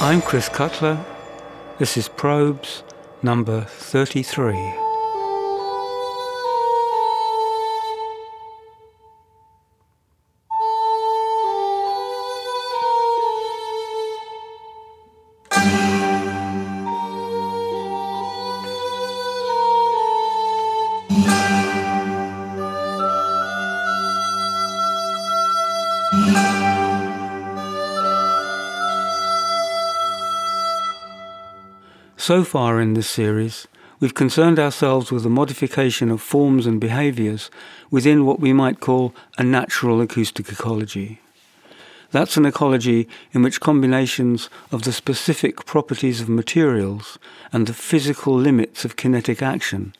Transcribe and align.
I'm 0.00 0.22
Chris 0.22 0.48
Cutler. 0.48 1.04
This 1.80 1.96
is 1.96 2.08
Probes 2.08 2.84
number 3.20 3.62
33. 3.62 4.87
So 32.28 32.44
far 32.44 32.78
in 32.78 32.92
this 32.92 33.08
series, 33.08 33.66
we've 34.00 34.12
concerned 34.12 34.58
ourselves 34.58 35.10
with 35.10 35.22
the 35.22 35.30
modification 35.30 36.10
of 36.10 36.20
forms 36.20 36.66
and 36.66 36.78
behaviours 36.78 37.50
within 37.90 38.26
what 38.26 38.38
we 38.38 38.52
might 38.52 38.80
call 38.80 39.14
a 39.38 39.42
natural 39.42 40.02
acoustic 40.02 40.52
ecology. 40.52 41.22
That's 42.10 42.36
an 42.36 42.44
ecology 42.44 43.08
in 43.32 43.40
which 43.40 43.62
combinations 43.62 44.50
of 44.70 44.82
the 44.82 44.92
specific 44.92 45.64
properties 45.64 46.20
of 46.20 46.28
materials 46.28 47.18
and 47.50 47.66
the 47.66 47.72
physical 47.72 48.34
limits 48.34 48.84
of 48.84 48.96
kinetic 48.96 49.40
action 49.40 49.94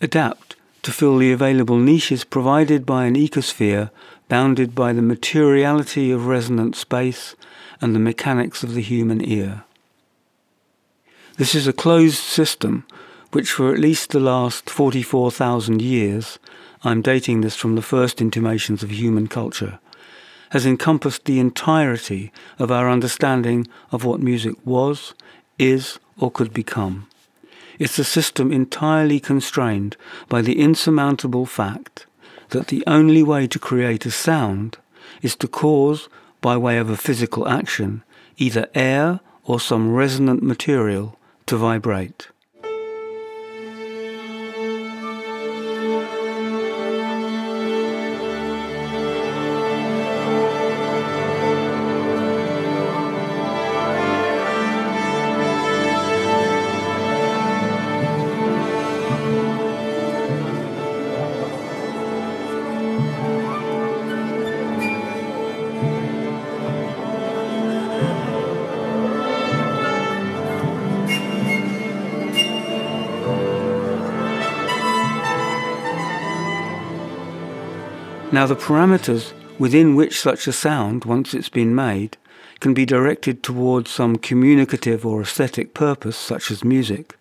adapt 0.00 0.54
to 0.82 0.92
fill 0.92 1.18
the 1.18 1.32
available 1.32 1.78
niches 1.78 2.22
provided 2.22 2.86
by 2.86 3.06
an 3.06 3.16
ecosphere 3.16 3.90
bounded 4.28 4.72
by 4.72 4.92
the 4.92 5.02
materiality 5.02 6.12
of 6.12 6.28
resonant 6.28 6.76
space 6.76 7.34
and 7.80 7.92
the 7.92 7.98
mechanics 7.98 8.62
of 8.62 8.74
the 8.74 8.82
human 8.82 9.20
ear. 9.20 9.64
This 11.42 11.56
is 11.56 11.66
a 11.66 11.72
closed 11.72 12.18
system 12.18 12.86
which 13.32 13.50
for 13.50 13.72
at 13.72 13.80
least 13.80 14.10
the 14.10 14.20
last 14.20 14.70
44,000 14.70 15.82
years, 15.82 16.38
I'm 16.84 17.02
dating 17.02 17.40
this 17.40 17.56
from 17.56 17.74
the 17.74 17.82
first 17.82 18.20
intimations 18.20 18.84
of 18.84 18.92
human 18.92 19.26
culture, 19.26 19.80
has 20.50 20.64
encompassed 20.64 21.24
the 21.24 21.40
entirety 21.40 22.30
of 22.60 22.70
our 22.70 22.88
understanding 22.88 23.66
of 23.90 24.04
what 24.04 24.20
music 24.20 24.54
was, 24.64 25.14
is, 25.58 25.98
or 26.16 26.30
could 26.30 26.54
become. 26.54 27.08
It's 27.76 27.98
a 27.98 28.04
system 28.04 28.52
entirely 28.52 29.18
constrained 29.18 29.96
by 30.28 30.42
the 30.42 30.60
insurmountable 30.60 31.46
fact 31.46 32.06
that 32.50 32.68
the 32.68 32.84
only 32.86 33.24
way 33.24 33.48
to 33.48 33.58
create 33.58 34.06
a 34.06 34.12
sound 34.12 34.78
is 35.22 35.34
to 35.34 35.48
cause, 35.48 36.08
by 36.40 36.56
way 36.56 36.78
of 36.78 36.88
a 36.88 36.96
physical 36.96 37.48
action, 37.48 38.04
either 38.36 38.68
air 38.76 39.18
or 39.44 39.58
some 39.58 39.92
resonant 39.92 40.40
material 40.40 41.18
to 41.46 41.56
vibrate. 41.56 42.28
Now, 78.32 78.46
the 78.46 78.56
parameters 78.56 79.34
within 79.58 79.94
which 79.94 80.18
such 80.18 80.46
a 80.46 80.52
sound, 80.52 81.04
once 81.04 81.34
it's 81.34 81.50
been 81.50 81.74
made, 81.74 82.16
can 82.60 82.72
be 82.72 82.86
directed 82.86 83.42
towards 83.42 83.90
some 83.90 84.16
communicative 84.16 85.04
or 85.04 85.20
aesthetic 85.20 85.74
purpose, 85.74 86.16
such 86.16 86.50
as 86.50 86.64
music, 86.64 87.18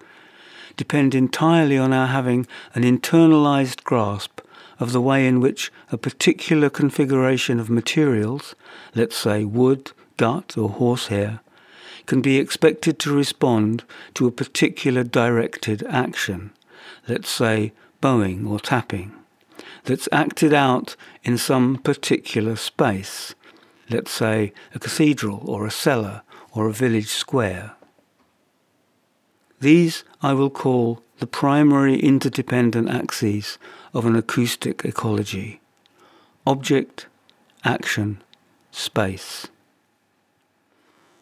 depend 0.78 1.14
entirely 1.14 1.78
on 1.78 1.92
our 1.92 2.08
having 2.08 2.48
an 2.74 2.84
internalized 2.84 3.84
grasp 3.84 4.40
of 4.80 4.94
the 4.94 5.02
way 5.02 5.28
in 5.28 5.42
which 5.42 5.70
a 5.92 5.98
particular 5.98 6.70
configuration 6.70 7.60
of 7.60 7.70
materials, 7.70 8.56
let's 8.96 9.18
say 9.18 9.44
wood, 9.44 9.92
gut, 10.16 10.58
or 10.58 10.70
horsehair, 10.70 11.42
can 12.06 12.22
be 12.22 12.38
expected 12.38 13.00
to 13.00 13.14
respond 13.14 13.84
to 14.14 14.28
a 14.28 14.32
particular 14.32 15.04
directed 15.04 15.84
action, 15.90 16.52
let's 17.10 17.30
say 17.30 17.74
bowing 18.00 18.48
or 18.48 18.62
tapping 18.62 19.14
that's 19.84 20.10
acted 20.12 20.54
out 20.54 20.96
in 21.24 21.38
some 21.38 21.78
particular 21.78 22.56
space, 22.56 23.36
let's 23.90 24.12
say 24.12 24.54
a 24.74 24.80
cathedral 24.80 25.44
or 25.50 25.66
a 25.66 25.72
cellar 25.72 26.22
or 26.54 26.68
a 26.68 26.74
village 26.74 27.10
square. 27.10 27.74
These 29.60 30.04
I 30.22 30.34
will 30.34 30.50
call 30.50 31.04
the 31.20 31.28
primary 31.28 32.00
interdependent 32.00 32.90
axes 32.90 33.58
of 33.94 34.06
an 34.06 34.16
acoustic 34.16 34.84
ecology 34.84 35.62
object, 36.48 37.06
action, 37.64 38.22
space. 38.72 39.48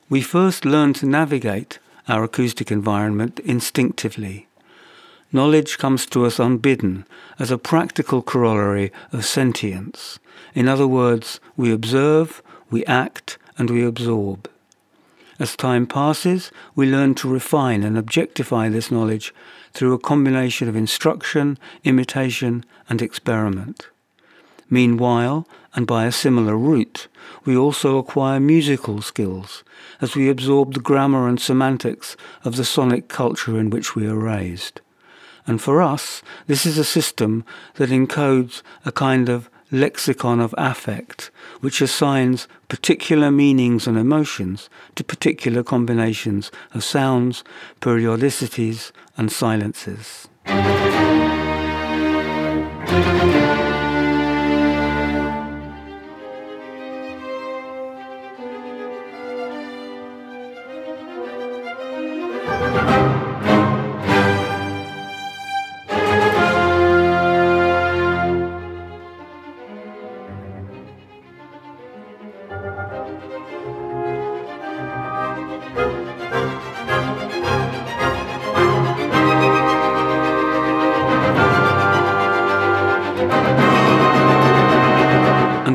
We 0.08 0.22
first 0.22 0.64
learn 0.64 0.94
to 0.94 1.06
navigate 1.06 1.80
our 2.08 2.24
acoustic 2.24 2.72
environment 2.72 3.40
instinctively 3.42 4.48
knowledge 5.32 5.78
comes 5.78 6.06
to 6.08 6.26
us 6.26 6.40
unbidden 6.40 7.06
as 7.38 7.52
a 7.52 7.58
practical 7.58 8.22
corollary 8.22 8.92
of 9.12 9.26
sentience. 9.26 10.20
In 10.56 10.68
other 10.68 10.88
words, 10.88 11.40
we 11.56 11.72
observe, 11.72 12.42
we 12.70 12.86
act, 12.86 13.38
and 13.58 13.70
we 13.70 13.86
absorb. 13.86 14.50
As 15.40 15.56
time 15.56 15.88
passes, 15.88 16.52
we 16.76 16.86
learn 16.86 17.16
to 17.16 17.30
refine 17.30 17.84
and 17.84 17.98
objectify 17.98 18.68
this 18.68 18.92
knowledge 18.92 19.34
through 19.74 19.94
a 19.94 20.00
combination 20.00 20.68
of 20.68 20.76
instruction, 20.76 21.58
imitation, 21.84 22.66
and 22.90 23.02
experiment. 23.02 23.88
Meanwhile, 24.70 25.48
and 25.76 25.88
by 25.88 26.06
a 26.06 26.12
similar 26.12 26.58
route, 26.58 27.08
we 27.46 27.56
also 27.56 27.98
acquire 27.98 28.40
musical 28.40 29.02
skills 29.02 29.64
as 30.02 30.16
we 30.16 30.30
absorb 30.30 30.74
the 30.74 30.80
grammar 30.80 31.28
and 31.28 31.40
semantics 31.40 32.18
of 32.44 32.56
the 32.56 32.66
sonic 32.66 33.08
culture 33.08 33.60
in 33.60 33.70
which 33.70 33.96
we 33.96 34.08
are 34.08 34.18
raised. 34.18 34.82
And 35.50 35.60
for 35.60 35.82
us, 35.82 36.22
this 36.46 36.68
is 36.68 36.78
a 36.78 36.84
system 36.84 37.44
that 37.78 37.90
encodes 37.90 38.62
a 38.86 38.92
kind 38.92 39.30
of 39.30 39.50
lexicon 39.72 40.40
of 40.40 40.54
affect, 40.60 41.32
which 41.60 41.82
assigns 41.82 42.48
particular 42.68 43.32
meanings 43.32 43.88
and 43.88 43.98
emotions 43.98 44.70
to 44.94 45.04
particular 45.04 45.64
combinations 45.64 46.52
of 46.76 46.84
sounds, 46.84 47.44
periodicities, 47.82 48.92
and 49.18 49.32
silences. 49.32 50.28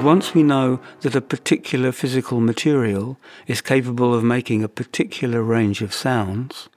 Once 0.05 0.33
we 0.33 0.43
know 0.45 0.79
that 1.01 1.17
a 1.17 1.21
particular 1.21 1.91
physical 1.91 2.39
material 2.39 3.19
is 3.47 3.61
capable 3.61 4.15
of 4.15 4.23
making 4.23 4.63
a 4.63 4.69
particular 4.69 5.43
range 5.43 5.83
of 5.83 5.93
sounds, 5.93 6.69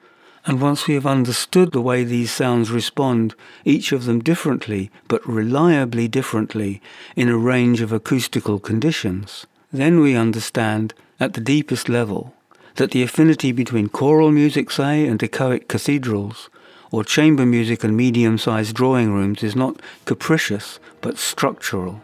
and 0.46 0.60
once 0.60 0.88
we 0.88 0.96
have 0.96 1.06
understood 1.06 1.72
the 1.72 1.82
way 1.82 2.04
these 2.04 2.32
sounds 2.32 2.72
respond, 2.72 3.36
each 3.64 3.92
of 3.92 4.06
them 4.06 4.20
differently, 4.22 4.90
but 5.08 5.28
reliably 5.28 6.08
differently, 6.08 6.82
in 7.16 7.30
a 7.30 7.38
range 7.38 7.80
of 7.80 7.92
acoustical 7.92 8.60
conditions, 8.60 9.46
then 9.78 10.00
we 10.00 10.16
understand, 10.16 10.94
at 11.20 11.34
the 11.34 11.42
deepest 11.42 11.90
level, 11.90 12.34
that 12.76 12.92
the 12.92 13.04
affinity 13.04 13.52
between 13.52 13.90
choral 13.90 14.32
music, 14.32 14.72
say, 14.72 15.08
and 15.08 15.20
echoic 15.20 15.68
cathedrals, 15.68 16.50
or 16.92 17.04
chamber 17.04 17.46
music 17.46 17.84
and 17.84 17.98
medium 17.98 18.38
sized 18.38 18.76
drawing 18.76 19.12
rooms 19.12 19.44
is 19.44 19.56
not 19.56 19.82
capricious, 20.06 20.80
but 21.02 21.18
structural. 21.18 22.02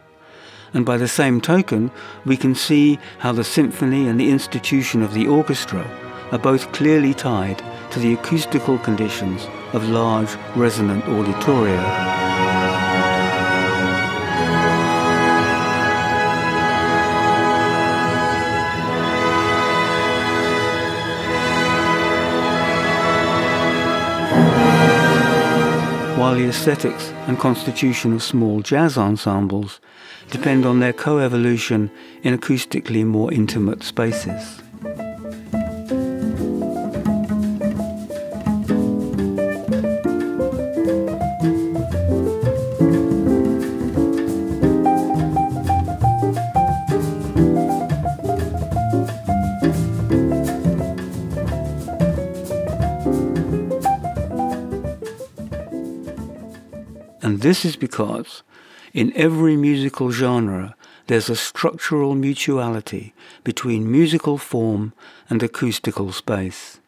And 0.74 0.86
by 0.86 0.98
the 0.98 1.08
same 1.08 1.40
token, 1.40 1.92
we 2.26 2.36
can 2.36 2.56
see 2.56 3.00
how 3.20 3.32
the 3.32 3.44
symphony 3.44 4.08
and 4.08 4.20
the 4.20 4.32
institution 4.32 5.04
of 5.04 5.14
the 5.14 5.28
orchestra 5.28 5.88
are 6.32 6.40
both 6.40 6.72
clearly 6.72 7.14
tied 7.14 7.62
to 7.92 8.00
the 8.00 8.14
acoustical 8.14 8.80
conditions 8.80 9.48
of 9.74 9.88
large 9.88 10.36
resonant 10.56 11.04
auditoria. 11.06 12.33
While 26.24 26.36
the 26.36 26.48
aesthetics 26.48 27.10
and 27.28 27.38
constitution 27.38 28.14
of 28.14 28.24
small 28.24 28.62
jazz 28.62 28.98
ensembles 28.98 29.82
depend 30.32 30.66
on 30.66 30.80
their 30.80 30.94
co-evolution 30.94 31.92
in 32.22 32.38
acoustically 32.38 33.06
more 33.06 33.34
intimate 33.34 33.84
spaces. 33.84 34.63
This 57.44 57.66
is 57.66 57.76
because 57.76 58.42
in 58.94 59.12
every 59.16 59.56
musical 59.58 60.12
genre 60.12 60.76
there's 61.08 61.30
a 61.30 61.36
structural 61.36 62.16
mutuality 62.16 63.14
between 63.44 63.92
musical 63.92 64.38
form 64.38 64.94
and 65.30 65.44
acoustical 65.44 66.12
space. 66.12 66.80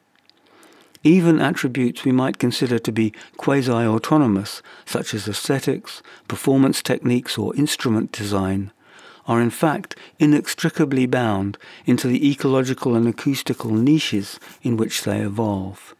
Even 1.03 1.39
attributes 1.39 2.03
we 2.03 2.11
might 2.11 2.39
consider 2.39 2.79
to 2.79 2.91
be 2.91 3.13
quasi-autonomous, 3.37 4.61
such 4.85 5.13
as 5.13 5.27
aesthetics, 5.27 6.01
performance 6.27 6.81
techniques 6.81 7.37
or 7.37 7.55
instrument 7.55 8.11
design, 8.11 8.71
are 9.27 9.41
in 9.41 9.49
fact 9.49 9.95
inextricably 10.19 11.05
bound 11.05 11.57
into 11.85 12.07
the 12.07 12.29
ecological 12.29 12.95
and 12.95 13.07
acoustical 13.07 13.71
niches 13.71 14.39
in 14.61 14.77
which 14.77 15.03
they 15.03 15.19
evolve. 15.19 15.94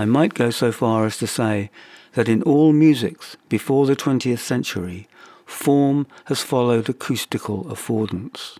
I 0.00 0.06
might 0.06 0.32
go 0.32 0.48
so 0.48 0.72
far 0.72 1.04
as 1.04 1.18
to 1.18 1.26
say 1.26 1.70
that 2.14 2.26
in 2.26 2.42
all 2.44 2.72
musics 2.72 3.36
before 3.50 3.84
the 3.84 3.94
20th 3.94 4.38
century, 4.38 5.06
form 5.44 6.06
has 6.24 6.40
followed 6.40 6.88
acoustical 6.88 7.64
affordance. 7.64 8.56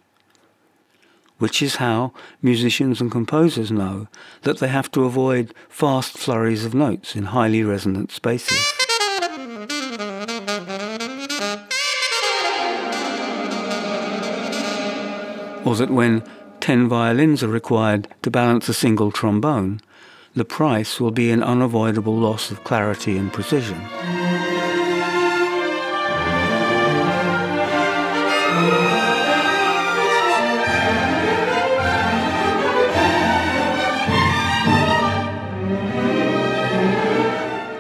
Which 1.39 1.63
is 1.63 1.77
how 1.77 2.13
musicians 2.43 3.01
and 3.01 3.11
composers 3.11 3.73
know 3.73 4.09
that 4.43 4.59
they 4.59 4.69
have 4.69 4.91
to 4.93 5.05
avoid 5.05 5.55
fast 5.71 6.19
flurries 6.19 6.67
of 6.67 6.75
notes 6.75 7.17
in 7.17 7.33
highly 7.33 7.65
resonant 7.65 8.13
spaces. 8.13 8.59
Or 15.65 15.75
that 15.77 15.89
when 15.91 16.23
10 16.61 16.87
violins 16.87 17.43
are 17.43 17.49
required 17.49 18.09
to 18.21 18.31
balance 18.31 18.69
a 18.69 18.75
single 18.75 19.11
trombone, 19.11 19.81
the 20.35 20.45
price 20.45 21.01
will 21.01 21.11
be 21.11 21.31
an 21.31 21.43
unavoidable 21.43 22.17
loss 22.17 22.51
of 22.51 22.63
clarity 22.65 23.17
and 23.17 23.33
precision. 23.33 23.81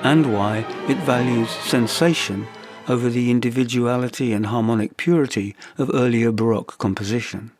and 0.03 0.33
why 0.35 0.59
it 0.89 0.97
values 0.99 1.51
sensation 1.51 2.47
over 2.89 3.09
the 3.09 3.31
individuality 3.31 4.33
and 4.33 4.47
harmonic 4.47 4.97
purity 4.97 5.55
of 5.79 5.91
earlier 5.95 6.33
Baroque 6.33 6.79
composition. 6.79 7.53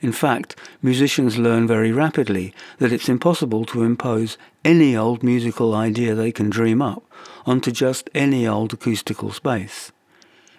In 0.00 0.12
fact, 0.12 0.56
musicians 0.82 1.38
learn 1.38 1.66
very 1.66 1.92
rapidly 1.92 2.52
that 2.78 2.92
it's 2.92 3.08
impossible 3.08 3.64
to 3.66 3.82
impose 3.82 4.36
any 4.64 4.96
old 4.96 5.22
musical 5.22 5.74
idea 5.74 6.14
they 6.14 6.32
can 6.32 6.50
dream 6.50 6.82
up 6.82 7.02
onto 7.46 7.70
just 7.70 8.10
any 8.14 8.46
old 8.46 8.72
acoustical 8.72 9.32
space. 9.32 9.92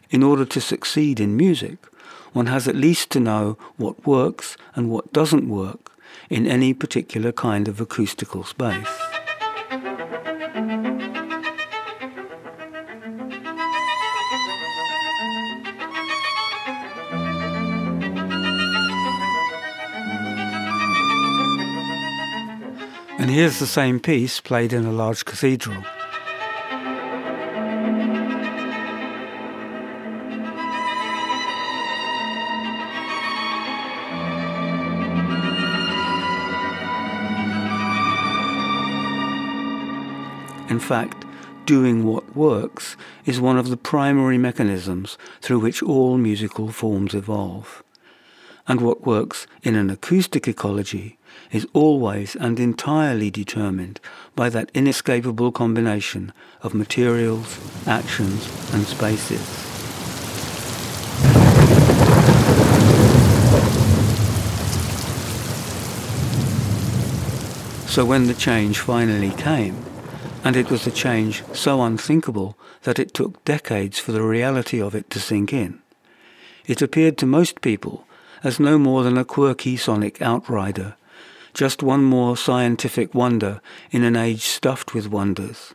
In 0.09 0.23
order 0.23 0.45
to 0.45 0.61
succeed 0.61 1.19
in 1.19 1.37
music, 1.37 1.77
one 2.33 2.47
has 2.47 2.67
at 2.67 2.75
least 2.75 3.09
to 3.11 3.19
know 3.19 3.57
what 3.77 4.07
works 4.07 4.57
and 4.75 4.89
what 4.89 5.13
doesn't 5.13 5.49
work 5.49 5.91
in 6.29 6.47
any 6.47 6.73
particular 6.73 7.31
kind 7.31 7.67
of 7.67 7.81
acoustical 7.81 8.43
space. 8.43 9.06
Here's 23.37 23.59
the 23.59 23.67
same 23.67 23.99
piece 23.99 24.41
played 24.41 24.73
in 24.73 24.83
a 24.83 24.91
large 24.91 25.23
cathedral. 25.23 25.75
In 40.67 40.79
fact, 40.79 41.23
doing 41.67 42.03
what 42.03 42.35
works 42.35 42.97
is 43.27 43.39
one 43.39 43.59
of 43.59 43.69
the 43.69 43.77
primary 43.77 44.39
mechanisms 44.39 45.15
through 45.41 45.59
which 45.59 45.83
all 45.83 46.17
musical 46.17 46.71
forms 46.71 47.13
evolve. 47.13 47.83
And 48.67 48.81
what 48.81 49.05
works 49.05 49.45
in 49.61 49.75
an 49.75 49.91
acoustic 49.91 50.47
ecology 50.47 51.19
is 51.51 51.67
always 51.73 52.35
and 52.35 52.59
entirely 52.59 53.31
determined 53.31 53.99
by 54.35 54.49
that 54.49 54.71
inescapable 54.73 55.51
combination 55.51 56.33
of 56.61 56.73
materials, 56.73 57.59
actions, 57.87 58.47
and 58.73 58.85
spaces. 58.85 59.67
So 67.87 68.05
when 68.05 68.27
the 68.27 68.35
change 68.35 68.79
finally 68.79 69.31
came, 69.31 69.83
and 70.43 70.55
it 70.55 70.69
was 70.69 70.85
a 70.85 70.91
change 70.91 71.43
so 71.53 71.81
unthinkable 71.81 72.55
that 72.83 72.99
it 72.99 73.13
took 73.13 73.43
decades 73.43 73.97
for 73.97 74.11
the 74.11 74.21
reality 74.21 74.79
of 74.79 74.93
it 74.93 75.09
to 75.09 75.19
sink 75.19 75.51
in, 75.51 75.81
it 76.67 76.81
appeared 76.81 77.17
to 77.17 77.25
most 77.25 77.61
people 77.61 78.05
as 78.43 78.59
no 78.59 78.77
more 78.77 79.03
than 79.03 79.17
a 79.17 79.25
quirky 79.25 79.77
sonic 79.77 80.21
outrider 80.21 80.95
just 81.57 81.81
one 81.81 82.03
more 82.03 82.37
scientific 82.37 83.15
wonder 83.15 83.59
in 83.89 84.03
an 84.03 84.15
age 84.15 84.43
stuffed 84.43 84.93
with 84.93 85.09
wonders, 85.09 85.73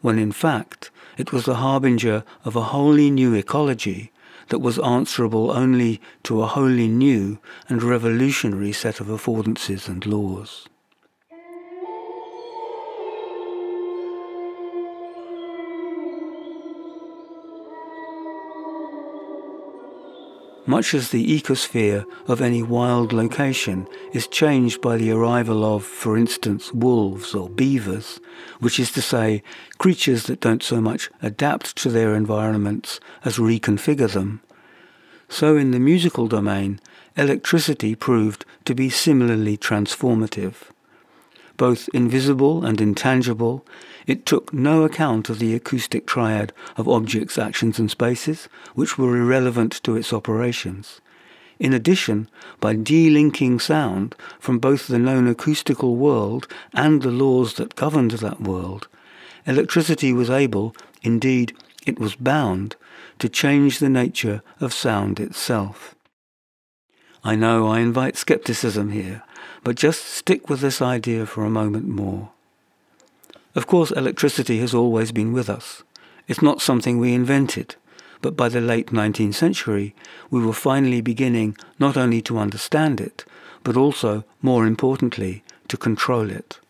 when 0.00 0.18
in 0.18 0.32
fact 0.32 0.90
it 1.16 1.32
was 1.32 1.44
the 1.44 1.54
harbinger 1.54 2.24
of 2.44 2.56
a 2.56 2.68
wholly 2.74 3.08
new 3.08 3.32
ecology 3.32 4.10
that 4.48 4.58
was 4.58 4.80
answerable 4.80 5.52
only 5.52 6.00
to 6.24 6.42
a 6.42 6.46
wholly 6.48 6.88
new 6.88 7.38
and 7.68 7.84
revolutionary 7.84 8.72
set 8.72 8.98
of 8.98 9.06
affordances 9.06 9.86
and 9.86 10.04
laws. 10.06 10.66
Much 20.66 20.94
as 20.94 21.10
the 21.10 21.40
ecosphere 21.40 22.04
of 22.26 22.40
any 22.40 22.62
wild 22.62 23.12
location 23.12 23.86
is 24.12 24.26
changed 24.26 24.80
by 24.80 24.96
the 24.96 25.10
arrival 25.10 25.64
of, 25.64 25.84
for 25.84 26.16
instance, 26.16 26.72
wolves 26.72 27.34
or 27.34 27.48
beavers, 27.48 28.20
which 28.60 28.78
is 28.78 28.90
to 28.92 29.02
say, 29.02 29.42
creatures 29.78 30.24
that 30.24 30.40
don't 30.40 30.62
so 30.62 30.80
much 30.80 31.10
adapt 31.22 31.76
to 31.76 31.88
their 31.88 32.14
environments 32.14 33.00
as 33.24 33.38
reconfigure 33.38 34.12
them. 34.12 34.40
So 35.28 35.56
in 35.56 35.70
the 35.70 35.80
musical 35.80 36.28
domain, 36.28 36.80
electricity 37.16 37.94
proved 37.94 38.44
to 38.64 38.74
be 38.74 38.90
similarly 38.90 39.56
transformative. 39.56 40.54
Both 41.56 41.88
invisible 41.94 42.64
and 42.64 42.80
intangible, 42.80 43.64
it 44.06 44.26
took 44.26 44.52
no 44.52 44.82
account 44.82 45.30
of 45.30 45.38
the 45.38 45.54
acoustic 45.54 46.06
triad 46.06 46.52
of 46.76 46.88
objects, 46.88 47.38
actions 47.38 47.78
and 47.78 47.90
spaces, 47.90 48.48
which 48.74 48.98
were 48.98 49.16
irrelevant 49.16 49.80
to 49.84 49.96
its 49.96 50.12
operations. 50.12 51.00
In 51.58 51.72
addition, 51.72 52.28
by 52.60 52.74
delinking 52.74 53.60
sound 53.60 54.14
from 54.38 54.58
both 54.58 54.86
the 54.86 54.98
known 54.98 55.26
acoustical 55.26 55.96
world 55.96 56.46
and 56.74 57.00
the 57.00 57.10
laws 57.10 57.54
that 57.54 57.76
governed 57.76 58.10
that 58.12 58.42
world, 58.42 58.88
electricity 59.46 60.12
was 60.12 60.28
able, 60.28 60.76
indeed 61.02 61.56
it 61.86 61.98
was 61.98 62.14
bound, 62.16 62.76
to 63.18 63.30
change 63.30 63.78
the 63.78 63.88
nature 63.88 64.42
of 64.60 64.74
sound 64.74 65.18
itself. 65.18 65.94
I 67.24 67.34
know 67.34 67.66
I 67.66 67.80
invite 67.80 68.16
skepticism 68.16 68.90
here, 68.90 69.22
but 69.66 69.74
just 69.74 70.04
stick 70.04 70.48
with 70.48 70.60
this 70.60 70.80
idea 70.80 71.26
for 71.26 71.44
a 71.44 71.50
moment 71.50 71.88
more. 71.88 72.30
Of 73.56 73.66
course, 73.66 73.90
electricity 73.90 74.60
has 74.60 74.72
always 74.72 75.10
been 75.10 75.32
with 75.32 75.50
us. 75.50 75.82
It's 76.28 76.40
not 76.40 76.62
something 76.62 77.00
we 77.00 77.12
invented, 77.12 77.74
but 78.22 78.36
by 78.36 78.48
the 78.48 78.60
late 78.60 78.92
19th 78.92 79.34
century, 79.34 79.92
we 80.30 80.40
were 80.40 80.52
finally 80.52 81.00
beginning 81.00 81.56
not 81.80 81.96
only 81.96 82.22
to 82.22 82.38
understand 82.38 83.00
it, 83.00 83.24
but 83.64 83.76
also, 83.76 84.22
more 84.40 84.68
importantly, 84.68 85.42
to 85.66 85.76
control 85.76 86.30
it. 86.30 86.60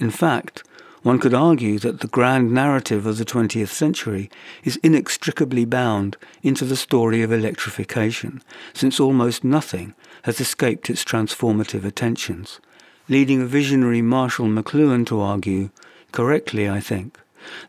In 0.00 0.10
fact, 0.10 0.64
one 1.02 1.18
could 1.18 1.32
argue 1.32 1.78
that 1.78 2.00
the 2.00 2.08
grand 2.08 2.52
narrative 2.52 3.06
of 3.06 3.16
the 3.16 3.24
20th 3.24 3.68
century 3.68 4.30
is 4.64 4.78
inextricably 4.82 5.64
bound 5.64 6.16
into 6.42 6.64
the 6.64 6.76
story 6.76 7.22
of 7.22 7.32
electrification, 7.32 8.42
since 8.74 9.00
almost 9.00 9.42
nothing 9.42 9.94
has 10.24 10.40
escaped 10.40 10.90
its 10.90 11.04
transformative 11.04 11.84
attentions, 11.84 12.60
leading 13.08 13.40
a 13.40 13.46
visionary 13.46 14.02
Marshall 14.02 14.46
McLuhan 14.46 15.06
to 15.06 15.20
argue, 15.20 15.70
correctly 16.12 16.68
I 16.68 16.80
think, 16.80 17.18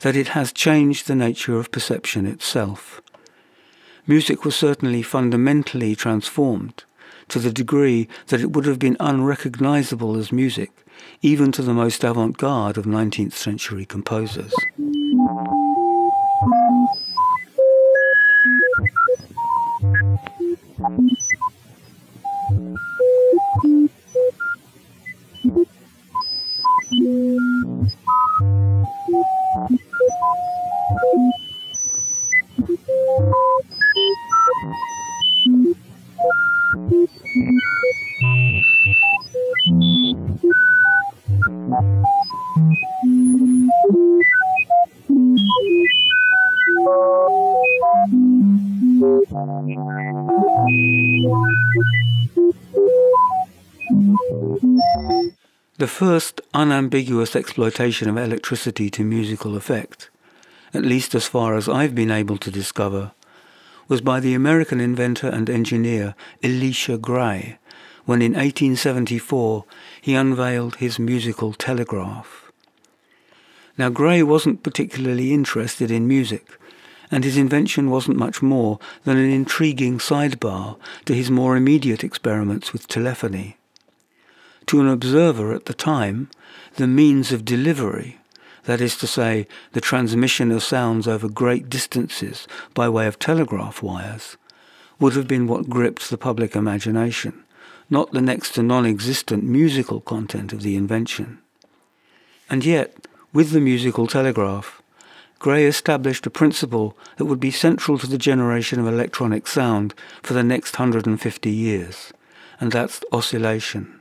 that 0.02 0.18
it 0.18 0.30
has 0.30 0.52
changed 0.52 1.08
the 1.08 1.16
nature 1.16 1.58
of 1.58 1.72
perception 1.72 2.26
itself. 2.26 3.02
Music 4.06 4.44
was 4.44 4.56
certainly 4.56 5.02
fundamentally 5.02 5.96
transformed, 5.96 6.84
to 7.30 7.40
the 7.40 7.54
degree 7.54 8.10
that 8.28 8.42
it 8.42 8.52
would 8.52 8.66
have 8.66 8.80
been 8.80 8.98
unrecognizable 9.00 10.18
as 10.18 10.34
music 10.34 10.72
even 11.22 11.52
to 11.52 11.62
the 11.62 11.74
most 11.74 12.04
avant-garde 12.04 12.78
of 12.78 12.86
19th 12.86 13.34
century 13.34 13.86
composers. 13.86 14.54
The 55.78 55.88
first 55.88 56.42
unambiguous 56.54 57.36
exploitation 57.36 58.10
of 58.10 58.18
electricity 58.18 58.90
to 58.90 59.04
musical 59.04 59.56
effect, 59.56 60.10
at 60.74 60.84
least 60.84 61.14
as 61.14 61.28
far 61.28 61.56
as 61.56 61.70
I've 61.70 61.94
been 61.94 62.10
able 62.10 62.38
to 62.38 62.50
discover, 62.50 63.12
was 63.88 64.02
by 64.02 64.20
the 64.20 64.34
American 64.34 64.80
inventor 64.80 65.28
and 65.28 65.48
engineer 65.48 66.16
Elisha 66.42 66.98
Gray, 66.98 67.60
when 68.06 68.22
in 68.24 68.34
1874 68.34 69.66
he 70.02 70.16
unveiled 70.16 70.78
his 70.78 70.98
musical 70.98 71.54
telegraph. 71.54 72.52
Now 73.78 73.90
Gray 73.90 74.24
wasn't 74.24 74.64
particularly 74.64 75.34
interested 75.34 75.92
in 75.92 76.08
music, 76.08 76.58
and 77.12 77.26
his 77.26 77.38
invention 77.38 77.92
wasn't 77.92 78.18
much 78.18 78.42
more 78.42 78.80
than 79.04 79.18
an 79.18 79.30
intriguing 79.30 80.00
sidebar 80.00 80.78
to 81.06 81.14
his 81.14 81.30
more 81.30 81.58
immediate 81.58 82.04
experiments 82.04 82.72
with 82.72 82.88
telephony. 82.88 83.58
To 84.68 84.80
an 84.80 84.88
observer 84.88 85.54
at 85.54 85.66
the 85.66 85.74
time, 85.74 86.30
the 86.76 86.88
means 86.88 87.34
of 87.34 87.44
delivery, 87.44 88.20
that 88.64 88.80
is 88.80 88.96
to 88.98 89.08
say, 89.08 89.48
the 89.74 89.82
transmission 89.82 90.52
of 90.52 90.64
sounds 90.64 91.08
over 91.08 91.28
great 91.28 91.70
distances 91.70 92.48
by 92.74 92.88
way 92.88 93.08
of 93.08 93.20
telegraph 93.20 93.84
wires, 93.84 94.38
would 95.00 95.14
have 95.14 95.28
been 95.28 95.48
what 95.48 95.70
gripped 95.70 96.10
the 96.10 96.18
public 96.18 96.56
imagination, 96.56 97.44
not 97.90 98.14
the 98.14 98.22
next 98.22 98.52
to 98.52 98.64
non-existent 98.64 99.44
musical 99.44 100.00
content 100.00 100.54
of 100.54 100.62
the 100.62 100.76
invention. 100.76 101.40
And 102.50 102.64
yet, 102.64 103.08
with 103.34 103.52
the 103.52 103.60
musical 103.60 104.08
telegraph, 104.08 104.81
Gray 105.42 105.66
established 105.66 106.28
a 106.28 106.30
principle 106.30 106.96
that 107.18 107.26
would 107.26 107.40
be 107.40 107.50
central 107.50 107.98
to 107.98 108.06
the 108.06 108.20
generation 108.20 108.80
of 108.80 108.86
electronic 108.86 109.48
sound 109.48 109.96
for 110.22 110.36
the 110.36 110.44
next 110.44 110.78
150 110.78 111.50
years, 111.50 112.14
and 112.60 112.72
that's 112.72 113.04
oscillation. 113.12 114.00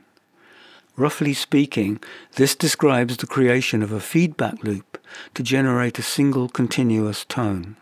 Roughly 0.95 1.33
speaking, 1.33 1.99
this 2.35 2.53
describes 2.53 3.17
the 3.17 3.25
creation 3.25 3.81
of 3.81 3.91
a 3.91 3.99
feedback 3.99 4.63
loop 4.63 4.99
to 5.33 5.41
generate 5.41 5.97
a 5.97 6.03
single 6.03 6.47
continuous 6.47 7.25
tone. 7.25 7.75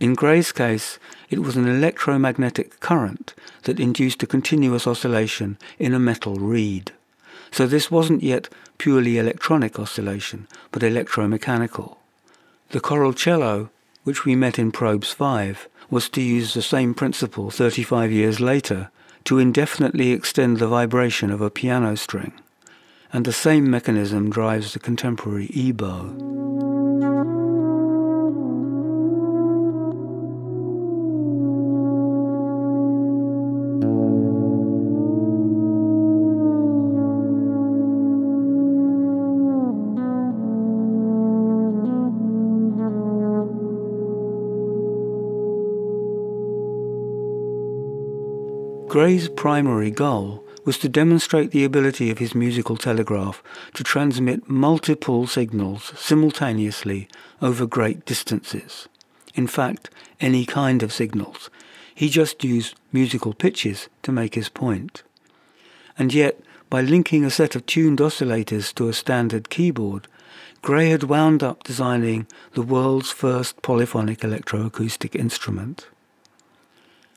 In 0.00 0.14
Gray's 0.14 0.50
case, 0.50 0.98
it 1.28 1.40
was 1.40 1.56
an 1.56 1.68
electromagnetic 1.68 2.80
current 2.80 3.34
that 3.64 3.78
induced 3.78 4.22
a 4.22 4.26
continuous 4.26 4.86
oscillation 4.86 5.58
in 5.78 5.92
a 5.92 5.98
metal 5.98 6.36
reed. 6.36 6.92
So 7.50 7.66
this 7.66 7.90
wasn't 7.90 8.22
yet 8.22 8.48
purely 8.78 9.18
electronic 9.18 9.78
oscillation, 9.78 10.48
but 10.70 10.80
electromechanical. 10.80 11.98
The 12.70 12.80
Choralcelo, 12.80 13.70
which 14.04 14.24
we 14.24 14.34
met 14.34 14.58
in 14.58 14.72
Probes 14.72 15.12
5, 15.12 15.68
was 15.90 16.08
to 16.10 16.20
use 16.20 16.54
the 16.54 16.62
same 16.62 16.94
principle 16.94 17.50
35 17.50 18.10
years 18.10 18.40
later 18.40 18.90
to 19.24 19.38
indefinitely 19.38 20.12
extend 20.12 20.58
the 20.58 20.68
vibration 20.68 21.30
of 21.30 21.40
a 21.40 21.50
piano 21.50 21.96
string, 21.96 22.32
and 23.12 23.24
the 23.24 23.32
same 23.32 23.70
mechanism 23.70 24.30
drives 24.30 24.72
the 24.72 24.78
contemporary 24.78 25.48
EBow. 25.48 26.53
Gray's 48.94 49.28
primary 49.28 49.90
goal 49.90 50.44
was 50.64 50.78
to 50.78 50.88
demonstrate 50.88 51.50
the 51.50 51.64
ability 51.64 52.12
of 52.12 52.18
his 52.18 52.32
musical 52.32 52.76
telegraph 52.76 53.42
to 53.72 53.82
transmit 53.82 54.48
multiple 54.48 55.26
signals 55.26 55.92
simultaneously 55.96 57.08
over 57.42 57.66
great 57.66 58.04
distances. 58.04 58.86
In 59.34 59.48
fact, 59.48 59.90
any 60.20 60.46
kind 60.46 60.80
of 60.80 60.92
signals. 60.92 61.50
He 61.92 62.08
just 62.08 62.44
used 62.44 62.76
musical 62.92 63.34
pitches 63.34 63.88
to 64.04 64.12
make 64.12 64.36
his 64.36 64.48
point. 64.48 65.02
And 65.98 66.14
yet, 66.14 66.38
by 66.70 66.80
linking 66.80 67.24
a 67.24 67.30
set 67.30 67.56
of 67.56 67.66
tuned 67.66 67.98
oscillators 67.98 68.72
to 68.76 68.88
a 68.88 68.92
standard 68.92 69.50
keyboard, 69.50 70.06
Gray 70.62 70.90
had 70.90 71.02
wound 71.02 71.42
up 71.42 71.64
designing 71.64 72.28
the 72.52 72.62
world's 72.62 73.10
first 73.10 73.60
polyphonic 73.60 74.20
electroacoustic 74.20 75.16
instrument. 75.16 75.88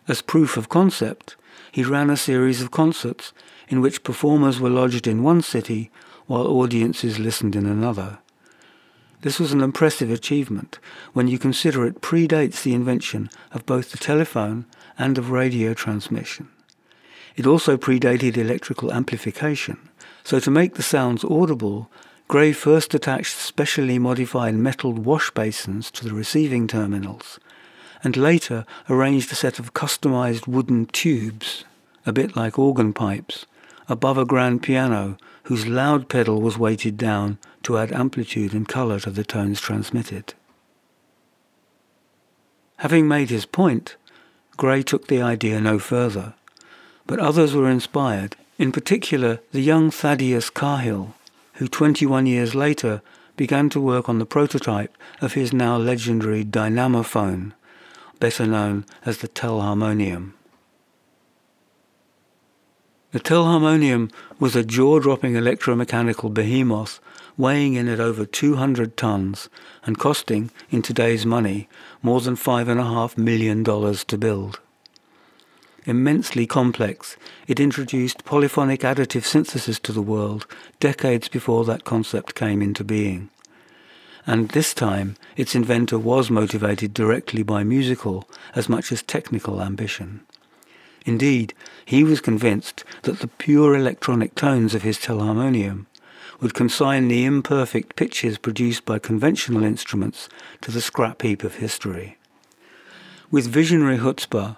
As 0.07 0.23
proof 0.23 0.57
of 0.57 0.69
concept, 0.69 1.35
he 1.77 1.83
ran 1.83 2.09
a 2.09 2.17
series 2.17 2.59
of 2.59 2.71
concerts 2.71 3.31
in 3.67 3.81
which 3.81 4.01
performers 4.01 4.59
were 4.59 4.67
lodged 4.67 5.05
in 5.05 5.21
one 5.21 5.43
city 5.43 5.91
while 6.25 6.47
audiences 6.47 7.19
listened 7.19 7.55
in 7.55 7.67
another. 7.67 8.17
This 9.21 9.39
was 9.39 9.51
an 9.51 9.61
impressive 9.61 10.09
achievement 10.09 10.79
when 11.13 11.27
you 11.27 11.37
consider 11.37 11.85
it 11.85 12.01
predates 12.01 12.63
the 12.63 12.73
invention 12.73 13.29
of 13.51 13.67
both 13.67 13.91
the 13.91 13.99
telephone 13.99 14.65
and 14.97 15.19
of 15.19 15.29
radio 15.29 15.75
transmission. 15.75 16.49
It 17.35 17.45
also 17.45 17.77
predated 17.77 18.37
electrical 18.37 18.91
amplification, 18.91 19.77
so 20.23 20.39
to 20.39 20.49
make 20.49 20.73
the 20.73 20.81
sounds 20.81 21.23
audible, 21.23 21.91
Gray 22.27 22.53
first 22.53 22.95
attached 22.95 23.37
specially 23.37 23.99
modified 23.99 24.55
metal 24.55 24.93
wash 24.93 25.29
basins 25.29 25.91
to 25.91 26.05
the 26.05 26.15
receiving 26.15 26.67
terminals 26.67 27.39
and 28.07 28.15
later 28.15 28.65
arranged 28.89 29.29
a 29.33 29.35
set 29.35 29.59
of 29.59 29.73
customized 29.73 30.47
wooden 30.47 30.85
tubes, 30.85 31.65
a 32.05 32.13
bit 32.13 32.37
like 32.37 32.57
organ 32.57 32.93
pipes, 32.93 33.45
above 33.89 34.17
a 34.17 34.23
grand 34.23 34.63
piano 34.63 35.17
whose 35.43 35.67
loud 35.67 36.07
pedal 36.07 36.41
was 36.41 36.57
weighted 36.57 36.95
down 36.95 37.37
to 37.63 37.77
add 37.77 37.91
amplitude 37.91 38.53
and 38.53 38.69
color 38.69 38.97
to 38.97 39.11
the 39.11 39.25
tones 39.25 39.59
transmitted. 39.59 40.33
Having 42.77 43.09
made 43.09 43.29
his 43.29 43.45
point, 43.45 43.97
Gray 44.55 44.83
took 44.83 45.09
the 45.09 45.21
idea 45.21 45.59
no 45.59 45.77
further, 45.77 46.33
but 47.05 47.19
others 47.19 47.53
were 47.53 47.69
inspired, 47.69 48.37
in 48.57 48.71
particular 48.71 49.41
the 49.51 49.59
young 49.59 49.91
Thaddeus 49.91 50.49
Cahill, 50.49 51.13
who 51.55 51.67
21 51.67 52.25
years 52.25 52.55
later 52.55 53.01
began 53.35 53.67
to 53.71 53.81
work 53.81 54.07
on 54.07 54.17
the 54.17 54.25
prototype 54.25 54.95
of 55.19 55.33
his 55.33 55.51
now 55.51 55.75
legendary 55.75 56.45
dynamophone, 56.45 57.53
better 58.19 58.45
known 58.45 58.85
as 59.05 59.19
the 59.19 59.27
telharmonium. 59.27 60.33
The 63.11 63.19
Telharmonium 63.21 64.11
was 64.37 64.55
a 64.55 64.65
jaw-dropping 64.65 65.33
electromechanical 65.33 66.33
behemoth 66.33 66.99
weighing 67.37 67.75
in 67.75 67.87
at 67.87 67.99
over 67.99 68.25
200 68.25 68.97
tons 68.97 69.47
and 69.85 69.97
costing, 69.97 70.51
in 70.69 70.81
today's 70.81 71.25
money, 71.25 71.69
more 72.01 72.19
than 72.19 72.35
$5.5 72.35 73.17
million 73.17 73.63
to 73.63 74.17
build. 74.17 74.59
Immensely 75.85 76.45
complex, 76.45 77.15
it 77.47 77.61
introduced 77.61 78.25
polyphonic 78.25 78.81
additive 78.81 79.23
synthesis 79.23 79.79
to 79.79 79.93
the 79.93 80.01
world 80.01 80.45
decades 80.81 81.29
before 81.29 81.63
that 81.63 81.85
concept 81.85 82.35
came 82.35 82.61
into 82.61 82.83
being. 82.83 83.29
And 84.27 84.49
this 84.49 84.73
time, 84.73 85.15
its 85.37 85.55
inventor 85.55 85.97
was 85.97 86.29
motivated 86.29 86.93
directly 86.93 87.43
by 87.43 87.63
musical 87.63 88.29
as 88.55 88.67
much 88.67 88.91
as 88.91 89.01
technical 89.01 89.61
ambition. 89.61 90.19
Indeed, 91.05 91.53
he 91.85 92.03
was 92.03 92.19
convinced 92.19 92.83
that 93.03 93.19
the 93.19 93.29
pure 93.29 93.73
electronic 93.73 94.35
tones 94.35 94.75
of 94.75 94.81
his 94.81 94.97
telharmonium 94.97 95.85
would 96.41 96.53
consign 96.53 97.07
the 97.07 97.23
imperfect 97.23 97.95
pitches 97.95 98.37
produced 98.37 98.83
by 98.83 98.99
conventional 98.99 99.63
instruments 99.63 100.27
to 100.61 100.71
the 100.71 100.81
scrap 100.81 101.21
heap 101.21 101.45
of 101.45 101.55
history. 101.55 102.17
With 103.31 103.47
visionary 103.47 103.97
chutzpah, 103.97 104.57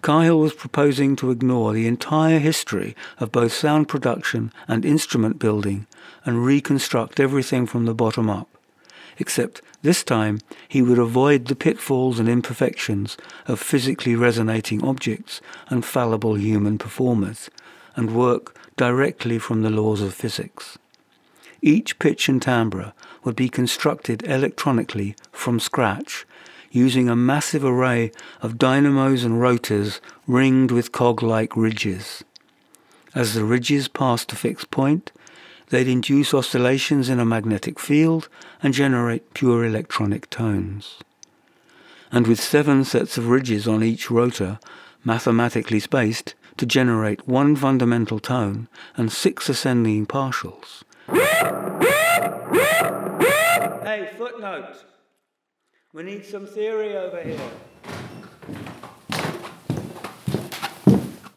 Cahill 0.00 0.38
was 0.38 0.54
proposing 0.54 1.16
to 1.16 1.32
ignore 1.32 1.72
the 1.72 1.88
entire 1.88 2.38
history 2.38 2.94
of 3.18 3.32
both 3.32 3.52
sound 3.52 3.88
production 3.88 4.52
and 4.68 4.84
instrument 4.84 5.40
building 5.40 5.88
and 6.24 6.44
reconstruct 6.44 7.18
everything 7.18 7.66
from 7.66 7.84
the 7.84 7.94
bottom 7.94 8.30
up. 8.30 8.57
Except 9.18 9.60
this 9.82 10.02
time 10.04 10.40
he 10.68 10.82
would 10.82 10.98
avoid 10.98 11.46
the 11.46 11.56
pitfalls 11.56 12.18
and 12.18 12.28
imperfections 12.28 13.16
of 13.46 13.60
physically 13.60 14.14
resonating 14.14 14.82
objects 14.84 15.40
and 15.68 15.84
fallible 15.84 16.34
human 16.38 16.78
performers 16.78 17.50
and 17.96 18.14
work 18.14 18.56
directly 18.76 19.38
from 19.38 19.62
the 19.62 19.70
laws 19.70 20.00
of 20.00 20.14
physics. 20.14 20.78
Each 21.60 21.98
pitch 21.98 22.28
and 22.28 22.40
timbre 22.40 22.92
would 23.24 23.34
be 23.34 23.48
constructed 23.48 24.22
electronically 24.22 25.16
from 25.32 25.58
scratch 25.58 26.24
using 26.70 27.08
a 27.08 27.16
massive 27.16 27.64
array 27.64 28.12
of 28.40 28.58
dynamos 28.58 29.24
and 29.24 29.40
rotors 29.40 30.00
ringed 30.26 30.70
with 30.70 30.92
cog-like 30.92 31.56
ridges. 31.56 32.22
As 33.14 33.34
the 33.34 33.44
ridges 33.44 33.88
passed 33.88 34.32
a 34.32 34.36
fixed 34.36 34.70
point, 34.70 35.10
they'd 35.70 35.88
induce 35.88 36.32
oscillations 36.32 37.08
in 37.08 37.18
a 37.18 37.24
magnetic 37.24 37.80
field 37.80 38.28
and 38.62 38.74
generate 38.74 39.34
pure 39.34 39.64
electronic 39.64 40.28
tones. 40.30 40.96
And 42.10 42.26
with 42.26 42.40
seven 42.40 42.84
sets 42.84 43.18
of 43.18 43.28
ridges 43.28 43.68
on 43.68 43.82
each 43.82 44.10
rotor, 44.10 44.58
mathematically 45.04 45.80
spaced, 45.80 46.34
to 46.56 46.66
generate 46.66 47.28
one 47.28 47.54
fundamental 47.54 48.18
tone 48.18 48.68
and 48.96 49.12
six 49.12 49.48
ascending 49.48 50.06
partials, 50.06 50.82
Hey, 53.88 54.10
footnote. 54.18 54.84
We 55.94 56.02
need 56.02 56.26
some 56.26 56.46
theory 56.46 56.96
over 56.96 57.22
here. 57.22 57.50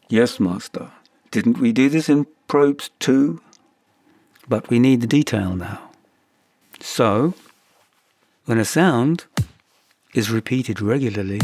Yes, 0.08 0.38
Master. 0.38 0.90
Didn't 1.30 1.58
we 1.58 1.72
do 1.72 1.88
this 1.88 2.10
in 2.10 2.26
probes 2.48 2.90
too? 2.98 3.40
But 4.46 4.68
we 4.68 4.78
need 4.78 5.00
the 5.00 5.06
detail 5.06 5.56
now. 5.56 5.91
So, 6.84 7.34
when 8.44 8.58
a 8.58 8.64
sound 8.64 9.26
is 10.14 10.30
repeated 10.30 10.82
regularly, 10.82 11.40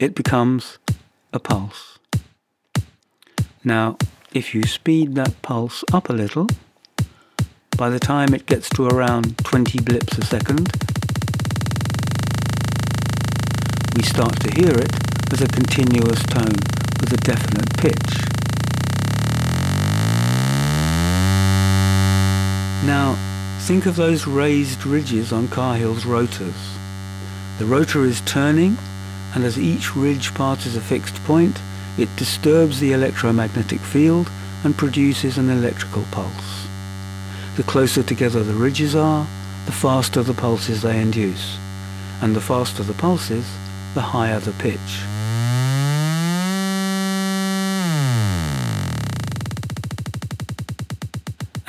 it 0.00 0.16
becomes 0.16 0.78
a 1.32 1.38
pulse. 1.38 2.00
Now, 3.62 3.96
if 4.32 4.52
you 4.52 4.64
speed 4.64 5.14
that 5.14 5.40
pulse 5.42 5.84
up 5.92 6.10
a 6.10 6.12
little, 6.12 6.48
by 7.76 7.88
the 7.88 8.00
time 8.00 8.34
it 8.34 8.46
gets 8.46 8.68
to 8.70 8.88
around 8.88 9.38
20 9.38 9.80
blips 9.80 10.18
a 10.18 10.26
second, 10.26 10.68
we 13.94 14.02
start 14.02 14.40
to 14.40 14.50
hear 14.56 14.76
it 14.76 15.32
as 15.32 15.40
a 15.40 15.46
continuous 15.46 16.20
tone 16.24 16.58
with 17.00 17.12
a 17.12 17.16
definite 17.18 17.72
pitch. 17.78 18.12
Now, 22.84 23.16
think 23.62 23.86
of 23.86 23.94
those 23.94 24.26
raised 24.26 24.84
ridges 24.84 25.32
on 25.32 25.46
Cahill's 25.46 26.04
rotors. 26.04 26.76
The 27.58 27.64
rotor 27.64 28.04
is 28.04 28.20
turning, 28.22 28.76
and 29.36 29.44
as 29.44 29.56
each 29.56 29.94
ridge 29.94 30.34
passes 30.34 30.74
a 30.74 30.80
fixed 30.80 31.14
point, 31.22 31.60
it 31.96 32.08
disturbs 32.16 32.80
the 32.80 32.92
electromagnetic 32.92 33.78
field 33.78 34.28
and 34.64 34.76
produces 34.76 35.38
an 35.38 35.48
electrical 35.48 36.02
pulse. 36.10 36.66
The 37.56 37.62
closer 37.62 38.02
together 38.02 38.42
the 38.42 38.52
ridges 38.52 38.96
are, 38.96 39.28
the 39.66 39.72
faster 39.72 40.24
the 40.24 40.34
pulses 40.34 40.82
they 40.82 41.00
induce, 41.00 41.56
and 42.20 42.34
the 42.34 42.40
faster 42.40 42.82
the 42.82 42.94
pulses, 42.94 43.46
the 43.94 44.00
higher 44.00 44.40
the 44.40 44.52
pitch. 44.54 45.04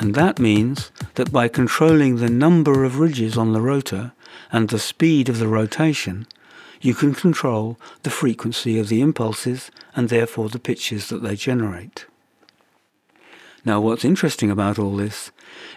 And 0.04 0.14
that 0.16 0.38
means 0.38 0.90
that 1.14 1.32
by 1.32 1.48
controlling 1.48 2.16
the 2.16 2.28
number 2.28 2.84
of 2.84 2.98
ridges 2.98 3.38
on 3.38 3.54
the 3.54 3.62
rotor 3.62 4.12
and 4.52 4.68
the 4.68 4.78
speed 4.78 5.30
of 5.30 5.38
the 5.38 5.48
rotation, 5.48 6.26
you 6.82 6.94
can 6.94 7.14
control 7.14 7.78
the 8.02 8.10
frequency 8.10 8.78
of 8.78 8.88
the 8.88 9.00
impulses 9.00 9.70
and 9.96 10.10
therefore 10.10 10.50
the 10.50 10.58
pitches 10.58 11.08
that 11.08 11.22
they 11.22 11.36
generate. 11.36 12.04
Now, 13.64 13.80
what's 13.80 14.04
interesting 14.04 14.50
about 14.50 14.78
all 14.78 14.94
this 14.94 15.30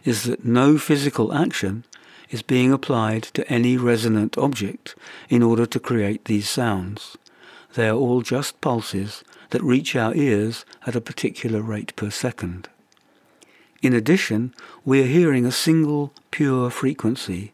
is 0.03 0.23
that 0.23 0.43
no 0.43 0.77
physical 0.77 1.33
action 1.33 1.85
is 2.29 2.41
being 2.41 2.73
applied 2.73 3.23
to 3.23 3.49
any 3.49 3.77
resonant 3.77 4.37
object 4.37 4.93
in 5.29 5.41
order 5.41 5.65
to 5.65 5.79
create 5.79 6.25
these 6.25 6.49
sounds. 6.49 7.15
They 7.75 7.87
are 7.87 7.95
all 7.95 8.21
just 8.23 8.59
pulses 8.59 9.23
that 9.51 9.63
reach 9.63 9.95
our 9.95 10.13
ears 10.13 10.65
at 10.85 10.97
a 10.97 11.07
particular 11.09 11.61
rate 11.61 11.95
per 11.95 12.09
second. 12.09 12.67
In 13.81 13.93
addition, 13.93 14.53
we 14.85 15.01
are 15.03 15.07
hearing 15.07 15.45
a 15.45 15.51
single 15.51 16.13
pure 16.31 16.69
frequency. 16.69 17.53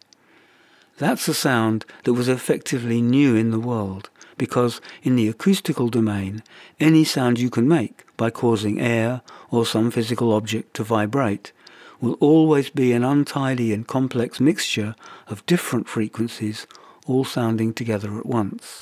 That's 0.98 1.28
a 1.28 1.34
sound 1.34 1.86
that 2.04 2.14
was 2.14 2.28
effectively 2.28 3.02
new 3.02 3.36
in 3.36 3.52
the 3.52 3.60
world 3.60 4.10
because 4.38 4.82
in 5.02 5.16
the 5.16 5.28
acoustical 5.28 5.90
domain, 5.90 6.44
any 6.80 7.04
sound 7.04 7.40
you 7.40 7.50
can 7.50 7.68
make 7.68 8.06
by 8.18 8.30
causing 8.30 8.80
air 8.80 9.22
or 9.52 9.66
some 9.66 9.92
physical 9.92 10.34
object 10.34 10.74
to 10.76 10.84
vibrate 10.84 11.52
will 12.00 12.18
always 12.20 12.70
be 12.70 12.92
an 12.94 13.04
untidy 13.04 13.74
and 13.74 13.88
complex 13.88 14.40
mixture 14.40 14.96
of 15.28 15.46
different 15.46 15.88
frequencies 15.88 16.68
all 17.06 17.26
sounding 17.26 17.74
together 17.74 18.18
at 18.18 18.26
once. 18.26 18.82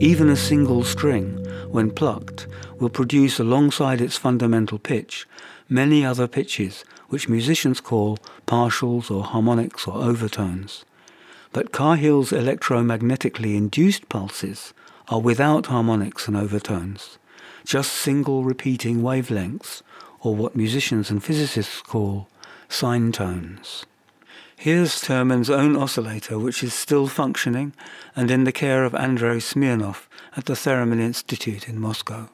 Even 0.00 0.28
a 0.28 0.36
single 0.36 0.84
string, 0.84 1.44
when 1.72 1.90
plucked, 1.90 2.46
will 2.78 2.88
produce 2.88 3.40
alongside 3.40 4.00
its 4.00 4.16
fundamental 4.16 4.78
pitch 4.78 5.26
many 5.68 6.04
other 6.04 6.28
pitches 6.28 6.84
which 7.08 7.28
musicians 7.28 7.80
call 7.80 8.16
partials 8.46 9.10
or 9.10 9.24
harmonics 9.24 9.88
or 9.88 9.96
overtones. 9.96 10.84
But 11.52 11.72
Cahill's 11.72 12.30
electromagnetically 12.30 13.56
induced 13.56 14.08
pulses 14.08 14.72
are 15.08 15.20
without 15.20 15.66
harmonics 15.66 16.28
and 16.28 16.36
overtones, 16.36 17.18
just 17.64 17.92
single 17.92 18.44
repeating 18.44 19.02
wavelengths, 19.02 19.82
or 20.20 20.36
what 20.36 20.54
musicians 20.54 21.10
and 21.10 21.24
physicists 21.24 21.82
call 21.82 22.28
sine 22.68 23.10
tones. 23.10 23.84
Here's 24.60 25.00
Termen's 25.00 25.50
own 25.50 25.76
oscillator, 25.76 26.36
which 26.36 26.64
is 26.64 26.74
still 26.74 27.06
functioning 27.06 27.74
and 28.16 28.28
in 28.28 28.42
the 28.42 28.50
care 28.50 28.84
of 28.84 28.92
Andrei 28.92 29.38
Smirnov 29.38 30.08
at 30.36 30.46
the 30.46 30.54
Theremin 30.54 30.98
Institute 30.98 31.68
in 31.68 31.78
Moscow. 31.78 32.28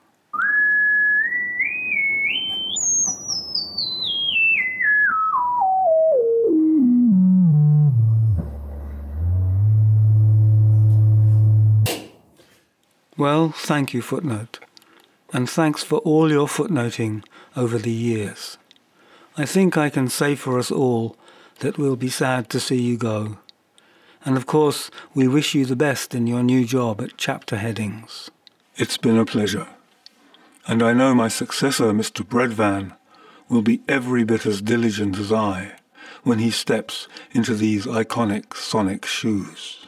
Well, 13.19 13.51
thank 13.51 13.93
you, 13.93 14.01
footnote. 14.01 14.61
and 15.31 15.51
thanks 15.51 15.83
for 15.83 15.99
all 15.99 16.31
your 16.31 16.47
footnoting 16.47 17.23
over 17.55 17.77
the 17.77 17.91
years. 17.91 18.57
I 19.37 19.45
think 19.45 19.77
I 19.77 19.91
can 19.91 20.09
say 20.09 20.37
for 20.37 20.59
us 20.59 20.71
all 20.71 21.19
that 21.65 21.79
we'll 21.79 21.97
be 21.97 22.11
sad 22.11 22.51
to 22.51 22.61
see 22.61 22.79
you 22.79 22.95
go. 22.95 23.39
And 24.23 24.37
of 24.37 24.45
course, 24.45 24.91
we 25.15 25.27
wish 25.27 25.55
you 25.55 25.65
the 25.65 25.75
best 25.75 26.15
in 26.15 26.27
your 26.27 26.43
new 26.43 26.67
job 26.67 27.01
at 27.01 27.17
Chapter 27.17 27.57
Headings. 27.57 28.31
It's 28.77 28.99
been 28.99 29.17
a 29.17 29.25
pleasure. 29.25 29.69
And 30.67 30.83
I 30.83 30.93
know 30.93 31.15
my 31.15 31.29
successor, 31.29 31.93
Mr. 31.93 32.23
Breadvan, 32.23 32.95
will 33.49 33.63
be 33.63 33.81
every 33.89 34.25
bit 34.25 34.45
as 34.45 34.61
diligent 34.61 35.19
as 35.19 35.33
I 35.33 35.73
when 36.23 36.39
he 36.39 36.51
steps 36.51 37.09
into 37.33 37.55
these 37.55 37.87
iconic 37.87 38.55
sonic 38.55 39.07
shoes. 39.07 39.87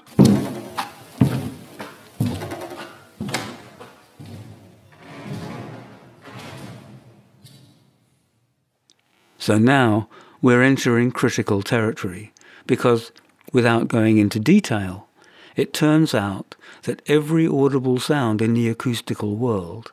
So 9.37 9.59
now 9.59 10.09
we're 10.47 10.63
entering 10.63 11.11
critical 11.11 11.61
territory 11.61 12.33
because, 12.69 13.11
without 13.53 13.89
going 13.89 14.17
into 14.17 14.39
detail, 14.39 15.09
it 15.57 15.73
turns 15.73 16.15
out 16.15 16.55
that 16.85 17.03
every 17.09 17.49
audible 17.49 17.99
sound 17.99 18.41
in 18.41 18.55
the 18.55 18.69
acoustical 18.69 19.35
world, 19.35 19.91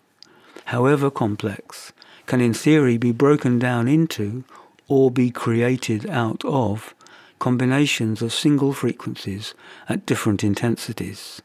however 0.65 1.09
complex, 1.09 1.91
can 2.27 2.39
in 2.39 2.53
theory 2.53 2.99
be 2.99 3.11
broken 3.11 3.57
down 3.57 3.87
into 3.87 4.43
or 4.87 5.09
be 5.09 5.31
created 5.31 6.07
out 6.07 6.45
of 6.45 6.93
combinations 7.39 8.21
of 8.21 8.31
single 8.31 8.73
frequencies 8.73 9.55
at 9.89 10.05
different 10.05 10.43
intensities. 10.43 11.41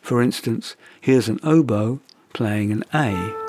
For 0.00 0.22
instance, 0.22 0.74
here's 1.02 1.28
an 1.28 1.38
oboe 1.42 2.00
playing 2.32 2.72
an 2.72 2.82
A. 2.94 3.45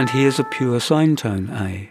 And 0.00 0.08
here's 0.08 0.38
a 0.40 0.44
pure 0.44 0.80
sine 0.80 1.14
tone 1.14 1.50
A. 1.50 1.90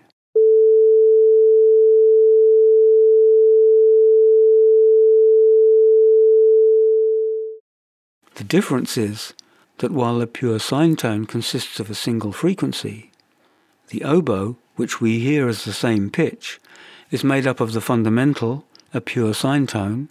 The 8.34 8.44
difference 8.44 8.98
is 8.98 9.36
that 9.78 9.92
while 9.92 10.20
a 10.24 10.26
pure 10.26 10.58
sine 10.58 10.96
tone 10.96 11.26
consists 11.26 11.80
of 11.80 11.92
a 11.92 11.94
single 11.94 12.32
frequency, 12.32 13.12
the 13.90 14.04
oboe, 14.04 14.58
which 14.76 15.00
we 15.00 15.20
hear 15.20 15.48
as 15.48 15.64
the 15.64 15.72
same 15.72 16.10
pitch, 16.10 16.60
is 17.12 17.24
made 17.24 17.46
up 17.46 17.60
of 17.60 17.74
the 17.74 17.80
fundamental, 17.80 18.66
a 18.92 19.02
pure 19.02 19.36
sine 19.36 19.68
tone, 19.68 20.10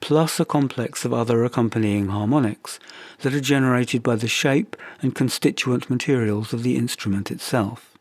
plus 0.00 0.40
a 0.40 0.44
complex 0.44 1.04
of 1.04 1.12
other 1.12 1.44
accompanying 1.44 2.08
harmonics 2.08 2.78
that 3.20 3.34
are 3.34 3.40
generated 3.40 4.02
by 4.02 4.16
the 4.16 4.28
shape 4.28 4.76
and 5.02 5.14
constituent 5.14 5.90
materials 5.90 6.52
of 6.52 6.62
the 6.62 6.76
instrument 6.76 7.30
itself. 7.30 7.96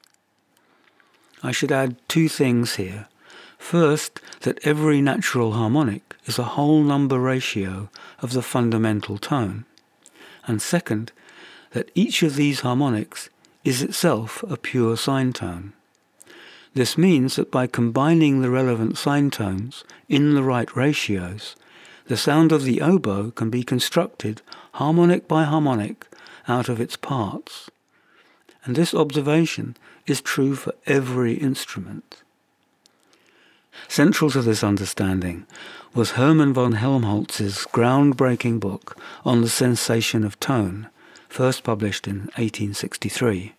I 1.43 1.51
should 1.51 1.71
add 1.71 1.95
two 2.07 2.27
things 2.27 2.75
here. 2.75 3.07
First, 3.57 4.19
that 4.41 4.65
every 4.65 5.01
natural 5.01 5.53
harmonic 5.53 6.15
is 6.25 6.39
a 6.39 6.55
whole 6.55 6.81
number 6.81 7.19
ratio 7.19 7.89
of 8.21 8.33
the 8.33 8.41
fundamental 8.41 9.17
tone. 9.17 9.65
And 10.47 10.61
second, 10.61 11.11
that 11.71 11.91
each 11.93 12.23
of 12.23 12.35
these 12.35 12.61
harmonics 12.61 13.29
is 13.63 13.83
itself 13.83 14.43
a 14.43 14.57
pure 14.57 14.97
sine 14.97 15.33
tone. 15.33 15.73
This 16.73 16.97
means 16.97 17.35
that 17.35 17.51
by 17.51 17.67
combining 17.67 18.41
the 18.41 18.49
relevant 18.49 18.97
sine 18.97 19.29
tones 19.29 19.83
in 20.07 20.35
the 20.35 20.43
right 20.43 20.73
ratios, 20.75 21.55
the 22.09 22.17
sound 22.17 22.51
of 22.51 22.63
the 22.63 22.81
oboe 22.81 23.29
can 23.29 23.51
be 23.51 23.61
constructed 23.61 24.41
harmonic 24.73 25.27
by 25.27 25.43
harmonic 25.43 26.07
out 26.47 26.67
of 26.67 26.81
its 26.81 26.95
parts. 26.95 27.69
And 28.65 28.75
this 28.75 28.95
observation 28.95 29.77
is 30.07 30.19
true 30.19 30.55
for 30.55 30.73
every 30.87 31.33
instrument. 31.35 32.23
Central 33.87 34.31
to 34.31 34.41
this 34.41 34.63
understanding 34.63 35.45
was 35.93 36.11
Hermann 36.11 36.51
von 36.51 36.73
Helmholtz's 36.73 37.67
groundbreaking 37.71 38.59
book 38.59 38.97
on 39.23 39.41
the 39.41 39.47
sensation 39.47 40.23
of 40.23 40.39
tone, 40.39 40.89
first 41.27 41.63
published 41.63 42.07
in 42.07 42.21
1863. 42.37 43.53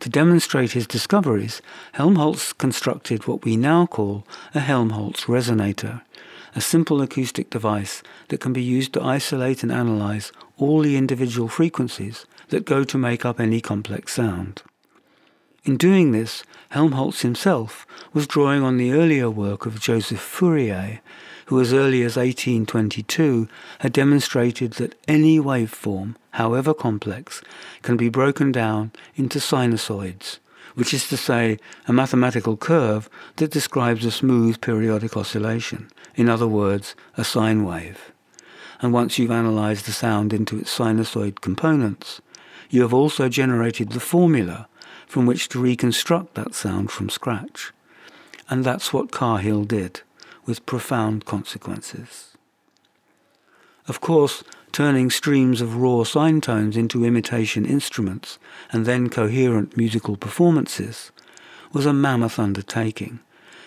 To 0.00 0.08
demonstrate 0.10 0.72
his 0.72 0.86
discoveries, 0.86 1.62
Helmholtz 1.92 2.52
constructed 2.52 3.26
what 3.26 3.42
we 3.42 3.56
now 3.56 3.86
call 3.86 4.26
a 4.54 4.60
Helmholtz 4.60 5.24
resonator, 5.24 6.02
a 6.54 6.60
simple 6.60 7.00
acoustic 7.00 7.50
device 7.50 8.02
that 8.28 8.40
can 8.40 8.52
be 8.52 8.62
used 8.62 8.92
to 8.92 9.02
isolate 9.02 9.62
and 9.62 9.72
analyze 9.72 10.32
all 10.58 10.80
the 10.80 10.96
individual 10.96 11.48
frequencies 11.48 12.26
that 12.48 12.64
go 12.64 12.84
to 12.84 12.98
make 12.98 13.24
up 13.24 13.40
any 13.40 13.60
complex 13.60 14.14
sound. 14.14 14.62
In 15.64 15.76
doing 15.76 16.12
this, 16.12 16.42
Helmholtz 16.70 17.22
himself 17.22 17.86
was 18.12 18.26
drawing 18.26 18.62
on 18.62 18.78
the 18.78 18.92
earlier 18.92 19.30
work 19.30 19.64
of 19.64 19.80
Joseph 19.80 20.20
Fourier, 20.20 21.00
who 21.46 21.60
as 21.60 21.72
early 21.72 22.02
as 22.02 22.16
1822 22.16 23.48
had 23.80 23.92
demonstrated 23.92 24.72
that 24.74 24.96
any 25.06 25.38
waveform, 25.38 26.16
however 26.32 26.74
complex, 26.74 27.42
can 27.82 27.96
be 27.96 28.08
broken 28.08 28.50
down 28.50 28.90
into 29.14 29.38
sinusoids, 29.38 30.38
which 30.74 30.92
is 30.92 31.08
to 31.08 31.16
say, 31.16 31.58
a 31.86 31.92
mathematical 31.92 32.56
curve 32.56 33.08
that 33.36 33.50
describes 33.50 34.04
a 34.04 34.10
smooth 34.10 34.60
periodic 34.60 35.16
oscillation, 35.16 35.88
in 36.14 36.28
other 36.28 36.46
words, 36.46 36.94
a 37.16 37.24
sine 37.24 37.64
wave. 37.64 38.12
And 38.80 38.92
once 38.92 39.18
you've 39.18 39.30
analyzed 39.30 39.86
the 39.86 39.92
sound 39.92 40.32
into 40.32 40.58
its 40.58 40.76
sinusoid 40.76 41.40
components, 41.40 42.20
you 42.70 42.82
have 42.82 42.94
also 42.94 43.28
generated 43.28 43.90
the 43.90 44.00
formula 44.00 44.66
from 45.06 45.26
which 45.26 45.48
to 45.50 45.60
reconstruct 45.60 46.34
that 46.34 46.54
sound 46.54 46.90
from 46.90 47.08
scratch. 47.08 47.72
And 48.48 48.64
that's 48.64 48.92
what 48.92 49.12
Cahill 49.12 49.64
did, 49.64 50.00
with 50.46 50.66
profound 50.66 51.24
consequences. 51.24 52.36
Of 53.88 54.00
course, 54.00 54.42
turning 54.72 55.10
streams 55.10 55.60
of 55.60 55.76
raw 55.76 56.02
sine 56.02 56.40
tones 56.40 56.76
into 56.76 57.04
imitation 57.04 57.66
instruments 57.66 58.38
and 58.70 58.86
then 58.86 59.10
coherent 59.10 59.76
musical 59.76 60.16
performances 60.16 61.12
was 61.72 61.84
a 61.86 61.92
mammoth 61.92 62.38
undertaking, 62.38 63.20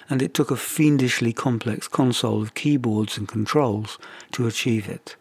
and 0.09 0.21
it 0.21 0.33
took 0.33 0.51
a 0.51 0.55
fiendishly 0.55 1.33
complex 1.33 1.87
console 1.87 2.41
of 2.41 2.53
keyboards 2.53 3.17
and 3.17 3.27
controls 3.27 3.97
to 4.31 4.47
achieve 4.47 4.87
it. 4.87 5.15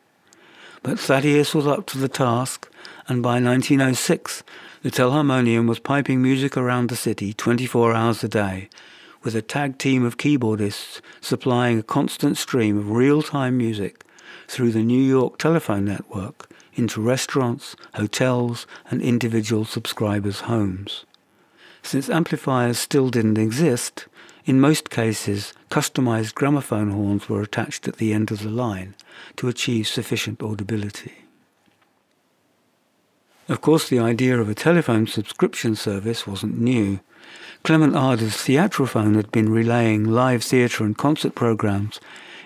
But 0.82 0.98
Thaddeus 0.98 1.54
was 1.54 1.66
up 1.66 1.86
to 1.86 1.98
the 1.98 2.08
task, 2.08 2.70
and 3.08 3.22
by 3.22 3.40
1906 3.40 4.42
the 4.82 4.90
Telharmonium 4.90 5.66
was 5.66 5.78
piping 5.78 6.20
music 6.20 6.56
around 6.56 6.90
the 6.90 6.96
city 6.96 7.32
24 7.32 7.94
hours 7.94 8.22
a 8.22 8.28
day, 8.28 8.68
with 9.22 9.34
a 9.34 9.40
tag 9.40 9.78
team 9.78 10.04
of 10.04 10.18
keyboardists 10.18 11.00
supplying 11.22 11.78
a 11.78 11.82
constant 11.82 12.36
stream 12.36 12.76
of 12.76 12.90
real-time 12.90 13.56
music 13.56 14.04
through 14.46 14.72
the 14.72 14.82
New 14.82 15.00
York 15.00 15.38
telephone 15.38 15.86
network 15.86 16.50
into 16.74 17.00
restaurants, 17.00 17.76
hotels, 17.94 18.66
and 18.90 19.00
individual 19.00 19.64
subscribers' 19.64 20.40
homes. 20.40 21.06
Since 21.82 22.10
amplifiers 22.10 22.78
still 22.78 23.08
didn't 23.08 23.38
exist, 23.38 24.06
in 24.44 24.60
most 24.60 24.90
cases, 24.90 25.54
customized 25.70 26.34
gramophone 26.34 26.90
horns 26.90 27.28
were 27.28 27.40
attached 27.40 27.88
at 27.88 27.96
the 27.96 28.12
end 28.12 28.30
of 28.30 28.42
the 28.42 28.50
line 28.50 28.94
to 29.36 29.48
achieve 29.48 29.88
sufficient 29.88 30.42
audibility. 30.42 31.12
Of 33.48 33.60
course, 33.60 33.88
the 33.88 33.98
idea 33.98 34.38
of 34.38 34.48
a 34.48 34.54
telephone 34.54 35.06
subscription 35.06 35.76
service 35.76 36.26
wasn't 36.26 36.58
new. 36.58 37.00
Clement 37.62 37.94
Ader's 37.94 38.36
Theatrophone 38.36 39.16
had 39.16 39.30
been 39.32 39.50
relaying 39.50 40.04
live 40.04 40.42
theatre 40.42 40.84
and 40.84 40.96
concert 40.96 41.34
programs 41.34 42.00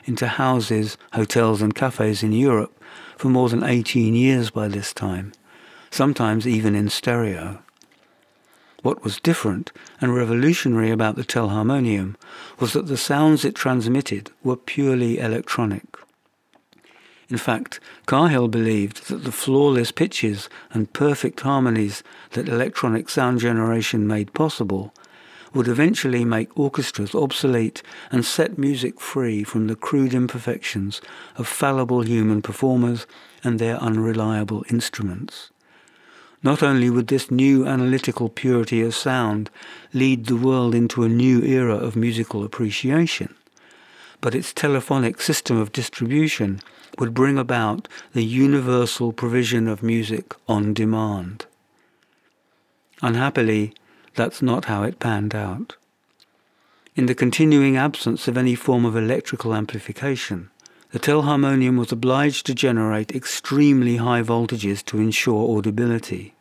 into 0.04 0.26
houses, 0.26 0.96
hotels, 1.12 1.62
and 1.62 1.74
cafes 1.74 2.22
in 2.22 2.32
Europe 2.32 2.72
for 3.16 3.28
more 3.28 3.48
than 3.48 3.64
18 3.64 4.14
years 4.14 4.50
by 4.50 4.68
this 4.68 4.92
time, 4.92 5.32
sometimes 5.90 6.46
even 6.46 6.74
in 6.74 6.88
stereo. 6.88 7.62
What 8.82 9.02
was 9.02 9.18
different 9.20 9.72
and 10.00 10.14
revolutionary 10.14 10.90
about 10.90 11.16
the 11.16 11.24
Telharmonium 11.24 12.14
was 12.60 12.72
that 12.74 12.86
the 12.86 12.96
sounds 12.96 13.44
it 13.44 13.56
transmitted 13.56 14.30
were 14.44 14.56
purely 14.56 15.18
electronic. 15.18 15.84
In 17.28 17.38
fact, 17.38 17.80
Cahill 18.06 18.48
believed 18.48 19.08
that 19.08 19.24
the 19.24 19.32
flawless 19.32 19.92
pitches 19.92 20.48
and 20.72 20.92
perfect 20.92 21.40
harmonies 21.40 22.02
that 22.30 22.48
electronic 22.48 23.08
sound 23.08 23.40
generation 23.40 24.06
made 24.06 24.32
possible 24.32 24.94
would 25.52 25.68
eventually 25.68 26.24
make 26.24 26.56
orchestras 26.58 27.14
obsolete 27.14 27.82
and 28.12 28.24
set 28.24 28.58
music 28.58 29.00
free 29.00 29.42
from 29.42 29.66
the 29.66 29.76
crude 29.76 30.14
imperfections 30.14 31.00
of 31.36 31.48
fallible 31.48 32.02
human 32.02 32.42
performers 32.42 33.06
and 33.42 33.58
their 33.58 33.76
unreliable 33.76 34.64
instruments. 34.70 35.50
Not 36.42 36.62
only 36.62 36.88
would 36.88 37.08
this 37.08 37.30
new 37.30 37.66
analytical 37.66 38.28
purity 38.28 38.80
of 38.82 38.94
sound 38.94 39.50
lead 39.92 40.26
the 40.26 40.36
world 40.36 40.74
into 40.74 41.02
a 41.02 41.08
new 41.08 41.42
era 41.42 41.74
of 41.74 41.96
musical 41.96 42.44
appreciation, 42.44 43.34
but 44.20 44.34
its 44.34 44.52
telephonic 44.52 45.20
system 45.20 45.56
of 45.56 45.72
distribution 45.72 46.60
would 46.98 47.14
bring 47.14 47.38
about 47.38 47.88
the 48.12 48.24
universal 48.24 49.12
provision 49.12 49.68
of 49.68 49.82
music 49.82 50.34
on 50.48 50.74
demand. 50.74 51.46
Unhappily, 53.02 53.74
that's 54.14 54.42
not 54.42 54.64
how 54.64 54.82
it 54.82 54.98
panned 54.98 55.34
out. 55.34 55.76
In 56.96 57.06
the 57.06 57.14
continuing 57.14 57.76
absence 57.76 58.26
of 58.26 58.36
any 58.36 58.56
form 58.56 58.84
of 58.84 58.96
electrical 58.96 59.54
amplification, 59.54 60.50
the 60.90 60.98
telharmonium 60.98 61.78
was 61.78 61.92
obliged 61.92 62.46
to 62.46 62.54
generate 62.54 63.14
extremely 63.14 63.96
high 63.96 64.22
voltages 64.22 64.82
to 64.86 64.98
ensure 64.98 65.56
audibility, 65.56 66.34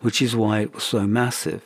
which 0.00 0.20
is 0.20 0.34
why 0.34 0.60
it 0.60 0.74
was 0.74 0.82
so 0.82 1.06
massive. 1.06 1.62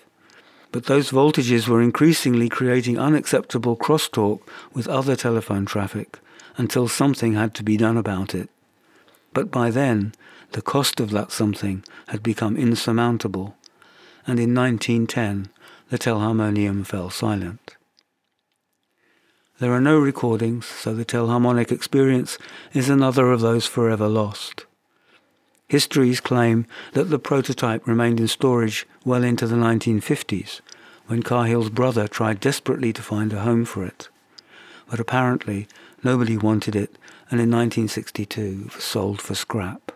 But 0.71 0.85
those 0.85 1.11
voltages 1.11 1.67
were 1.67 1.81
increasingly 1.81 2.51
creating 2.51 2.99
unacceptable 2.99 3.77
crosstalk 3.77 4.43
with 4.75 4.87
other 4.87 5.17
telephone 5.17 5.65
traffic 5.65 6.19
until 6.59 6.87
something 6.87 7.33
had 7.33 7.55
to 7.55 7.63
be 7.63 7.79
done 7.79 7.97
about 7.97 8.35
it. 8.35 8.51
But 9.33 9.51
by 9.51 9.71
then, 9.71 10.13
the 10.53 10.61
cost 10.61 11.01
of 11.01 11.11
that 11.11 11.33
something 11.33 11.83
had 12.09 12.23
become 12.23 12.57
insurmountable, 12.57 13.57
and 14.27 14.39
in 14.39 14.55
1910 14.55 15.49
the 15.89 15.99
telharmonium 15.99 16.85
fell 16.85 17.09
silent. 17.09 17.78
There 19.59 19.73
are 19.73 19.81
no 19.81 19.99
recordings, 19.99 20.67
so 20.67 20.95
the 20.95 21.05
telharmonic 21.05 21.73
experience 21.73 22.39
is 22.73 22.89
another 22.89 23.33
of 23.33 23.41
those 23.41 23.67
forever 23.67 24.07
lost. 24.07 24.67
Histories 25.67 26.21
claim 26.21 26.65
that 26.93 27.11
the 27.11 27.19
prototype 27.19 27.85
remained 27.85 28.21
in 28.21 28.29
storage 28.29 28.87
well 29.05 29.25
into 29.25 29.49
the 29.49 29.57
1950s, 29.57 30.61
when 31.09 31.25
Cahill's 31.25 31.71
brother 31.71 32.07
tried 32.07 32.39
desperately 32.39 32.93
to 32.93 33.03
find 33.03 33.33
a 33.33 33.41
home 33.41 33.65
for 33.65 33.85
it. 33.85 34.09
But 34.89 35.01
apparently 35.01 35.67
nobody 36.05 36.37
wanted 36.37 36.77
it, 36.77 36.97
and 37.29 37.41
in 37.41 37.51
1962 37.51 38.67
it 38.67 38.75
was 38.77 38.85
sold 38.85 39.21
for 39.21 39.35
scrap. 39.35 39.91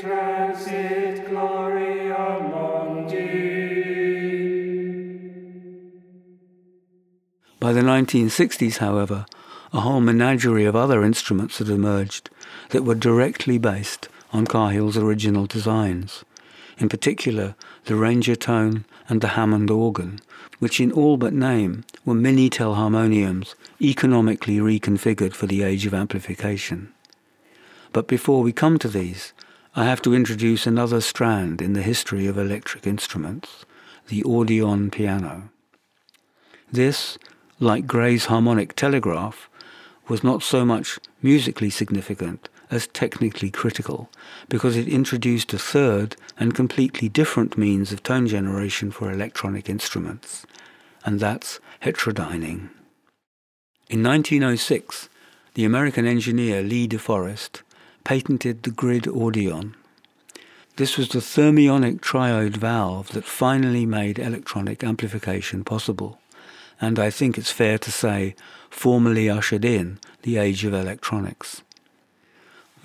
transit 0.00 1.28
gloria 1.28 2.03
By 7.64 7.72
the 7.72 7.80
1960s, 7.80 8.76
however, 8.76 9.24
a 9.72 9.80
whole 9.80 10.02
menagerie 10.02 10.66
of 10.66 10.76
other 10.76 11.02
instruments 11.02 11.56
had 11.56 11.70
emerged 11.70 12.28
that 12.68 12.84
were 12.84 12.94
directly 12.94 13.56
based 13.56 14.06
on 14.34 14.44
Cahill's 14.44 14.98
original 14.98 15.46
designs, 15.46 16.26
in 16.76 16.90
particular 16.90 17.54
the 17.86 17.94
Rangertone 17.94 18.84
and 19.08 19.22
the 19.22 19.28
Hammond 19.28 19.70
organ, 19.70 20.20
which 20.58 20.78
in 20.78 20.92
all 20.92 21.16
but 21.16 21.32
name 21.32 21.84
were 22.04 22.12
mini 22.12 22.50
telharmoniums 22.50 23.54
economically 23.80 24.58
reconfigured 24.58 25.32
for 25.32 25.46
the 25.46 25.62
age 25.62 25.86
of 25.86 25.94
amplification. 25.94 26.92
But 27.94 28.08
before 28.08 28.42
we 28.42 28.52
come 28.52 28.78
to 28.80 28.88
these, 28.88 29.32
I 29.74 29.84
have 29.84 30.02
to 30.02 30.14
introduce 30.14 30.66
another 30.66 31.00
strand 31.00 31.62
in 31.62 31.72
the 31.72 31.80
history 31.80 32.26
of 32.26 32.36
electric 32.36 32.86
instruments, 32.86 33.64
the 34.08 34.22
Audion 34.24 34.92
piano. 34.92 35.48
This 36.70 37.16
like 37.60 37.86
Gray's 37.86 38.26
harmonic 38.26 38.74
telegraph, 38.74 39.48
was 40.08 40.24
not 40.24 40.42
so 40.42 40.64
much 40.64 40.98
musically 41.22 41.70
significant 41.70 42.48
as 42.70 42.86
technically 42.88 43.50
critical, 43.50 44.10
because 44.48 44.76
it 44.76 44.88
introduced 44.88 45.52
a 45.52 45.58
third 45.58 46.16
and 46.38 46.54
completely 46.54 47.08
different 47.08 47.56
means 47.56 47.92
of 47.92 48.02
tone 48.02 48.26
generation 48.26 48.90
for 48.90 49.12
electronic 49.12 49.68
instruments, 49.68 50.44
and 51.04 51.20
that's 51.20 51.60
heterodyning. 51.82 52.70
In 53.88 54.02
1906, 54.02 55.08
the 55.54 55.64
American 55.64 56.06
engineer 56.06 56.62
Lee 56.62 56.86
De 56.86 56.98
Forest 56.98 57.62
patented 58.02 58.62
the 58.62 58.70
grid 58.70 59.04
audion. 59.04 59.74
This 60.76 60.96
was 60.98 61.10
the 61.10 61.20
thermionic 61.20 62.00
triode 62.00 62.56
valve 62.56 63.10
that 63.10 63.24
finally 63.24 63.86
made 63.86 64.18
electronic 64.18 64.82
amplification 64.82 65.62
possible 65.62 66.18
and 66.84 66.98
I 66.98 67.08
think 67.08 67.38
it's 67.38 67.50
fair 67.50 67.78
to 67.78 67.90
say 67.90 68.34
formally 68.68 69.30
ushered 69.30 69.64
in 69.64 69.98
the 70.22 70.36
age 70.36 70.64
of 70.64 70.74
electronics. 70.74 71.62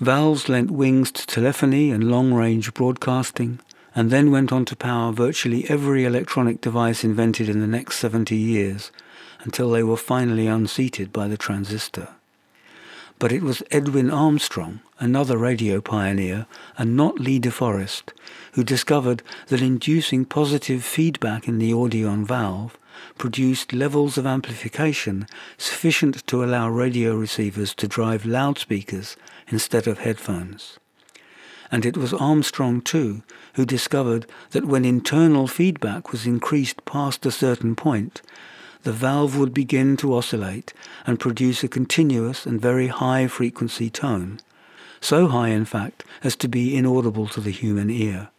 Valves 0.00 0.48
lent 0.48 0.70
wings 0.70 1.12
to 1.12 1.26
telephony 1.26 1.90
and 1.90 2.10
long-range 2.10 2.72
broadcasting, 2.72 3.60
and 3.94 4.10
then 4.10 4.30
went 4.30 4.52
on 4.52 4.64
to 4.64 4.74
power 4.74 5.12
virtually 5.12 5.68
every 5.68 6.06
electronic 6.06 6.62
device 6.62 7.04
invented 7.04 7.48
in 7.50 7.60
the 7.60 7.66
next 7.66 7.98
70 7.98 8.34
years, 8.34 8.90
until 9.40 9.70
they 9.70 9.82
were 9.82 9.98
finally 9.98 10.46
unseated 10.46 11.12
by 11.12 11.28
the 11.28 11.36
transistor. 11.36 12.08
But 13.18 13.32
it 13.32 13.42
was 13.42 13.62
Edwin 13.70 14.10
Armstrong, 14.10 14.80
another 14.98 15.36
radio 15.36 15.82
pioneer, 15.82 16.46
and 16.78 16.96
not 16.96 17.20
Lee 17.20 17.38
De 17.38 17.50
Forest, 17.50 18.14
who 18.52 18.64
discovered 18.64 19.22
that 19.48 19.60
inducing 19.60 20.24
positive 20.24 20.82
feedback 20.82 21.46
in 21.46 21.58
the 21.58 21.72
audion 21.72 22.24
valve 22.24 22.78
produced 23.18 23.72
levels 23.72 24.18
of 24.18 24.26
amplification 24.26 25.26
sufficient 25.58 26.26
to 26.26 26.44
allow 26.44 26.68
radio 26.68 27.14
receivers 27.14 27.74
to 27.74 27.88
drive 27.88 28.26
loudspeakers 28.26 29.16
instead 29.48 29.86
of 29.86 29.98
headphones. 29.98 30.78
And 31.72 31.86
it 31.86 31.96
was 31.96 32.12
Armstrong, 32.12 32.80
too, 32.80 33.22
who 33.54 33.64
discovered 33.64 34.26
that 34.50 34.64
when 34.64 34.84
internal 34.84 35.46
feedback 35.46 36.10
was 36.10 36.26
increased 36.26 36.84
past 36.84 37.24
a 37.26 37.30
certain 37.30 37.76
point, 37.76 38.22
the 38.82 38.92
valve 38.92 39.36
would 39.36 39.52
begin 39.52 39.96
to 39.98 40.14
oscillate 40.14 40.72
and 41.06 41.20
produce 41.20 41.62
a 41.62 41.68
continuous 41.68 42.46
and 42.46 42.60
very 42.60 42.88
high 42.88 43.26
frequency 43.26 43.90
tone, 43.90 44.40
so 45.00 45.28
high, 45.28 45.48
in 45.48 45.64
fact, 45.64 46.04
as 46.24 46.34
to 46.36 46.48
be 46.48 46.76
inaudible 46.76 47.26
to 47.28 47.40
the 47.40 47.50
human 47.50 47.90
ear. 47.90 48.30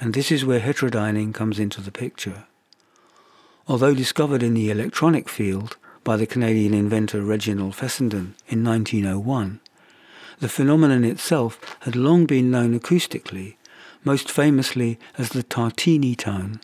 And 0.00 0.14
this 0.14 0.32
is 0.32 0.44
where 0.44 0.60
heterodyning 0.60 1.34
comes 1.34 1.58
into 1.58 1.80
the 1.80 1.92
picture. 1.92 2.44
Although 3.70 3.94
discovered 3.94 4.42
in 4.42 4.54
the 4.54 4.68
electronic 4.68 5.28
field 5.28 5.76
by 6.02 6.16
the 6.16 6.26
Canadian 6.26 6.74
inventor 6.74 7.22
Reginald 7.22 7.76
Fessenden 7.76 8.34
in 8.48 8.64
1901, 8.64 9.60
the 10.40 10.48
phenomenon 10.48 11.04
itself 11.04 11.78
had 11.82 11.94
long 11.94 12.26
been 12.26 12.50
known 12.50 12.76
acoustically, 12.76 13.54
most 14.02 14.28
famously 14.28 14.98
as 15.16 15.28
the 15.28 15.44
Tartini 15.44 16.16
tone, 16.16 16.60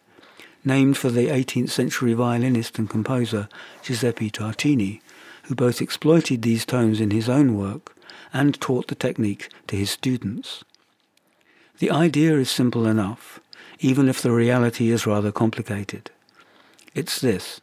named 0.64 0.96
for 0.96 1.08
the 1.08 1.28
18th 1.28 1.70
century 1.70 2.12
violinist 2.12 2.76
and 2.76 2.90
composer 2.90 3.48
Giuseppe 3.84 4.28
Tartini, 4.28 5.00
who 5.44 5.54
both 5.54 5.80
exploited 5.80 6.42
these 6.42 6.66
tones 6.66 7.00
in 7.00 7.12
his 7.12 7.28
own 7.28 7.56
work 7.56 7.94
and 8.32 8.60
taught 8.60 8.88
the 8.88 8.96
technique 8.96 9.48
to 9.68 9.76
his 9.76 9.90
students. 9.92 10.64
The 11.78 11.92
idea 11.92 12.36
is 12.36 12.50
simple 12.50 12.84
enough, 12.84 13.38
even 13.78 14.08
if 14.08 14.20
the 14.20 14.32
reality 14.32 14.90
is 14.90 15.06
rather 15.06 15.30
complicated. 15.30 16.10
It's 16.96 17.20
this. 17.20 17.60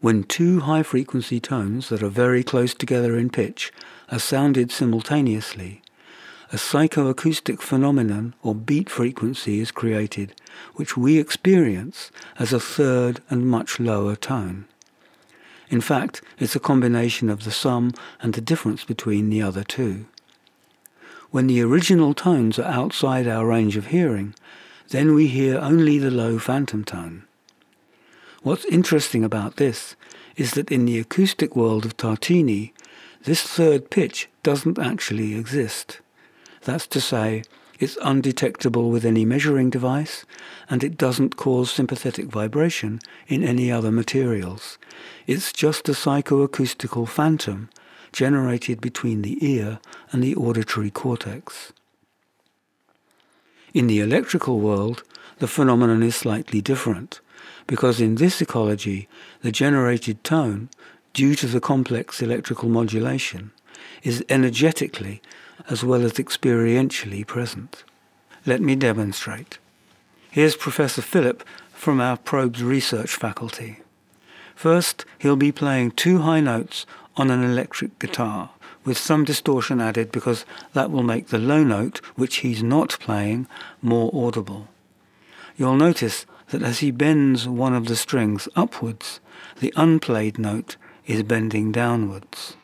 When 0.00 0.24
two 0.24 0.62
high 0.62 0.82
frequency 0.82 1.38
tones 1.38 1.90
that 1.90 2.02
are 2.02 2.08
very 2.08 2.42
close 2.42 2.74
together 2.74 3.16
in 3.16 3.30
pitch 3.30 3.72
are 4.08 4.18
sounded 4.18 4.72
simultaneously, 4.72 5.80
a 6.52 6.56
psychoacoustic 6.56 7.60
phenomenon 7.60 8.34
or 8.42 8.52
beat 8.52 8.90
frequency 8.90 9.60
is 9.60 9.70
created, 9.70 10.34
which 10.74 10.96
we 10.96 11.20
experience 11.20 12.10
as 12.36 12.52
a 12.52 12.58
third 12.58 13.22
and 13.30 13.46
much 13.46 13.78
lower 13.78 14.16
tone. 14.16 14.64
In 15.68 15.80
fact, 15.80 16.20
it's 16.40 16.56
a 16.56 16.66
combination 16.68 17.30
of 17.30 17.44
the 17.44 17.52
sum 17.52 17.92
and 18.20 18.34
the 18.34 18.40
difference 18.40 18.82
between 18.84 19.30
the 19.30 19.40
other 19.40 19.62
two. 19.62 20.06
When 21.30 21.46
the 21.46 21.62
original 21.62 22.12
tones 22.14 22.58
are 22.58 22.64
outside 22.64 23.28
our 23.28 23.46
range 23.46 23.76
of 23.76 23.86
hearing, 23.86 24.34
then 24.88 25.14
we 25.14 25.28
hear 25.28 25.60
only 25.60 26.00
the 26.00 26.10
low 26.10 26.40
phantom 26.40 26.82
tone. 26.82 27.26
What's 28.42 28.64
interesting 28.64 29.22
about 29.22 29.56
this 29.56 29.96
is 30.34 30.52
that 30.52 30.72
in 30.72 30.86
the 30.86 30.98
acoustic 30.98 31.54
world 31.54 31.84
of 31.84 31.98
Tartini, 31.98 32.72
this 33.24 33.42
third 33.42 33.90
pitch 33.90 34.30
doesn't 34.42 34.78
actually 34.78 35.34
exist. 35.34 36.00
That's 36.62 36.86
to 36.86 37.02
say, 37.02 37.42
it's 37.78 37.98
undetectable 38.00 38.90
with 38.90 39.04
any 39.04 39.26
measuring 39.26 39.68
device, 39.68 40.24
and 40.70 40.82
it 40.82 40.96
doesn't 40.96 41.36
cause 41.36 41.70
sympathetic 41.70 42.26
vibration 42.26 43.00
in 43.28 43.44
any 43.44 43.70
other 43.70 43.92
materials. 43.92 44.78
It's 45.26 45.52
just 45.52 45.86
a 45.90 45.92
psychoacoustical 45.92 47.06
phantom 47.06 47.68
generated 48.10 48.80
between 48.80 49.20
the 49.20 49.36
ear 49.46 49.80
and 50.12 50.22
the 50.22 50.34
auditory 50.34 50.90
cortex. 50.90 51.74
In 53.74 53.86
the 53.86 54.00
electrical 54.00 54.60
world, 54.60 55.02
the 55.40 55.46
phenomenon 55.46 56.02
is 56.02 56.16
slightly 56.16 56.62
different 56.62 57.20
because 57.70 58.00
in 58.00 58.16
this 58.16 58.42
ecology, 58.42 59.06
the 59.42 59.52
generated 59.52 60.24
tone, 60.24 60.68
due 61.12 61.36
to 61.36 61.46
the 61.46 61.60
complex 61.60 62.20
electrical 62.20 62.68
modulation, 62.68 63.52
is 64.02 64.24
energetically 64.28 65.22
as 65.68 65.84
well 65.84 66.02
as 66.02 66.14
experientially 66.14 67.24
present. 67.24 67.84
Let 68.44 68.60
me 68.60 68.74
demonstrate. 68.74 69.58
Here's 70.32 70.56
Professor 70.56 71.00
Philip 71.00 71.44
from 71.72 72.00
our 72.00 72.16
Probes 72.16 72.60
Research 72.60 73.14
Faculty. 73.14 73.78
First, 74.56 75.04
he'll 75.20 75.36
be 75.36 75.52
playing 75.52 75.92
two 75.92 76.22
high 76.22 76.40
notes 76.40 76.86
on 77.16 77.30
an 77.30 77.44
electric 77.44 78.00
guitar, 78.00 78.50
with 78.84 78.98
some 78.98 79.24
distortion 79.24 79.80
added 79.80 80.10
because 80.10 80.44
that 80.72 80.90
will 80.90 81.04
make 81.04 81.28
the 81.28 81.38
low 81.38 81.62
note, 81.62 82.00
which 82.16 82.38
he's 82.38 82.64
not 82.64 82.98
playing, 82.98 83.46
more 83.80 84.10
audible. 84.12 84.66
You'll 85.56 85.76
notice 85.76 86.26
that 86.50 86.62
as 86.62 86.80
he 86.80 86.90
bends 86.90 87.48
one 87.48 87.74
of 87.74 87.86
the 87.86 87.96
strings 87.96 88.48
upwards, 88.54 89.20
the 89.60 89.72
unplayed 89.76 90.38
note 90.38 90.76
is 91.06 91.22
bending 91.22 91.72
downwards. 91.72 92.56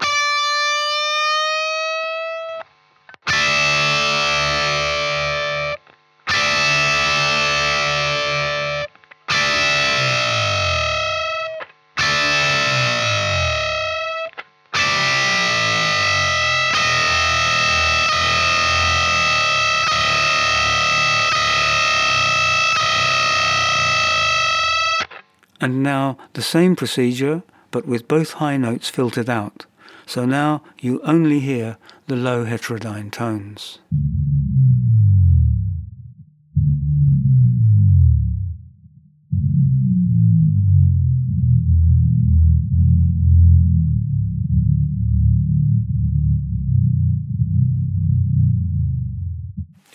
And 25.66 25.82
now 25.82 26.16
the 26.34 26.42
same 26.42 26.76
procedure, 26.76 27.42
but 27.72 27.88
with 27.88 28.06
both 28.06 28.34
high 28.34 28.56
notes 28.56 28.88
filtered 28.88 29.28
out. 29.28 29.66
So 30.06 30.24
now 30.24 30.62
you 30.78 31.02
only 31.02 31.40
hear 31.40 31.76
the 32.06 32.14
low 32.14 32.44
heterodyne 32.44 33.10
tones. 33.10 33.80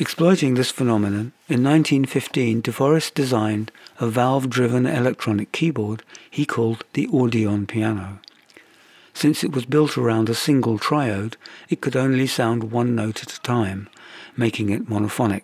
Exploiting 0.01 0.55
this 0.55 0.71
phenomenon, 0.71 1.31
in 1.47 1.63
1915 1.63 2.61
De 2.61 2.71
Forest 2.71 3.13
designed 3.13 3.71
a 3.99 4.07
valve-driven 4.07 4.87
electronic 4.87 5.51
keyboard 5.51 6.01
he 6.27 6.43
called 6.43 6.83
the 6.93 7.05
Audion 7.09 7.67
Piano. 7.67 8.17
Since 9.13 9.43
it 9.43 9.51
was 9.51 9.67
built 9.67 9.99
around 9.99 10.27
a 10.27 10.33
single 10.33 10.79
triode, 10.79 11.35
it 11.69 11.81
could 11.81 11.95
only 11.95 12.25
sound 12.25 12.71
one 12.71 12.95
note 12.95 13.21
at 13.21 13.33
a 13.33 13.41
time, 13.41 13.89
making 14.35 14.71
it 14.71 14.89
monophonic. 14.89 15.43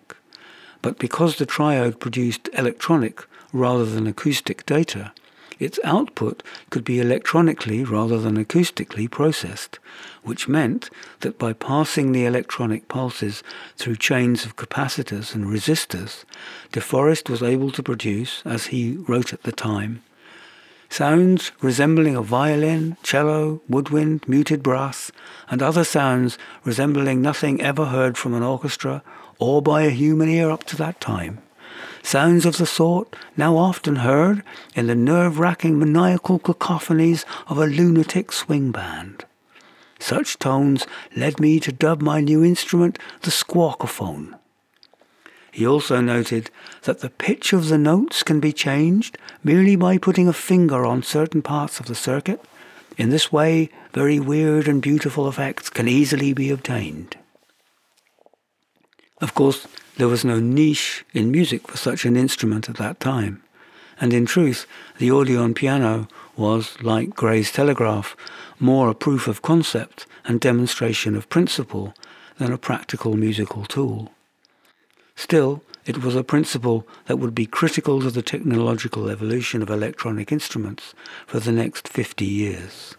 But 0.82 0.98
because 0.98 1.36
the 1.36 1.46
triode 1.46 2.00
produced 2.00 2.50
electronic 2.54 3.28
rather 3.54 3.86
than 3.86 4.08
acoustic 4.08 4.66
data, 4.66 5.14
its 5.60 5.80
output 5.84 6.44
could 6.70 6.84
be 6.84 7.00
electronically 7.00 7.84
rather 7.84 8.20
than 8.20 8.44
acoustically 8.44 9.10
processed, 9.10 9.80
which 10.24 10.48
meant 10.48 10.90
that 11.22 11.40
by 11.40 11.54
passing 11.54 12.12
the 12.12 12.26
electronic 12.26 12.88
pulses 12.88 13.44
through 13.76 13.96
chains 13.96 14.46
of 14.46 14.56
capacitors 14.56 15.34
and 15.34 15.46
resistors, 15.46 16.24
De 16.72 16.82
Forest 16.82 17.30
was 17.30 17.44
able 17.44 17.72
to 17.72 17.84
produce, 17.84 18.42
as 18.46 18.68
he 18.68 18.98
wrote 19.08 19.34
at 19.34 19.44
the 19.44 19.52
time, 19.52 20.04
sounds 20.90 21.52
resembling 21.62 22.16
a 22.16 22.22
violin, 22.22 22.96
cello, 23.04 23.62
woodwind, 23.68 24.28
muted 24.28 24.64
brass, 24.64 25.12
and 25.50 25.62
other 25.62 25.84
sounds 25.84 26.38
resembling 26.64 27.22
nothing 27.22 27.62
ever 27.62 27.86
heard 27.86 28.18
from 28.18 28.34
an 28.34 28.44
orchestra 28.44 29.04
or 29.40 29.62
by 29.62 29.84
a 29.84 29.90
human 29.90 30.30
ear 30.30 30.50
up 30.50 30.64
to 30.64 30.76
that 30.76 31.00
time 31.02 31.42
sounds 32.08 32.46
of 32.46 32.56
the 32.56 32.66
sort 32.66 33.14
now 33.36 33.58
often 33.58 33.98
heard 33.98 34.42
in 34.76 34.88
the 34.88 34.96
nerve 34.96 35.40
racking 35.40 35.78
maniacal 35.78 36.40
cacophonies 36.40 37.26
of 37.48 37.58
a 37.58 37.66
lunatic 37.66 38.32
swing 38.32 38.72
band. 38.72 39.26
Such 40.00 40.40
tones 40.40 40.88
led 41.18 41.38
me 41.42 41.60
to 41.60 41.72
dub 41.74 42.02
my 42.02 42.22
new 42.22 42.46
instrument 42.46 42.98
the 43.24 43.32
squawkophone. 43.32 44.40
He 45.52 45.68
also 45.68 46.00
noted 46.00 46.50
that 46.84 47.00
the 47.00 47.10
pitch 47.10 47.52
of 47.52 47.68
the 47.68 47.78
notes 47.78 48.24
can 48.24 48.40
be 48.40 48.54
changed 48.54 49.18
merely 49.44 49.76
by 49.76 49.98
putting 49.98 50.30
a 50.30 50.34
finger 50.34 50.86
on 50.86 51.04
certain 51.04 51.42
parts 51.42 51.82
of 51.82 51.88
the 51.88 51.96
circuit. 51.96 52.42
In 52.98 53.10
this 53.10 53.34
way, 53.34 53.70
very 53.94 54.18
weird 54.18 54.70
and 54.70 54.82
beautiful 54.82 55.28
effects 55.28 55.70
can 55.70 55.90
easily 55.90 56.32
be 56.32 56.52
obtained. 56.52 57.18
Of 59.20 59.34
course, 59.34 59.68
there 59.98 60.08
was 60.08 60.24
no 60.24 60.40
niche 60.40 61.04
in 61.14 61.32
music 61.32 61.68
for 61.68 61.78
such 61.78 62.06
an 62.06 62.16
instrument 62.16 62.70
at 62.70 62.78
that 62.78 63.00
time. 63.00 63.42
And 64.00 64.14
in 64.14 64.28
truth, 64.28 64.68
the 65.00 65.10
Audion 65.10 65.56
piano 65.56 66.08
was, 66.36 66.80
like 66.84 67.16
Gray's 67.16 67.52
telegraph, 67.52 68.16
more 68.60 68.90
a 68.90 68.94
proof 68.96 69.28
of 69.28 69.42
concept 69.42 70.06
and 70.26 70.40
demonstration 70.40 71.16
of 71.16 71.30
principle 71.30 71.96
than 72.38 72.54
a 72.54 72.60
practical 72.60 73.16
musical 73.16 73.66
tool. 73.66 74.12
Still, 75.16 75.64
it 75.88 76.04
was 76.04 76.16
a 76.16 76.24
principle 76.24 76.88
that 77.06 77.18
would 77.18 77.34
be 77.34 77.48
critical 77.48 78.02
to 78.02 78.12
the 78.12 78.22
technological 78.22 79.10
evolution 79.10 79.64
of 79.64 79.70
electronic 79.72 80.32
instruments 80.32 80.94
for 81.26 81.40
the 81.40 81.52
next 81.52 81.88
50 81.88 82.24
years. 82.24 82.96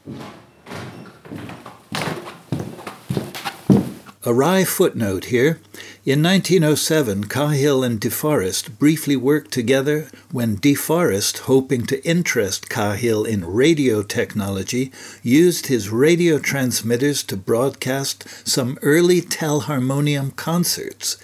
A 4.28 4.34
wry 4.34 4.62
footnote 4.62 5.32
here. 5.32 5.58
In 6.04 6.22
1907, 6.22 7.28
Cahill 7.28 7.82
and 7.82 7.98
De 7.98 8.10
Forest 8.10 8.78
briefly 8.78 9.16
worked 9.16 9.52
together 9.52 10.10
when 10.30 10.56
De 10.56 10.74
Forest, 10.74 11.38
hoping 11.48 11.86
to 11.86 12.06
interest 12.06 12.68
Cahill 12.68 13.24
in 13.24 13.46
radio 13.46 14.02
technology, 14.02 14.92
used 15.22 15.68
his 15.68 15.88
radio 15.88 16.38
transmitters 16.38 17.22
to 17.22 17.38
broadcast 17.38 18.46
some 18.46 18.76
early 18.82 19.22
telharmonium 19.22 20.36
concerts. 20.36 21.16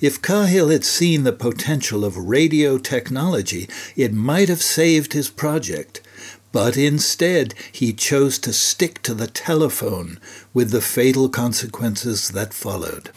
If 0.00 0.22
Cahill 0.22 0.68
had 0.68 0.84
seen 0.84 1.24
the 1.24 1.32
potential 1.32 2.04
of 2.04 2.16
radio 2.16 2.78
technology, 2.78 3.68
it 3.96 4.12
might 4.12 4.48
have 4.48 4.62
saved 4.62 5.12
his 5.12 5.28
project 5.28 6.02
but 6.54 6.76
instead 6.76 7.52
he 7.72 7.92
chose 7.92 8.38
to 8.38 8.52
stick 8.52 9.02
to 9.02 9.12
the 9.12 9.26
telephone 9.26 10.20
with 10.54 10.70
the 10.70 10.80
fatal 10.80 11.28
consequences 11.28 12.28
that 12.28 12.54
followed. 12.54 13.10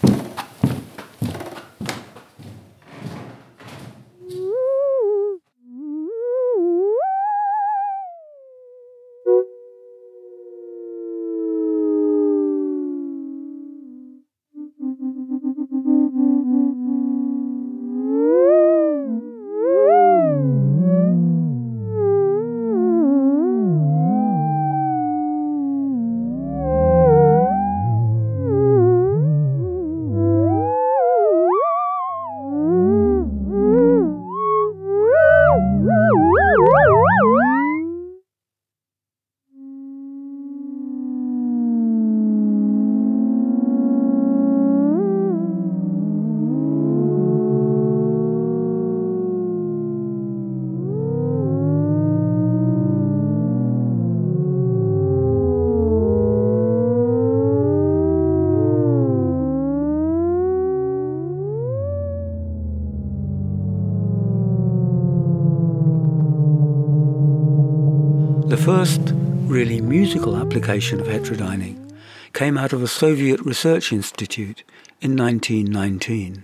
First 68.77 69.11
really 69.47 69.81
musical 69.81 70.37
application 70.37 70.99
of 70.99 71.07
heterodyning 71.07 71.91
came 72.33 72.59
out 72.59 72.73
of 72.73 72.83
a 72.83 72.87
Soviet 72.87 73.39
research 73.41 73.91
institute 73.91 74.63
in 75.01 75.17
1919. 75.17 76.43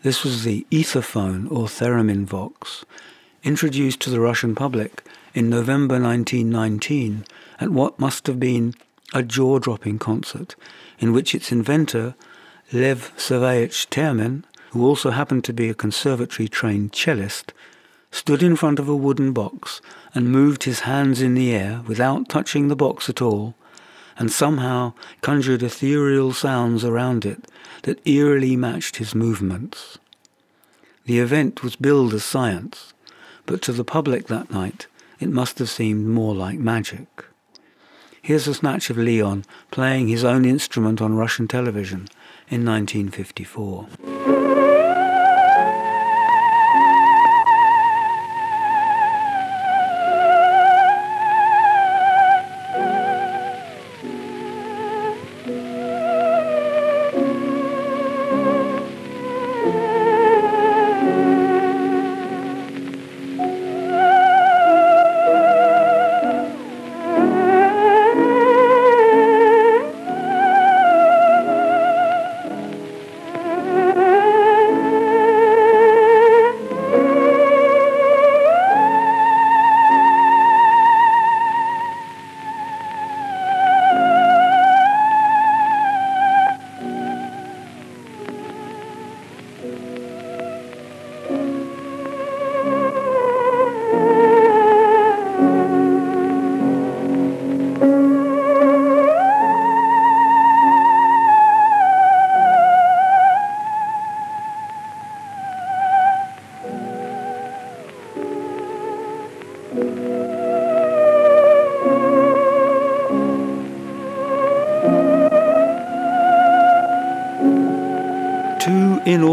This 0.00 0.24
was 0.24 0.44
the 0.44 0.66
etherphone 0.70 1.44
or 1.52 1.66
theremin 1.66 2.24
vox, 2.24 2.86
introduced 3.42 4.00
to 4.00 4.08
the 4.08 4.20
Russian 4.20 4.54
public 4.54 5.04
in 5.34 5.50
November 5.50 6.00
1919 6.00 7.26
at 7.60 7.68
what 7.68 8.00
must 8.00 8.26
have 8.26 8.40
been 8.40 8.72
a 9.12 9.22
jaw-dropping 9.22 9.98
concert 9.98 10.56
in 10.98 11.12
which 11.12 11.34
its 11.34 11.52
inventor, 11.52 12.14
Lev 12.72 13.12
Sergeyevich 13.18 13.90
Termen, 13.90 14.44
who 14.70 14.82
also 14.86 15.10
happened 15.10 15.44
to 15.44 15.52
be 15.52 15.68
a 15.68 15.74
conservatory 15.74 16.48
trained 16.48 16.92
cellist, 16.92 17.52
stood 18.14 18.44
in 18.44 18.54
front 18.54 18.78
of 18.78 18.88
a 18.88 18.94
wooden 18.94 19.32
box 19.32 19.80
and 20.14 20.30
moved 20.30 20.62
his 20.62 20.80
hands 20.80 21.20
in 21.20 21.34
the 21.34 21.52
air 21.52 21.82
without 21.88 22.28
touching 22.28 22.68
the 22.68 22.76
box 22.76 23.08
at 23.08 23.20
all, 23.20 23.56
and 24.16 24.30
somehow 24.30 24.92
conjured 25.20 25.64
ethereal 25.64 26.32
sounds 26.32 26.84
around 26.84 27.26
it 27.26 27.50
that 27.82 28.00
eerily 28.06 28.54
matched 28.54 28.96
his 28.96 29.16
movements. 29.16 29.98
The 31.06 31.18
event 31.18 31.64
was 31.64 31.74
billed 31.74 32.14
as 32.14 32.22
science, 32.22 32.94
but 33.46 33.60
to 33.62 33.72
the 33.72 33.84
public 33.84 34.28
that 34.28 34.48
night 34.48 34.86
it 35.18 35.28
must 35.28 35.58
have 35.58 35.68
seemed 35.68 36.06
more 36.06 36.36
like 36.36 36.58
magic. 36.60 37.24
Here's 38.22 38.46
a 38.46 38.54
snatch 38.54 38.90
of 38.90 38.96
Leon 38.96 39.44
playing 39.72 40.06
his 40.06 40.22
own 40.22 40.44
instrument 40.44 41.02
on 41.02 41.16
Russian 41.16 41.48
television 41.48 42.06
in 42.48 42.64
1954. 42.64 44.33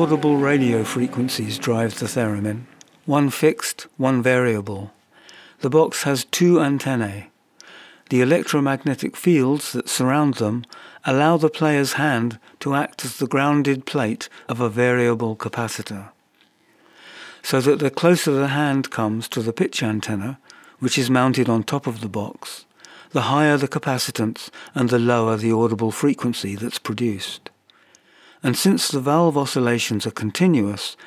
Inaudible 0.01 0.37
radio 0.37 0.83
frequencies 0.83 1.59
drive 1.59 1.99
the 1.99 2.07
theremin, 2.07 2.63
one 3.05 3.29
fixed, 3.29 3.85
one 3.97 4.19
variable. 4.19 4.91
The 5.59 5.69
box 5.69 6.01
has 6.01 6.25
two 6.25 6.59
antennae. 6.59 7.29
The 8.09 8.21
electromagnetic 8.21 9.15
fields 9.15 9.73
that 9.73 9.87
surround 9.87 10.35
them 10.35 10.65
allow 11.05 11.37
the 11.37 11.51
player's 11.51 11.93
hand 11.93 12.39
to 12.61 12.73
act 12.73 13.05
as 13.05 13.17
the 13.17 13.27
grounded 13.27 13.85
plate 13.85 14.27
of 14.49 14.59
a 14.59 14.69
variable 14.69 15.35
capacitor. 15.35 16.09
So 17.43 17.61
that 17.61 17.77
the 17.77 17.91
closer 17.91 18.31
the 18.31 18.47
hand 18.47 18.89
comes 18.89 19.27
to 19.27 19.43
the 19.43 19.53
pitch 19.53 19.83
antenna, 19.83 20.39
which 20.79 20.97
is 20.97 21.11
mounted 21.11 21.47
on 21.47 21.61
top 21.61 21.85
of 21.85 22.01
the 22.01 22.09
box, 22.09 22.65
the 23.11 23.29
higher 23.33 23.55
the 23.55 23.67
capacitance 23.67 24.49
and 24.73 24.89
the 24.89 24.97
lower 24.97 25.37
the 25.37 25.51
audible 25.51 25.91
frequency 25.91 26.55
that's 26.55 26.79
produced. 26.79 27.50
And 28.43 28.57
since 28.57 28.87
the 28.87 28.99
valve 28.99 29.37
oscillations 29.37 30.07
are 30.07 30.11
continuous, 30.11 30.97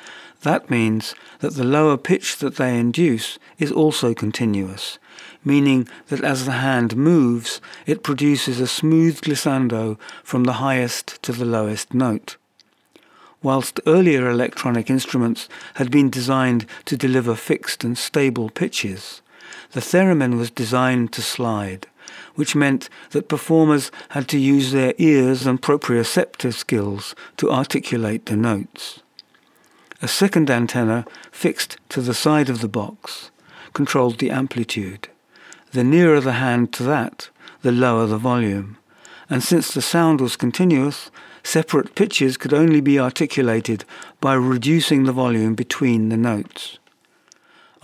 that 0.41 0.69
means 0.69 1.15
that 1.39 1.55
the 1.55 1.63
lower 1.63 1.97
pitch 1.97 2.37
that 2.37 2.55
they 2.55 2.77
induce 2.77 3.39
is 3.57 3.71
also 3.71 4.13
continuous, 4.13 4.99
meaning 5.43 5.87
that 6.07 6.23
as 6.23 6.45
the 6.45 6.53
hand 6.53 6.95
moves, 6.95 7.61
it 7.85 8.03
produces 8.03 8.59
a 8.59 8.67
smooth 8.67 9.21
glissando 9.21 9.97
from 10.23 10.43
the 10.43 10.53
highest 10.53 11.21
to 11.23 11.31
the 11.31 11.45
lowest 11.45 11.93
note. 11.93 12.37
Whilst 13.41 13.79
earlier 13.85 14.29
electronic 14.29 14.89
instruments 14.89 15.49
had 15.75 15.91
been 15.91 16.09
designed 16.09 16.65
to 16.85 16.97
deliver 16.97 17.35
fixed 17.35 17.83
and 17.83 17.97
stable 17.97 18.49
pitches, 18.49 19.21
the 19.71 19.81
theremin 19.81 20.37
was 20.37 20.49
designed 20.49 21.11
to 21.13 21.21
slide 21.21 21.87
which 22.35 22.55
meant 22.55 22.89
that 23.11 23.27
performers 23.27 23.91
had 24.09 24.27
to 24.29 24.37
use 24.37 24.71
their 24.71 24.93
ears 24.97 25.45
and 25.45 25.61
proprioceptive 25.61 26.53
skills 26.53 27.15
to 27.37 27.51
articulate 27.51 28.25
the 28.25 28.35
notes. 28.35 29.01
A 30.01 30.07
second 30.07 30.51
antenna, 30.51 31.05
fixed 31.31 31.77
to 31.89 32.01
the 32.01 32.13
side 32.13 32.49
of 32.49 32.61
the 32.61 32.67
box, 32.67 33.31
controlled 33.73 34.19
the 34.19 34.29
amplitude. 34.29 35.07
The 35.71 35.83
nearer 35.83 36.21
the 36.21 36.33
hand 36.33 36.73
to 36.73 36.83
that, 36.83 37.29
the 37.61 37.71
lower 37.71 38.05
the 38.05 38.17
volume. 38.17 38.77
And 39.29 39.43
since 39.43 39.73
the 39.73 39.81
sound 39.81 40.21
was 40.21 40.35
continuous, 40.35 41.09
separate 41.43 41.95
pitches 41.95 42.37
could 42.37 42.53
only 42.53 42.81
be 42.81 42.99
articulated 42.99 43.85
by 44.21 44.33
reducing 44.35 45.03
the 45.03 45.11
volume 45.11 45.55
between 45.55 46.09
the 46.09 46.17
notes. 46.17 46.79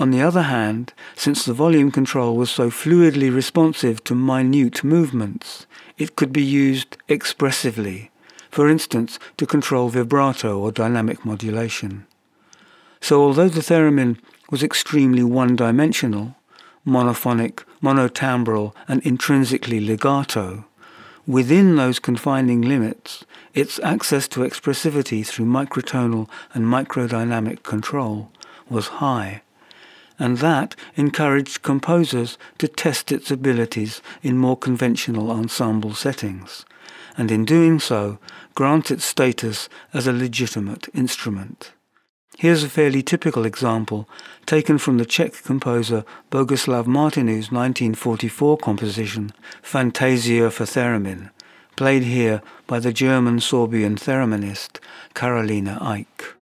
On 0.02 0.10
the 0.10 0.24
other 0.24 0.42
hand, 0.42 0.94
since 1.16 1.46
the 1.46 1.54
volume 1.54 1.92
control 1.92 2.36
was 2.36 2.50
so 2.50 2.72
fluidly 2.72 3.32
responsive 3.32 4.04
to 4.06 4.16
minute 4.16 4.84
movements, 4.84 5.68
it 5.96 6.16
could 6.16 6.34
be 6.34 6.42
used 6.42 6.98
expressively, 7.08 8.10
for 8.50 8.68
instance, 8.68 9.20
to 9.38 9.46
control 9.46 9.90
vibrato 9.90 10.58
or 10.58 10.72
dynamic 10.72 11.24
modulation. 11.24 12.08
So 13.00 13.22
although 13.22 13.48
the 13.48 13.60
theremin 13.60 14.18
was 14.50 14.64
extremely 14.64 15.22
one-dimensional, 15.22 16.36
monophonic, 16.84 17.64
monotimbral, 17.84 18.74
and 18.88 19.04
intrinsically 19.04 19.80
legato, 19.80 20.66
within 21.28 21.76
those 21.76 22.00
confining 22.00 22.64
limits, 22.64 23.24
its 23.54 23.80
access 23.84 24.28
to 24.30 24.40
expressivity 24.40 25.24
through 25.24 25.46
microtonal 25.46 26.28
and 26.56 26.66
microdynamic 26.66 27.62
control 27.62 28.32
was 28.68 28.98
high 28.98 29.44
and 30.22 30.38
that 30.38 30.76
encouraged 30.96 31.64
composers 31.64 32.38
to 32.60 32.68
test 32.68 33.12
its 33.12 33.32
abilities 33.32 34.04
in 34.22 34.38
more 34.38 34.56
conventional 34.56 35.32
ensemble 35.32 35.96
settings, 35.96 36.64
and 37.18 37.32
in 37.32 37.44
doing 37.44 37.80
so, 37.80 38.20
grant 38.54 38.92
its 38.92 39.04
status 39.04 39.68
as 39.96 40.06
a 40.06 40.14
legitimate 40.14 40.88
instrument. 40.94 41.72
Here's 42.38 42.64
a 42.64 42.70
fairly 42.70 43.02
typical 43.02 43.46
example 43.46 44.08
taken 44.46 44.78
from 44.78 45.00
the 45.00 45.06
Czech 45.06 45.42
composer 45.42 46.06
Boguslav 46.30 46.86
Martinu's 46.86 47.52
1944 47.52 48.58
composition 48.58 49.34
Fantasia 49.64 50.52
for 50.52 50.66
Theremin, 50.66 51.32
played 51.76 52.04
here 52.04 52.44
by 52.68 52.80
the 52.80 52.94
German-Sorbian 52.94 53.98
thereminist 53.98 54.80
Carolina 55.16 55.80
Eyck. 55.82 56.36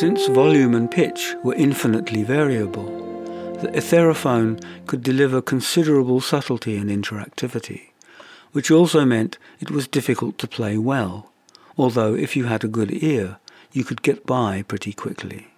Since 0.00 0.28
volume 0.28 0.74
and 0.74 0.90
pitch 0.90 1.34
were 1.44 1.54
infinitely 1.56 2.22
variable, 2.22 2.86
the 3.60 3.68
etherophone 3.68 4.58
could 4.86 5.02
deliver 5.02 5.42
considerable 5.42 6.22
subtlety 6.22 6.78
and 6.78 6.88
interactivity, 6.88 7.90
which 8.52 8.70
also 8.70 9.04
meant 9.04 9.36
it 9.60 9.70
was 9.70 9.86
difficult 9.86 10.38
to 10.38 10.48
play 10.48 10.78
well, 10.78 11.30
although 11.76 12.14
if 12.14 12.34
you 12.34 12.44
had 12.44 12.64
a 12.64 12.66
good 12.66 13.02
ear, 13.04 13.36
you 13.72 13.84
could 13.84 14.00
get 14.00 14.24
by 14.24 14.62
pretty 14.62 14.94
quickly. 14.94 15.48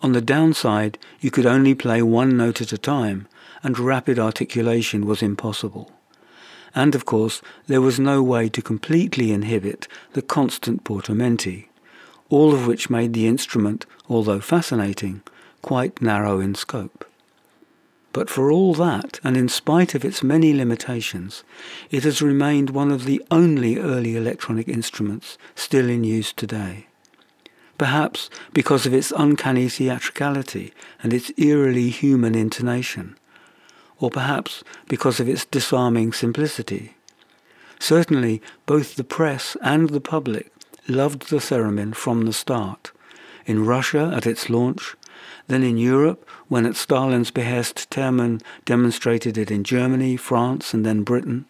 On 0.00 0.12
the 0.12 0.22
downside, 0.22 0.96
you 1.20 1.30
could 1.30 1.44
only 1.44 1.74
play 1.74 2.00
one 2.00 2.38
note 2.38 2.62
at 2.62 2.72
a 2.72 2.78
time, 2.78 3.28
and 3.62 3.78
rapid 3.78 4.18
articulation 4.18 5.04
was 5.04 5.22
impossible. 5.22 5.92
And 6.74 6.94
of 6.94 7.04
course, 7.04 7.42
there 7.66 7.82
was 7.82 8.00
no 8.00 8.22
way 8.22 8.48
to 8.48 8.62
completely 8.62 9.32
inhibit 9.32 9.86
the 10.14 10.22
constant 10.22 10.82
portamenti, 10.82 11.66
all 12.34 12.52
of 12.52 12.66
which 12.66 12.90
made 12.90 13.12
the 13.12 13.28
instrument, 13.28 13.86
although 14.08 14.40
fascinating, 14.40 15.22
quite 15.62 16.02
narrow 16.02 16.40
in 16.40 16.52
scope. 16.52 17.04
But 18.12 18.28
for 18.28 18.50
all 18.50 18.74
that, 18.74 19.20
and 19.22 19.36
in 19.36 19.48
spite 19.48 19.94
of 19.94 20.04
its 20.04 20.20
many 20.20 20.52
limitations, 20.52 21.44
it 21.92 22.02
has 22.02 22.20
remained 22.20 22.70
one 22.70 22.90
of 22.90 23.04
the 23.04 23.22
only 23.30 23.78
early 23.78 24.16
electronic 24.16 24.66
instruments 24.66 25.38
still 25.54 25.88
in 25.88 26.02
use 26.02 26.32
today. 26.32 26.88
Perhaps 27.78 28.30
because 28.52 28.84
of 28.84 28.92
its 28.92 29.12
uncanny 29.16 29.68
theatricality 29.68 30.74
and 31.04 31.12
its 31.12 31.30
eerily 31.36 31.88
human 31.88 32.34
intonation, 32.34 33.16
or 34.00 34.10
perhaps 34.10 34.64
because 34.88 35.20
of 35.20 35.28
its 35.28 35.44
disarming 35.44 36.12
simplicity. 36.12 36.96
Certainly, 37.78 38.42
both 38.66 38.96
the 38.96 39.04
press 39.04 39.56
and 39.62 39.90
the 39.90 40.00
public 40.00 40.53
loved 40.88 41.30
the 41.30 41.36
theremin 41.36 41.94
from 41.94 42.24
the 42.24 42.32
start. 42.32 42.92
In 43.46 43.66
Russia 43.66 44.12
at 44.14 44.26
its 44.26 44.48
launch, 44.48 44.96
then 45.46 45.62
in 45.62 45.76
Europe, 45.76 46.28
when 46.48 46.66
at 46.66 46.76
Stalin's 46.76 47.30
behest 47.30 47.90
Theremin 47.90 48.40
demonstrated 48.64 49.36
it 49.36 49.50
in 49.50 49.64
Germany, 49.64 50.16
France, 50.16 50.72
and 50.72 50.84
then 50.84 51.02
Britain, 51.02 51.46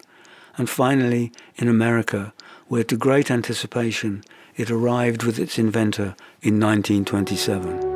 and 0.56 0.68
finally 0.68 1.32
in 1.56 1.68
America, 1.68 2.32
where 2.68 2.84
to 2.84 2.96
great 2.96 3.30
anticipation 3.30 4.24
it 4.56 4.70
arrived 4.70 5.22
with 5.22 5.38
its 5.38 5.58
inventor 5.58 6.14
in 6.42 6.60
1927. 6.60 7.93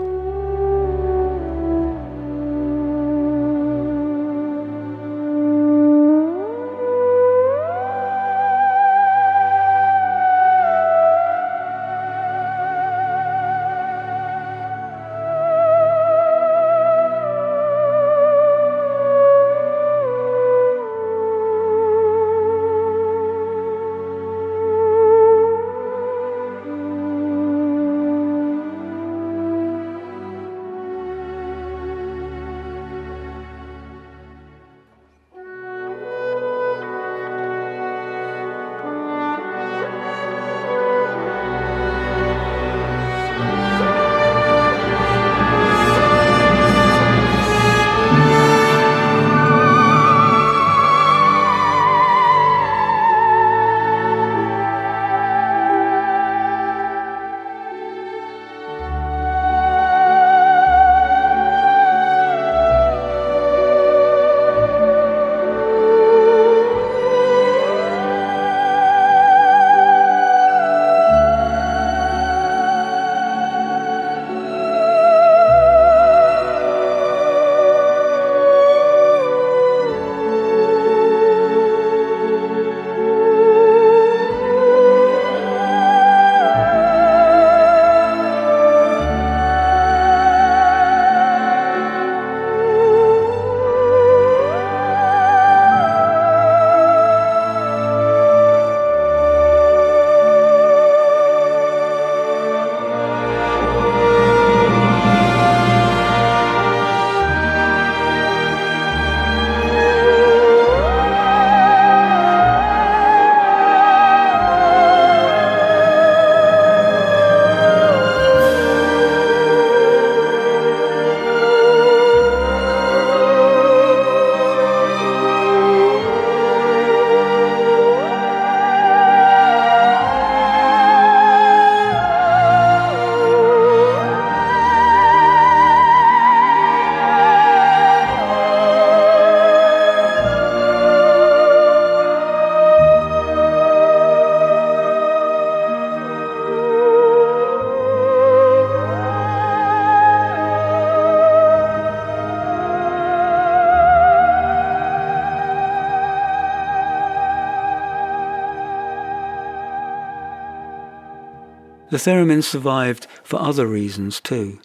The 161.91 161.97
theremin 161.97 162.45
survived 162.45 163.07
for 163.24 163.41
other 163.41 163.66
reasons 163.66 164.20
too. 164.20 164.59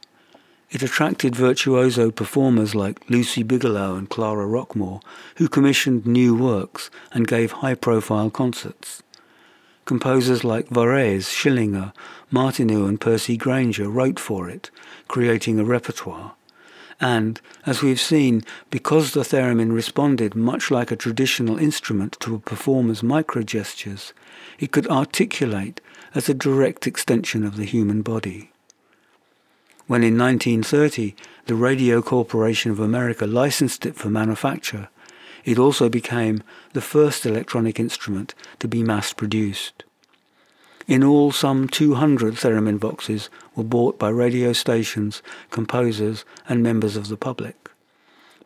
It 0.69 0.83
attracted 0.83 1.35
virtuoso 1.35 2.11
performers 2.11 2.75
like 2.75 3.09
Lucie 3.09 3.43
Bigelow 3.43 3.95
and 3.95 4.09
Clara 4.09 4.45
Rockmore, 4.45 5.01
who 5.37 5.47
commissioned 5.47 6.05
new 6.05 6.35
works 6.35 6.89
and 7.13 7.25
gave 7.27 7.51
high-profile 7.53 8.31
concerts. 8.31 9.03
Composers 9.85 10.43
like 10.43 10.69
Varese, 10.69 11.29
Schillinger, 11.29 11.93
Martinů 12.31 12.89
and 12.89 12.99
Percy 12.99 13.37
Grainger 13.37 13.87
wrote 13.87 14.19
for 14.19 14.49
it, 14.49 14.69
creating 15.07 15.59
a 15.59 15.63
repertoire. 15.63 16.33
And, 16.99 17.39
as 17.65 17.81
we've 17.81 18.01
seen, 18.01 18.43
because 18.69 19.11
the 19.11 19.21
theremin 19.21 19.73
responded 19.73 20.35
much 20.35 20.71
like 20.71 20.91
a 20.91 20.95
traditional 20.95 21.57
instrument 21.57 22.17
to 22.21 22.35
a 22.35 22.39
performer's 22.39 23.01
microgestures, 23.01 24.11
it 24.59 24.71
could 24.71 24.87
articulate 24.87 25.81
as 26.15 26.29
a 26.29 26.33
direct 26.33 26.87
extension 26.87 27.43
of 27.43 27.57
the 27.57 27.65
human 27.65 28.01
body. 28.01 28.51
When 29.87 30.03
in 30.03 30.17
1930 30.17 31.15
the 31.45 31.55
Radio 31.55 32.01
Corporation 32.01 32.71
of 32.71 32.79
America 32.79 33.27
licensed 33.27 33.85
it 33.85 33.95
for 33.95 34.09
manufacture, 34.09 34.89
it 35.43 35.59
also 35.59 35.89
became 35.89 36.43
the 36.73 36.81
first 36.81 37.25
electronic 37.25 37.79
instrument 37.79 38.33
to 38.59 38.67
be 38.67 38.81
mass 38.81 39.11
produced. 39.11 39.83
In 40.87 41.03
all, 41.03 41.31
some 41.31 41.67
200 41.67 42.35
theremin 42.35 42.79
boxes 42.79 43.29
were 43.55 43.63
bought 43.63 43.97
by 43.97 44.09
radio 44.09 44.53
stations, 44.53 45.21
composers, 45.49 46.25
and 46.47 46.61
members 46.61 46.97
of 46.97 47.07
the 47.07 47.17
public. 47.17 47.69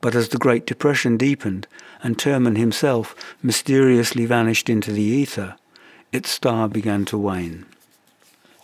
But 0.01 0.15
as 0.15 0.29
the 0.29 0.37
Great 0.37 0.65
Depression 0.65 1.17
deepened 1.17 1.67
and 2.03 2.17
Theremin 2.17 2.57
himself 2.57 3.15
mysteriously 3.41 4.25
vanished 4.27 4.69
into 4.69 4.91
the 4.91 5.01
ether, 5.01 5.55
its 6.11 6.29
star 6.29 6.67
began 6.67 7.05
to 7.05 7.17
wane. 7.17 7.65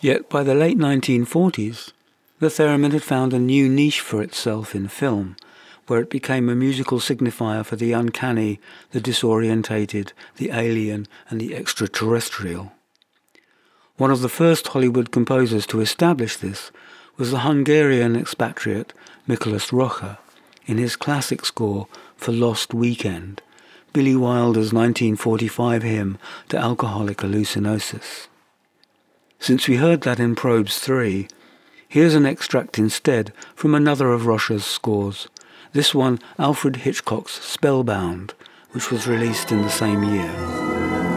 Yet 0.00 0.28
by 0.28 0.42
the 0.42 0.54
late 0.54 0.78
1940s, 0.78 1.92
the 2.38 2.46
theremin 2.48 2.92
had 2.92 3.02
found 3.02 3.32
a 3.32 3.38
new 3.38 3.68
niche 3.68 4.00
for 4.00 4.22
itself 4.22 4.74
in 4.74 4.88
film, 4.88 5.36
where 5.86 6.00
it 6.00 6.10
became 6.10 6.48
a 6.48 6.54
musical 6.54 6.98
signifier 6.98 7.64
for 7.64 7.76
the 7.76 7.92
uncanny, 7.92 8.60
the 8.90 9.00
disorientated, 9.00 10.12
the 10.36 10.50
alien, 10.50 11.06
and 11.28 11.40
the 11.40 11.54
extraterrestrial. 11.54 12.72
One 13.96 14.10
of 14.10 14.22
the 14.22 14.28
first 14.28 14.68
Hollywood 14.68 15.12
composers 15.12 15.66
to 15.68 15.80
establish 15.80 16.36
this 16.36 16.70
was 17.16 17.30
the 17.30 17.40
Hungarian 17.40 18.16
expatriate 18.16 18.92
Miklos 19.28 19.70
Rozsa 19.70 20.18
in 20.66 20.78
his 20.78 20.96
classic 20.96 21.44
score 21.44 21.86
for 22.16 22.32
Lost 22.32 22.74
Weekend, 22.74 23.40
Billy 23.94 24.16
Wilder's 24.16 24.72
1945 24.72 25.84
hymn 25.84 26.18
to 26.48 26.58
alcoholic 26.58 27.18
hallucinosis. 27.18 28.26
Since 29.38 29.68
we 29.68 29.76
heard 29.76 30.00
that 30.00 30.18
in 30.18 30.34
Probes 30.34 30.80
3, 30.80 31.28
here's 31.88 32.16
an 32.16 32.26
extract 32.26 32.76
instead 32.76 33.32
from 33.54 33.72
another 33.72 34.12
of 34.12 34.26
Rozsa's 34.26 34.64
scores, 34.64 35.28
this 35.74 35.94
one 35.94 36.18
Alfred 36.40 36.76
Hitchcock's 36.78 37.40
Spellbound, 37.40 38.34
which 38.72 38.90
was 38.90 39.06
released 39.06 39.52
in 39.52 39.62
the 39.62 39.70
same 39.70 40.02
year. 40.02 41.13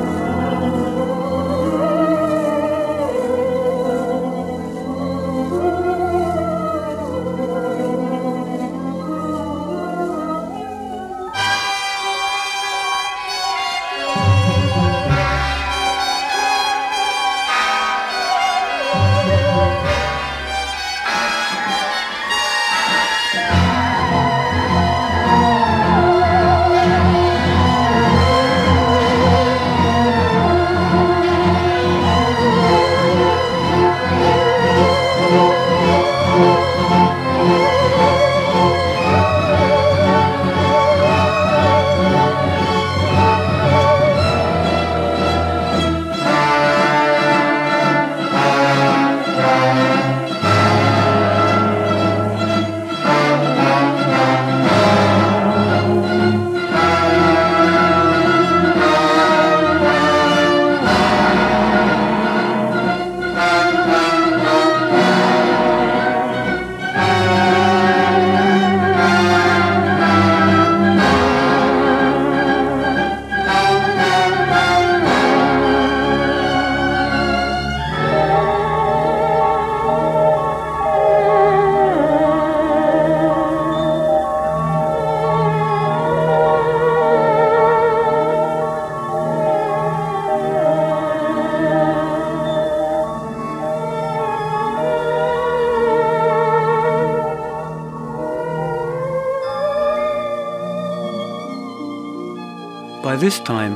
This 103.28 103.40
time, 103.42 103.76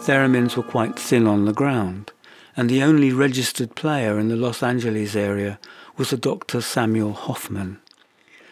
theremins 0.00 0.56
were 0.56 0.62
quite 0.62 0.98
thin 0.98 1.26
on 1.26 1.44
the 1.44 1.52
ground, 1.52 2.10
and 2.56 2.70
the 2.70 2.82
only 2.82 3.12
registered 3.12 3.74
player 3.74 4.18
in 4.18 4.28
the 4.28 4.34
Los 4.34 4.62
Angeles 4.62 5.14
area 5.14 5.58
was 5.98 6.10
a 6.10 6.16
Dr. 6.16 6.62
Samuel 6.62 7.12
Hoffman. 7.12 7.80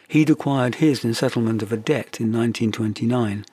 He'd 0.08 0.28
acquired 0.28 0.74
his 0.74 1.06
in 1.06 1.14
settlement 1.14 1.62
of 1.62 1.72
a 1.72 1.78
debt 1.78 2.20
in 2.20 2.30
1929 2.34 3.46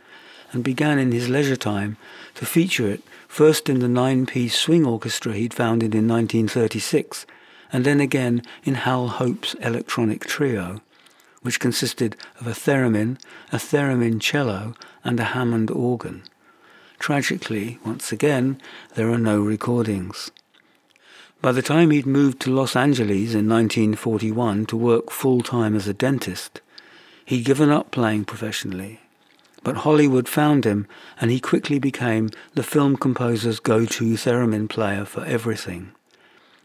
and 0.51 0.61
began 0.61 0.99
in 0.99 1.13
his 1.13 1.29
leisure 1.29 1.55
time 1.55 1.95
to 2.35 2.45
feature 2.45 2.89
it 2.89 3.01
first 3.29 3.69
in 3.69 3.79
the 3.79 3.87
nine-piece 3.87 4.53
swing 4.53 4.85
orchestra 4.85 5.31
he'd 5.35 5.53
founded 5.53 5.95
in 5.95 6.05
1936 6.05 7.25
and 7.71 7.85
then 7.85 8.01
again 8.01 8.41
in 8.65 8.73
Hal 8.73 9.07
Hope's 9.07 9.53
electronic 9.61 10.25
trio, 10.25 10.81
which 11.43 11.61
consisted 11.61 12.17
of 12.41 12.47
a 12.47 12.51
theremin, 12.51 13.17
a 13.53 13.55
theremin 13.55 14.19
cello 14.19 14.75
and 15.05 15.17
a 15.21 15.31
Hammond 15.31 15.71
organ. 15.71 16.23
Tragically, 16.99 17.79
once 17.85 18.11
again, 18.11 18.61
there 18.95 19.11
are 19.11 19.17
no 19.17 19.41
recordings. 19.41 20.31
By 21.41 21.51
the 21.51 21.61
time 21.61 21.91
he'd 21.91 22.05
moved 22.05 22.39
to 22.41 22.53
Los 22.53 22.75
Angeles 22.75 23.33
in 23.33 23.49
1941 23.49 24.65
to 24.67 24.77
work 24.77 25.11
full-time 25.11 25.75
as 25.75 25.87
a 25.87 25.93
dentist, 25.93 26.61
he'd 27.25 27.43
given 27.43 27.69
up 27.69 27.91
playing 27.91 28.23
professionally. 28.23 29.01
But 29.61 29.77
Hollywood 29.77 30.29
found 30.29 30.65
him 30.65 30.87
and 31.19 31.31
he 31.31 31.41
quickly 31.41 31.79
became 31.79 32.29
the 32.53 32.63
film 32.63 32.95
composer's 32.95 33.59
go-to 33.59 34.13
theremin 34.13 34.69
player 34.69 35.03
for 35.03 35.25
everything. 35.25 35.91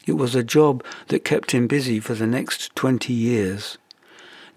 It 0.06 0.12
was 0.12 0.36
a 0.36 0.44
job 0.44 0.84
that 1.08 1.24
kept 1.24 1.50
him 1.50 1.66
busy 1.66 1.98
for 1.98 2.14
the 2.14 2.26
next 2.26 2.74
20 2.76 3.12
years. 3.12 3.78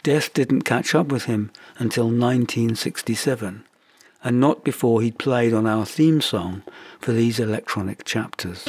Death 0.04 0.34
didn't 0.34 0.62
catch 0.62 0.94
up 0.94 1.08
with 1.08 1.26
him 1.26 1.52
until 1.80 2.06
1967 2.06 3.66
and 4.24 4.40
not 4.40 4.64
before 4.64 5.02
he'd 5.02 5.18
played 5.18 5.54
on 5.54 5.66
our 5.66 5.86
theme 5.86 6.22
song 6.22 6.64
for 7.00 7.12
these 7.12 7.40
electronic 7.40 8.04
chapters. 8.04 8.68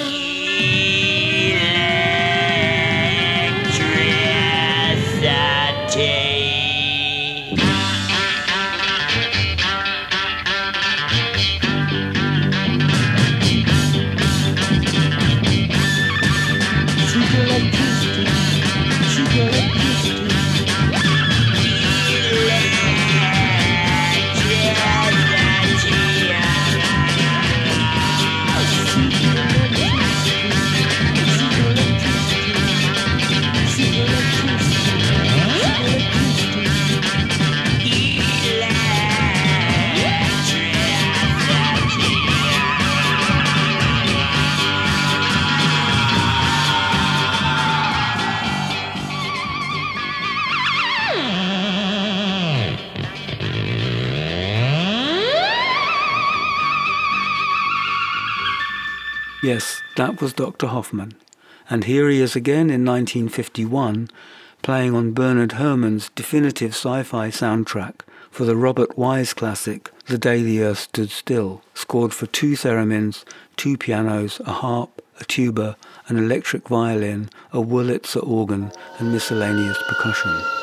That 59.97 60.21
was 60.21 60.33
Dr. 60.33 60.69
Hoffman. 60.69 61.15
And 61.69 61.85
here 61.85 62.09
he 62.09 62.21
is 62.21 62.35
again 62.35 62.71
in 62.71 62.85
1951, 62.85 64.11
playing 64.63 64.95
on 64.95 65.13
Bernard 65.13 65.53
Herrmann's 65.53 66.11
definitive 66.15 66.71
sci-fi 66.71 67.29
soundtrack 67.29 68.01
for 68.31 68.45
the 68.45 68.57
Robert 68.57 68.97
Wise 68.97 69.35
classic 69.35 69.91
The 70.07 70.19
Day 70.19 70.43
the 70.43 70.63
Earth 70.63 70.79
Stood 70.79 71.11
Still, 71.11 71.63
scored 71.75 72.15
for 72.15 72.27
two 72.27 72.53
theremins, 72.53 73.25
two 73.57 73.77
pianos, 73.77 74.41
a 74.41 74.53
harp, 74.53 75.03
a 75.21 75.25
tuba, 75.25 75.77
an 76.09 76.17
electric 76.17 76.69
violin, 76.69 77.29
a 77.53 77.59
Wurlitzer 77.59 78.27
organ, 78.27 78.73
and 78.99 79.13
miscellaneous 79.13 79.79
percussion. 79.89 80.62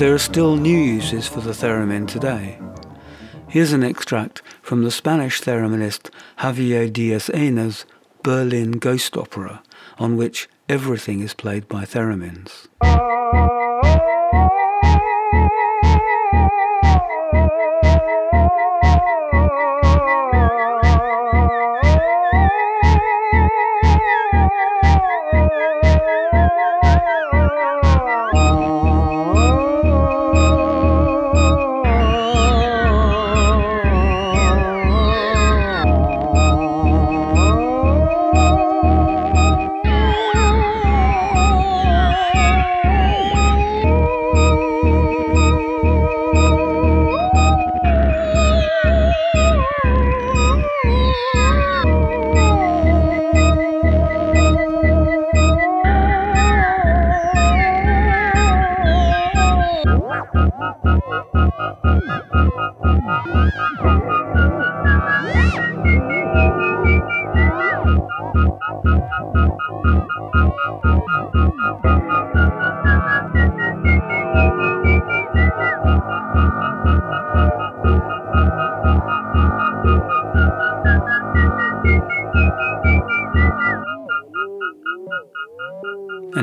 There 0.00 0.14
are 0.14 0.18
still 0.18 0.56
new 0.56 0.78
uses 0.78 1.28
for 1.28 1.42
the 1.42 1.50
theremin 1.50 2.08
today. 2.08 2.58
Here's 3.48 3.74
an 3.74 3.82
extract 3.82 4.40
from 4.62 4.82
the 4.82 4.90
Spanish 4.90 5.42
thereminist 5.42 6.08
Javier 6.38 6.90
Díez-Ena's 6.90 7.84
Berlin 8.22 8.78
Ghost 8.78 9.14
Opera, 9.18 9.62
on 9.98 10.16
which 10.16 10.48
everything 10.70 11.20
is 11.20 11.34
played 11.34 11.68
by 11.68 11.84
theremins. 11.84 12.68
Ah. 12.80 13.59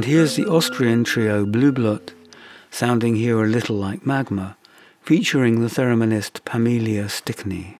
Here's 0.08 0.38
the 0.38 0.46
Austrian 0.46 1.04
trio 1.04 1.46
Blue 1.46 1.74
Blut, 1.74 2.14
sounding 2.72 3.18
here 3.18 3.44
a 3.44 3.46
little 3.46 3.76
like 3.76 4.06
magma, 4.06 4.56
featuring 5.02 5.60
the 5.60 5.68
thereminist 5.68 6.46
Pamelia 6.46 7.10
Stickney. 7.10 7.76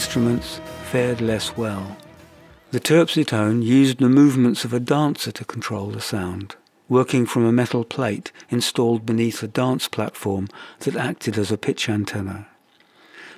Instruments 0.00 0.62
fared 0.84 1.20
less 1.20 1.58
well. 1.58 1.98
The 2.70 2.80
terpsitone 2.80 3.62
used 3.62 3.98
the 3.98 4.08
movements 4.08 4.64
of 4.64 4.72
a 4.72 4.80
dancer 4.80 5.30
to 5.30 5.44
control 5.44 5.90
the 5.90 6.00
sound, 6.00 6.56
working 6.88 7.26
from 7.26 7.44
a 7.44 7.52
metal 7.52 7.84
plate 7.84 8.32
installed 8.48 9.04
beneath 9.04 9.42
a 9.42 9.46
dance 9.46 9.88
platform 9.88 10.48
that 10.78 10.96
acted 10.96 11.36
as 11.36 11.52
a 11.52 11.58
pitch 11.58 11.90
antenna. 11.90 12.48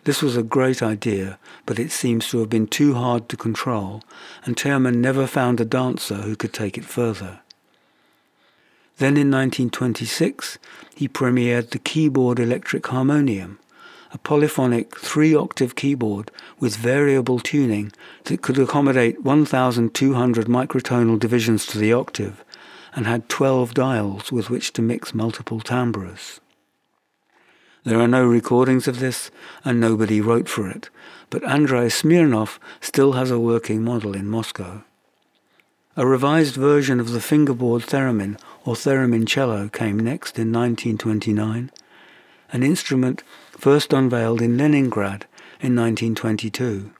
This 0.04 0.22
was 0.22 0.36
a 0.36 0.44
great 0.44 0.84
idea, 0.84 1.36
but 1.66 1.80
it 1.80 1.90
seems 1.90 2.28
to 2.28 2.38
have 2.38 2.50
been 2.50 2.68
too 2.68 2.94
hard 2.94 3.28
to 3.30 3.36
control, 3.36 4.04
and 4.44 4.56
Termen 4.56 5.00
never 5.00 5.26
found 5.26 5.60
a 5.60 5.64
dancer 5.64 6.18
who 6.18 6.36
could 6.36 6.52
take 6.52 6.78
it 6.78 6.84
further. 6.84 7.40
Then 8.98 9.16
in 9.16 9.32
1926, 9.32 10.58
he 10.94 11.08
premiered 11.08 11.70
the 11.70 11.80
keyboard 11.80 12.38
electric 12.38 12.86
harmonium, 12.86 13.58
a 14.12 14.18
polyphonic 14.18 14.98
three-octave 14.98 15.74
keyboard 15.74 16.30
with 16.60 16.76
variable 16.76 17.38
tuning 17.38 17.92
that 18.24 18.42
could 18.42 18.58
accommodate 18.58 19.22
1,200 19.22 20.46
microtonal 20.46 21.18
divisions 21.18 21.66
to 21.66 21.78
the 21.78 21.92
octave 21.92 22.44
and 22.94 23.06
had 23.06 23.28
12 23.28 23.72
dials 23.72 24.30
with 24.30 24.50
which 24.50 24.72
to 24.74 24.82
mix 24.82 25.14
multiple 25.14 25.60
timbres. 25.60 26.40
There 27.84 27.98
are 27.98 28.08
no 28.08 28.24
recordings 28.24 28.86
of 28.86 29.00
this 29.00 29.30
and 29.64 29.80
nobody 29.80 30.20
wrote 30.20 30.48
for 30.48 30.68
it, 30.68 30.90
but 31.30 31.42
Andrei 31.44 31.88
Smirnov 31.88 32.60
still 32.80 33.12
has 33.12 33.30
a 33.30 33.40
working 33.40 33.82
model 33.82 34.14
in 34.14 34.28
Moscow. 34.28 34.84
A 35.96 36.06
revised 36.06 36.54
version 36.54 37.00
of 37.00 37.10
the 37.10 37.20
fingerboard 37.20 37.82
theremin 37.82 38.38
or 38.64 38.74
theremin 38.74 39.26
cello 39.26 39.68
came 39.68 39.98
next 39.98 40.38
in 40.38 40.52
1929, 40.52 41.70
an 42.52 42.62
instrument 42.62 43.22
first 43.62 43.92
unveiled 43.92 44.42
in 44.42 44.58
Leningrad 44.58 45.24
in 45.60 45.76
1922. 45.76 46.90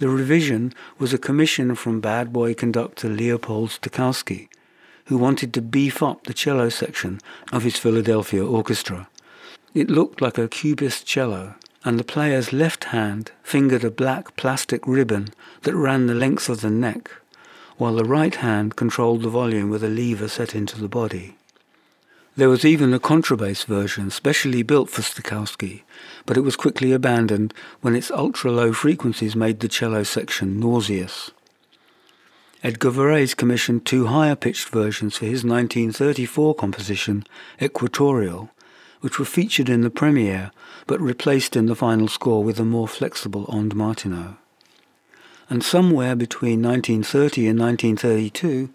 The 0.00 0.08
revision 0.10 0.74
was 0.98 1.14
a 1.14 1.18
commission 1.26 1.74
from 1.74 1.98
bad 1.98 2.30
boy 2.30 2.52
conductor 2.52 3.08
Leopold 3.08 3.70
Stokowski, 3.70 4.48
who 5.06 5.16
wanted 5.16 5.54
to 5.54 5.62
beef 5.62 6.02
up 6.02 6.24
the 6.24 6.34
cello 6.34 6.68
section 6.68 7.20
of 7.52 7.62
his 7.62 7.78
Philadelphia 7.78 8.44
orchestra. 8.44 9.08
It 9.72 9.88
looked 9.88 10.20
like 10.20 10.36
a 10.36 10.46
cubist 10.46 11.06
cello, 11.06 11.54
and 11.86 11.98
the 11.98 12.04
player's 12.04 12.52
left 12.52 12.84
hand 12.92 13.32
fingered 13.42 13.82
a 13.82 13.90
black 13.90 14.36
plastic 14.36 14.86
ribbon 14.86 15.28
that 15.62 15.74
ran 15.74 16.06
the 16.06 16.14
length 16.14 16.50
of 16.50 16.60
the 16.60 16.68
neck, 16.68 17.10
while 17.78 17.94
the 17.94 18.04
right 18.04 18.34
hand 18.34 18.76
controlled 18.76 19.22
the 19.22 19.30
volume 19.30 19.70
with 19.70 19.82
a 19.82 19.88
lever 19.88 20.28
set 20.28 20.54
into 20.54 20.78
the 20.78 20.86
body. 20.86 21.38
There 22.34 22.48
was 22.48 22.64
even 22.64 22.94
a 22.94 22.98
contrabass 22.98 23.66
version 23.66 24.08
specially 24.08 24.62
built 24.62 24.88
for 24.88 25.02
Stokowski, 25.02 25.82
but 26.24 26.38
it 26.38 26.40
was 26.40 26.56
quickly 26.56 26.90
abandoned 26.92 27.52
when 27.82 27.94
its 27.94 28.10
ultra-low 28.10 28.72
frequencies 28.72 29.36
made 29.36 29.60
the 29.60 29.68
cello 29.68 30.02
section 30.02 30.58
nauseous. 30.58 31.30
Edgar 32.62 32.90
Varèse 32.90 33.36
commissioned 33.36 33.84
two 33.84 34.06
higher-pitched 34.06 34.70
versions 34.70 35.18
for 35.18 35.26
his 35.26 35.44
1934 35.44 36.54
composition, 36.54 37.24
Ecuatorial, 37.60 38.48
which 39.02 39.18
were 39.18 39.26
featured 39.26 39.68
in 39.68 39.82
the 39.82 39.90
premiere 39.90 40.52
but 40.86 41.02
replaced 41.02 41.54
in 41.54 41.66
the 41.66 41.76
final 41.76 42.08
score 42.08 42.42
with 42.42 42.58
a 42.58 42.64
more 42.64 42.88
flexible 42.88 43.44
Ondes 43.48 43.74
Martenot. 43.74 44.36
And 45.50 45.62
somewhere 45.62 46.16
between 46.16 46.62
1930 46.62 47.48
and 47.48 47.60
1932, 47.60 48.70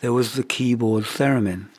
there 0.00 0.12
was 0.12 0.34
the 0.34 0.44
keyboard 0.44 1.04
theremin 1.04 1.70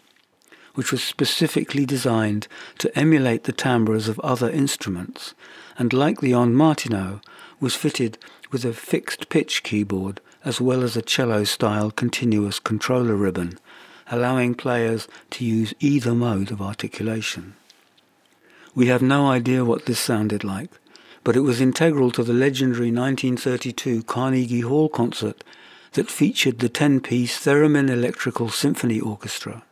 which 0.76 0.92
was 0.92 1.04
specifically 1.04 1.86
designed 1.86 2.48
to 2.78 2.98
emulate 2.98 3.44
the 3.44 3.52
timbres 3.52 4.08
of 4.08 4.20
other 4.20 4.50
instruments, 4.50 5.34
and 5.78 5.92
like 5.92 6.22
the 6.22 6.32
ondes 6.32 6.54
Martenot, 6.54 7.22
was 7.60 7.76
fitted 7.76 8.18
with 8.52 8.64
a 8.64 8.74
fixed 8.74 9.30
pitch 9.30 9.64
keyboard 9.64 10.22
as 10.44 10.62
well 10.62 10.84
as 10.84 10.96
a 10.96 11.02
cello-style 11.02 11.90
continuous 11.92 12.60
controller 12.60 13.16
ribbon, 13.16 13.58
allowing 14.12 14.54
players 14.54 15.08
to 15.32 15.44
use 15.44 15.74
either 15.80 16.14
mode 16.14 16.52
of 16.52 16.62
articulation. 16.62 17.56
We 18.76 18.88
have 18.88 19.02
no 19.02 19.28
idea 19.28 19.66
what 19.66 19.86
this 19.86 20.00
sounded 20.00 20.44
like, 20.44 20.70
but 21.24 21.36
it 21.36 21.42
was 21.42 21.60
integral 21.60 22.12
to 22.12 22.24
the 22.24 22.34
legendary 22.34 22.92
1932 22.92 24.04
Carnegie 24.04 24.60
Hall 24.60 24.90
concert 24.90 25.44
that 25.94 26.12
featured 26.12 26.60
the 26.60 26.70
10-piece 26.70 27.44
Theremin 27.44 27.90
Electrical 27.90 28.50
Symphony 28.50 29.00
Orchestra. 29.00 29.64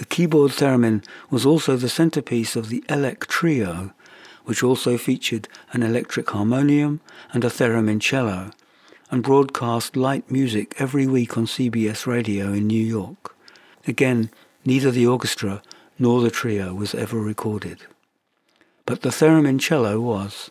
The 0.00 0.06
keyboard 0.06 0.52
theremin 0.52 1.04
was 1.28 1.44
also 1.44 1.76
the 1.76 1.90
centerpiece 1.90 2.56
of 2.56 2.70
the 2.70 2.82
Elec 2.88 3.26
Trio, 3.26 3.92
which 4.46 4.62
also 4.62 4.96
featured 4.96 5.46
an 5.72 5.82
electric 5.82 6.30
harmonium 6.30 7.00
and 7.34 7.44
a 7.44 7.48
theremin 7.48 8.00
cello, 8.00 8.50
and 9.10 9.22
broadcast 9.22 9.96
light 9.96 10.30
music 10.30 10.74
every 10.78 11.06
week 11.06 11.36
on 11.36 11.44
CBS 11.44 12.06
radio 12.06 12.46
in 12.46 12.66
New 12.66 12.82
York. 12.82 13.36
Again, 13.86 14.30
neither 14.64 14.90
the 14.90 15.06
orchestra 15.06 15.60
nor 15.98 16.22
the 16.22 16.30
trio 16.30 16.72
was 16.72 16.94
ever 16.94 17.20
recorded. 17.20 17.80
But 18.86 19.02
the 19.02 19.10
theremin 19.10 19.60
cello 19.60 20.00
was. 20.00 20.50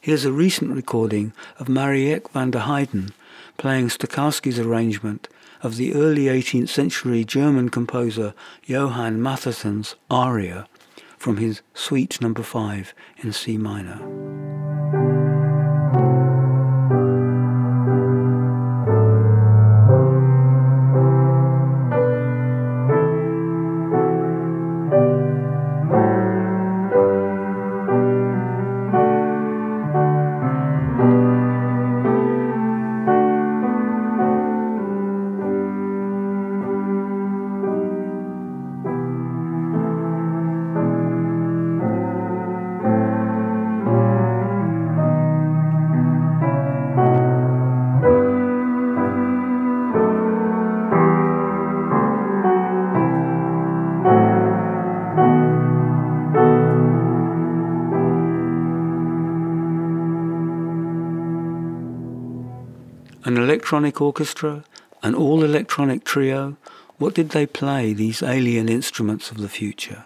Here's 0.00 0.24
a 0.24 0.32
recent 0.32 0.74
recording 0.74 1.32
of 1.60 1.68
Marieke 1.68 2.28
van 2.32 2.50
der 2.50 2.62
Heijden 2.62 3.12
playing 3.56 3.86
Stokowski's 3.86 4.58
arrangement 4.58 5.28
of 5.62 5.76
the 5.76 5.94
early 5.94 6.24
18th 6.24 6.68
century 6.68 7.24
German 7.24 7.68
composer 7.68 8.34
Johann 8.64 9.22
Mattheson's 9.22 9.96
aria 10.10 10.66
from 11.18 11.36
his 11.36 11.62
Suite 11.74 12.20
Number 12.20 12.40
no. 12.40 12.44
5 12.44 12.94
in 13.18 13.32
C 13.32 13.58
minor. 13.58 14.99
Electronic 63.70 64.00
orchestra, 64.00 64.64
an 65.00 65.14
all 65.14 65.44
electronic 65.44 66.02
trio, 66.02 66.56
what 66.98 67.14
did 67.14 67.28
they 67.28 67.46
play, 67.46 67.92
these 67.92 68.20
alien 68.20 68.68
instruments 68.68 69.30
of 69.30 69.36
the 69.36 69.48
future? 69.48 70.02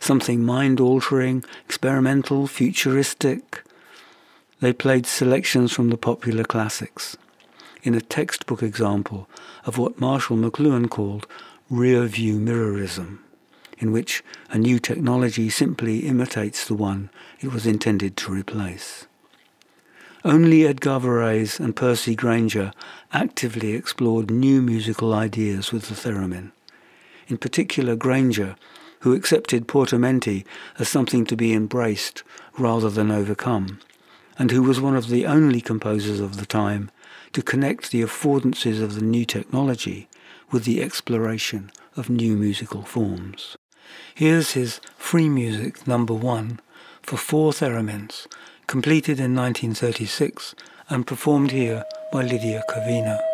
Something 0.00 0.42
mind 0.42 0.80
altering, 0.80 1.44
experimental, 1.66 2.46
futuristic. 2.46 3.64
They 4.60 4.72
played 4.72 5.04
selections 5.04 5.72
from 5.72 5.90
the 5.90 5.98
popular 5.98 6.42
classics. 6.42 7.18
In 7.82 7.94
a 7.94 8.00
textbook 8.00 8.62
example 8.62 9.28
of 9.66 9.76
what 9.76 10.00
Marshall 10.00 10.38
McLuhan 10.38 10.88
called 10.88 11.26
rear 11.68 12.06
view 12.06 12.38
mirrorism, 12.38 13.22
in 13.76 13.92
which 13.92 14.24
a 14.48 14.56
new 14.56 14.78
technology 14.78 15.50
simply 15.50 16.06
imitates 16.06 16.66
the 16.66 16.74
one 16.74 17.10
it 17.42 17.52
was 17.52 17.66
intended 17.66 18.16
to 18.16 18.32
replace. 18.32 19.06
Only 20.24 20.64
Edgar 20.64 21.00
Varèse 21.00 21.58
and 21.58 21.74
Percy 21.74 22.14
Grainger 22.14 22.70
actively 23.12 23.72
explored 23.72 24.30
new 24.30 24.62
musical 24.62 25.12
ideas 25.12 25.72
with 25.72 25.88
the 25.88 25.96
theremin. 25.96 26.52
In 27.26 27.38
particular, 27.38 27.96
Grainger, 27.96 28.54
who 29.00 29.14
accepted 29.14 29.66
portamenti 29.66 30.44
as 30.78 30.88
something 30.88 31.24
to 31.26 31.34
be 31.34 31.52
embraced 31.52 32.22
rather 32.56 32.88
than 32.88 33.10
overcome, 33.10 33.80
and 34.38 34.52
who 34.52 34.62
was 34.62 34.80
one 34.80 34.94
of 34.94 35.08
the 35.08 35.26
only 35.26 35.60
composers 35.60 36.20
of 36.20 36.36
the 36.36 36.46
time 36.46 36.92
to 37.32 37.42
connect 37.42 37.90
the 37.90 38.02
affordances 38.02 38.80
of 38.80 38.94
the 38.94 39.02
new 39.02 39.24
technology 39.24 40.08
with 40.52 40.62
the 40.64 40.80
exploration 40.80 41.68
of 41.96 42.08
new 42.08 42.36
musical 42.36 42.82
forms. 42.82 43.56
Here's 44.14 44.52
his 44.52 44.80
Free 44.96 45.28
Music 45.28 45.84
number 45.88 46.14
one 46.14 46.60
for 47.02 47.16
four 47.16 47.50
theremins 47.50 48.28
completed 48.66 49.18
in 49.18 49.34
1936 49.34 50.54
and 50.88 51.06
performed 51.06 51.50
here 51.50 51.84
by 52.12 52.22
Lydia 52.22 52.62
Kavina. 52.68 53.31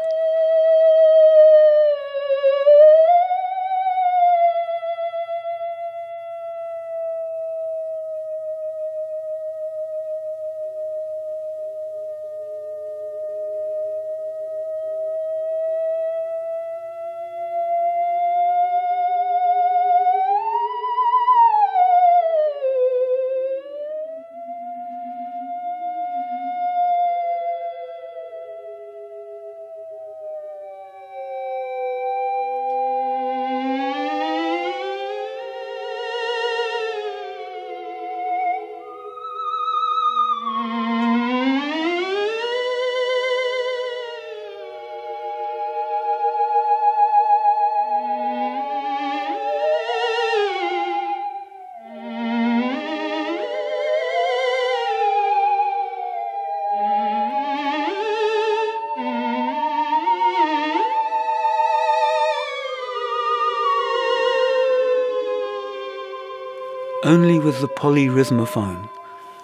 The 67.61 67.67
polyrhythmophone, 67.67 68.89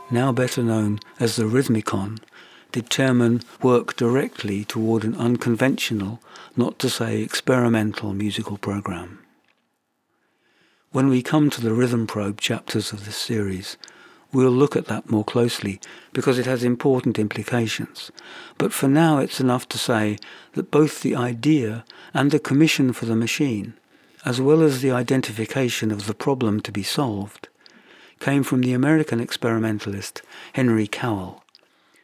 now 0.08 0.30
better 0.30 0.62
known 0.62 1.00
as 1.18 1.34
the 1.34 1.48
rhythmicon, 1.48 2.20
did 2.70 2.88
Termen 2.88 3.42
work 3.60 3.96
directly 3.96 4.64
toward 4.64 5.02
an 5.02 5.16
unconventional, 5.16 6.20
not 6.56 6.78
to 6.78 6.88
say 6.88 7.22
experimental 7.22 8.14
musical 8.14 8.56
program. 8.56 9.18
When 10.92 11.08
we 11.08 11.22
come 11.22 11.50
to 11.50 11.60
the 11.60 11.74
rhythm 11.74 12.06
probe 12.06 12.40
chapters 12.40 12.92
of 12.92 13.04
this 13.04 13.16
series, 13.16 13.76
we'll 14.32 14.52
look 14.52 14.76
at 14.76 14.86
that 14.86 15.10
more 15.10 15.24
closely 15.24 15.80
because 16.12 16.38
it 16.38 16.46
has 16.46 16.62
important 16.62 17.18
implications. 17.18 18.12
But 18.58 18.72
for 18.72 18.86
now, 18.86 19.18
it's 19.18 19.40
enough 19.40 19.68
to 19.70 19.78
say 19.78 20.18
that 20.52 20.70
both 20.70 21.02
the 21.02 21.16
idea 21.16 21.84
and 22.12 22.30
the 22.30 22.38
commission 22.38 22.92
for 22.92 23.06
the 23.06 23.16
machine, 23.16 23.74
as 24.24 24.40
well 24.40 24.62
as 24.62 24.82
the 24.82 24.92
identification 24.92 25.90
of 25.90 26.06
the 26.06 26.14
problem 26.14 26.60
to 26.60 26.70
be 26.70 26.84
solved, 26.84 27.43
came 28.24 28.42
from 28.42 28.62
the 28.62 28.72
American 28.72 29.20
experimentalist 29.20 30.22
Henry 30.54 30.86
Cowell, 30.86 31.44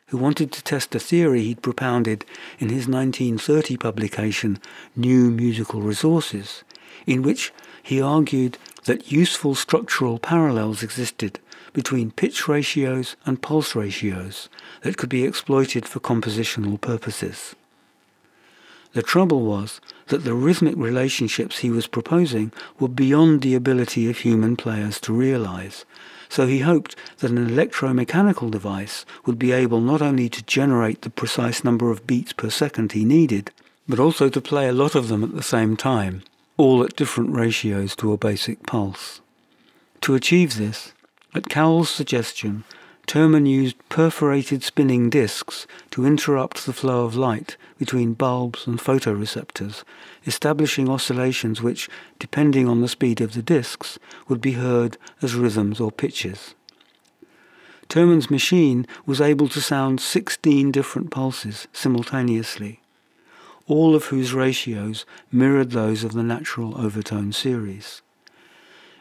who 0.08 0.18
wanted 0.18 0.52
to 0.52 0.62
test 0.62 0.94
a 0.94 0.98
theory 0.98 1.44
he'd 1.44 1.62
propounded 1.62 2.26
in 2.58 2.68
his 2.68 2.86
1930 2.86 3.78
publication 3.78 4.58
New 4.94 5.30
Musical 5.30 5.80
Resources, 5.80 6.62
in 7.06 7.22
which 7.22 7.54
he 7.82 8.02
argued 8.02 8.58
that 8.84 9.10
useful 9.10 9.54
structural 9.54 10.18
parallels 10.18 10.82
existed 10.82 11.40
between 11.72 12.10
pitch 12.10 12.46
ratios 12.46 13.16
and 13.24 13.40
pulse 13.40 13.74
ratios 13.74 14.50
that 14.82 14.98
could 14.98 15.08
be 15.08 15.24
exploited 15.24 15.88
for 15.88 16.00
compositional 16.00 16.78
purposes. 16.78 17.56
The 18.93 19.03
trouble 19.03 19.43
was 19.43 19.80
that 20.09 20.24
the 20.24 20.34
rhythmic 20.34 20.74
relationships 20.76 21.59
he 21.59 21.70
was 21.70 21.86
proposing 21.86 22.53
were 22.80 22.88
beyond 22.88 23.43
the 23.43 23.55
ability 23.55 24.11
of 24.11 24.18
human 24.18 24.57
players 24.57 24.99
to 25.01 25.12
realize, 25.12 25.84
so 26.28 26.47
he 26.47 26.61
hoped 26.61 26.97
that 27.18 27.30
an 27.30 27.49
electromechanical 27.49 28.51
device 28.51 29.05
would 29.26 29.38
be 29.38 29.53
able 29.53 29.80
not 29.80 30.03
only 30.03 30.28
to 30.28 30.43
generate 30.43 31.03
the 31.03 31.11
precise 31.11 31.62
number 31.62 31.91
of 31.91 32.07
beats 32.07 32.32
per 32.32 32.51
second 32.51 32.93
he 32.93 33.05
needed, 33.05 33.53
but 33.88 34.01
also 34.01 34.28
to 34.28 34.41
play 34.41 34.68
a 34.68 34.72
lot 34.72 34.95
of 34.95 35.09
them 35.09 35.22
at 35.22 35.34
the 35.34 35.43
same 35.43 35.76
time, 35.76 36.22
all 36.57 36.82
at 36.82 36.97
different 36.97 37.34
ratios 37.34 37.95
to 37.97 38.12
a 38.12 38.18
basic 38.18 38.64
pulse. 38.66 39.20
To 40.03 40.14
achieve 40.14 40.57
this, 40.57 40.93
at 41.34 41.49
Cowell's 41.49 41.91
suggestion, 41.91 42.64
Termen 43.07 43.46
used 43.46 43.76
perforated 43.88 44.62
spinning 44.62 45.11
discs 45.11 45.66
to 45.90 46.07
interrupt 46.07 46.64
the 46.64 46.72
flow 46.72 47.05
of 47.05 47.16
light 47.16 47.57
between 47.78 48.14
bulbs 48.14 48.66
and 48.66 48.78
photoreceptors, 48.78 49.82
establishing 50.26 50.88
oscillations 50.88 51.61
which, 51.61 51.88
depending 52.18 52.68
on 52.68 52.80
the 52.80 52.88
speed 52.88 53.20
of 53.20 53.34
the 53.34 53.42
discs, 53.42 53.98
would 54.28 54.40
be 54.40 54.53
heard 54.53 54.96
as 55.20 55.34
rhythms 55.34 55.80
or 55.80 55.90
pitches. 55.90 56.55
Termen's 57.88 58.30
machine 58.30 58.86
was 59.05 59.20
able 59.20 59.48
to 59.48 59.61
sound 59.61 60.01
16 60.01 60.70
different 60.70 61.11
pulses 61.11 61.66
simultaneously, 61.72 62.80
all 63.66 63.96
of 63.96 64.07
whose 64.07 64.32
ratios 64.32 65.05
mirrored 65.32 65.72
those 65.72 66.05
of 66.05 66.12
the 66.12 66.22
natural 66.22 66.80
overtone 66.80 67.32
series. 67.32 68.03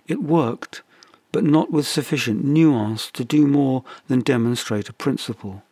It 0.07 0.23
worked, 0.23 0.81
but 1.31 1.43
not 1.43 1.71
with 1.71 1.87
sufficient 1.87 2.43
nuance 2.43 3.11
to 3.11 3.23
do 3.23 3.45
more 3.45 3.83
than 4.07 4.21
demonstrate 4.21 4.89
a 4.89 4.93
principle. 4.93 5.63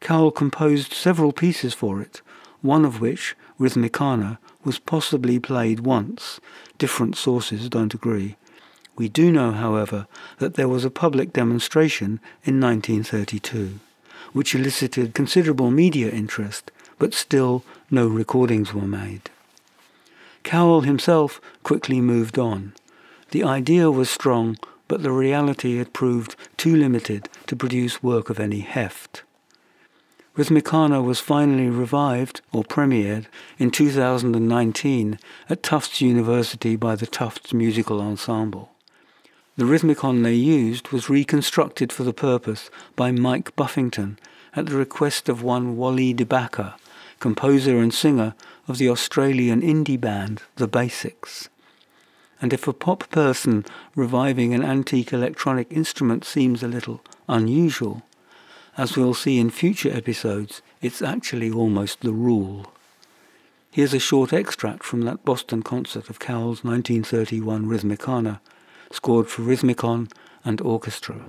Cowell 0.00 0.30
composed 0.30 0.92
several 0.92 1.32
pieces 1.32 1.74
for 1.74 2.00
it, 2.00 2.22
one 2.62 2.84
of 2.84 3.00
which, 3.00 3.36
Rhythmicana, 3.58 4.38
was 4.64 4.78
possibly 4.78 5.38
played 5.38 5.80
once. 5.80 6.40
Different 6.78 7.16
sources 7.16 7.68
don't 7.68 7.94
agree. 7.94 8.36
We 8.96 9.08
do 9.08 9.32
know, 9.32 9.52
however, 9.52 10.06
that 10.38 10.54
there 10.54 10.68
was 10.68 10.84
a 10.84 10.90
public 10.90 11.32
demonstration 11.32 12.20
in 12.44 12.60
1932, 12.60 13.80
which 14.32 14.54
elicited 14.54 15.14
considerable 15.14 15.70
media 15.70 16.10
interest, 16.10 16.70
but 16.98 17.14
still 17.14 17.64
no 17.90 18.06
recordings 18.06 18.74
were 18.74 18.86
made. 18.86 19.30
Cowell 20.42 20.82
himself 20.82 21.40
quickly 21.62 22.00
moved 22.00 22.38
on. 22.38 22.72
The 23.30 23.44
idea 23.44 23.92
was 23.92 24.10
strong, 24.10 24.58
but 24.88 25.04
the 25.04 25.12
reality 25.12 25.78
had 25.78 25.92
proved 25.92 26.34
too 26.56 26.74
limited 26.74 27.28
to 27.46 27.54
produce 27.54 28.02
work 28.02 28.28
of 28.28 28.40
any 28.40 28.58
heft. 28.60 29.22
Rhythmicana 30.36 31.04
was 31.04 31.20
finally 31.20 31.68
revived 31.68 32.40
or 32.52 32.64
premiered 32.64 33.26
in 33.56 33.70
2019 33.70 35.18
at 35.48 35.62
Tufts 35.62 36.00
University 36.00 36.74
by 36.74 36.96
the 36.96 37.06
Tufts 37.06 37.52
Musical 37.52 38.00
Ensemble. 38.00 38.72
The 39.56 39.64
Rhythmicon 39.64 40.24
they 40.24 40.34
used 40.34 40.88
was 40.88 41.10
reconstructed 41.10 41.92
for 41.92 42.02
the 42.02 42.12
purpose 42.12 42.68
by 42.96 43.12
Mike 43.12 43.54
Buffington 43.54 44.18
at 44.56 44.66
the 44.66 44.76
request 44.76 45.28
of 45.28 45.40
one 45.40 45.76
Wally 45.76 46.12
DeBacker, 46.12 46.74
composer 47.20 47.78
and 47.78 47.94
singer 47.94 48.34
of 48.66 48.78
the 48.78 48.88
Australian 48.88 49.62
indie 49.62 50.00
band 50.00 50.42
The 50.56 50.66
Basics 50.66 51.49
and 52.40 52.52
if 52.52 52.66
a 52.66 52.72
pop 52.72 53.08
person 53.10 53.64
reviving 53.94 54.54
an 54.54 54.64
antique 54.64 55.12
electronic 55.12 55.70
instrument 55.70 56.24
seems 56.24 56.62
a 56.62 56.68
little 56.68 57.02
unusual, 57.28 58.02
as 58.76 58.96
we'll 58.96 59.14
see 59.14 59.38
in 59.38 59.50
future 59.50 59.92
episodes, 59.92 60.62
it's 60.80 61.02
actually 61.02 61.50
almost 61.50 62.00
the 62.00 62.12
rule. 62.12 62.72
Here's 63.70 63.94
a 63.94 63.98
short 63.98 64.32
extract 64.32 64.82
from 64.82 65.02
that 65.02 65.24
Boston 65.24 65.62
concert 65.62 66.08
of 66.08 66.18
Cowell's 66.18 66.64
1931 66.64 67.66
Rhythmicana, 67.66 68.40
scored 68.90 69.28
for 69.28 69.42
Rhythmicon 69.42 70.10
and 70.44 70.60
orchestra. 70.60 71.20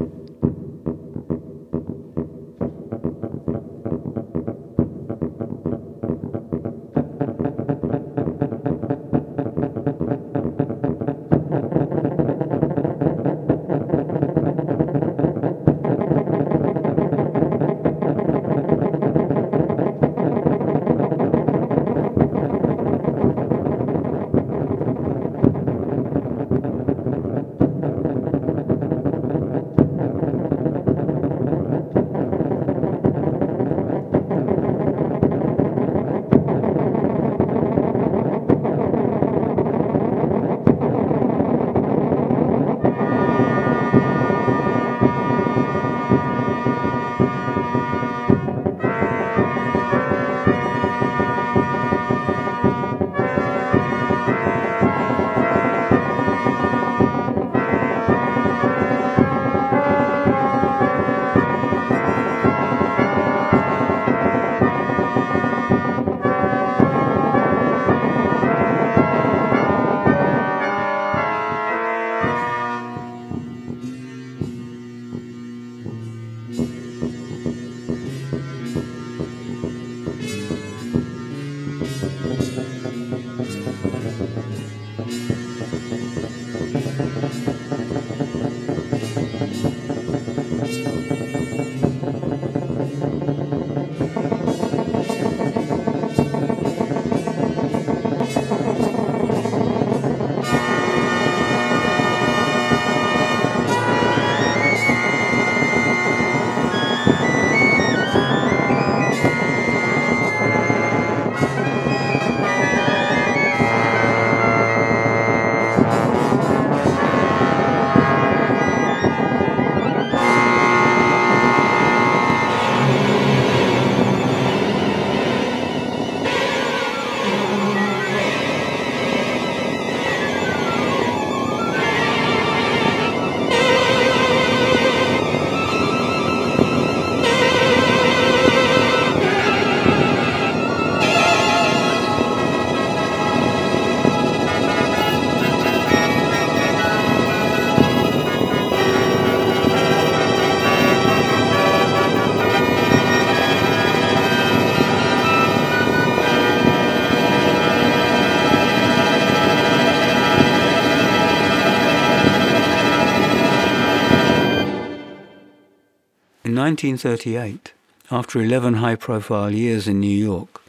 1938, 166.61 167.73
after 168.11 168.39
11 168.39 168.75
high-profile 168.75 169.49
years 169.49 169.87
in 169.87 169.99
New 169.99 170.15
York, 170.15 170.61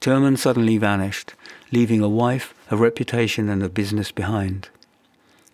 Termen 0.00 0.36
suddenly 0.36 0.76
vanished, 0.76 1.34
leaving 1.70 2.02
a 2.02 2.08
wife, 2.08 2.52
a 2.68 2.76
reputation 2.76 3.48
and 3.48 3.62
a 3.62 3.68
business 3.68 4.10
behind. 4.10 4.70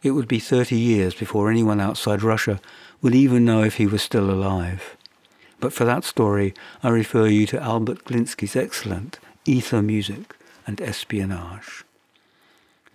It 0.03 0.13
would 0.13 0.29
be 0.29 0.39
30 0.39 0.77
years 0.77 1.15
before 1.15 1.51
anyone 1.51 1.79
outside 1.79 2.23
Russia 2.23 2.59
would 3.03 3.15
even 3.15 3.45
know 3.45 3.63
if 3.63 3.75
he 3.75 3.87
was 3.87 4.01
still 4.01 4.31
alive. 4.31 4.97
But 5.61 5.75
for 5.75 5.85
that 5.85 6.05
story, 6.05 6.55
I 6.83 6.89
refer 6.89 7.27
you 7.27 7.45
to 7.49 7.63
Albert 7.63 8.07
Glinsky's 8.07 8.57
excellent 8.57 9.19
Ether 9.45 9.83
Music 9.83 10.35
and 10.67 10.81
Espionage. 10.81 11.85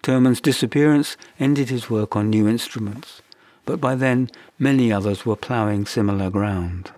Termen's 0.02 0.42
disappearance 0.42 1.16
ended 1.40 1.70
his 1.70 1.92
work 1.92 2.16
on 2.16 2.32
new 2.32 2.48
instruments, 2.48 3.22
but 3.68 3.80
by 3.80 3.94
then 3.94 4.32
many 4.58 4.92
others 4.92 5.26
were 5.26 5.36
ploughing 5.36 5.86
similar 5.86 6.32
ground. 6.32 6.92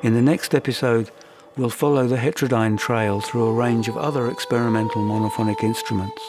In 0.00 0.14
the 0.14 0.22
next 0.22 0.54
episode, 0.54 1.10
we'll 1.56 1.68
follow 1.68 2.06
the 2.06 2.16
heterodyne 2.16 2.78
trail 2.78 3.20
through 3.20 3.48
a 3.48 3.52
range 3.52 3.88
of 3.88 3.98
other 3.98 4.30
experimental 4.30 5.02
monophonic 5.02 5.62
instruments 5.64 6.22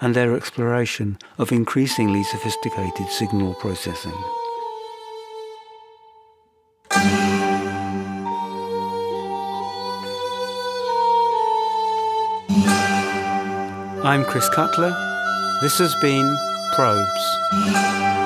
and 0.00 0.14
their 0.14 0.36
exploration 0.36 1.18
of 1.36 1.50
increasingly 1.50 2.22
sophisticated 2.22 3.08
signal 3.08 3.54
processing. 3.54 4.14
I'm 14.04 14.24
Chris 14.24 14.48
Cutler. 14.48 14.90
This 15.60 15.78
has 15.78 15.94
been 15.96 16.36
Probes. 16.72 18.17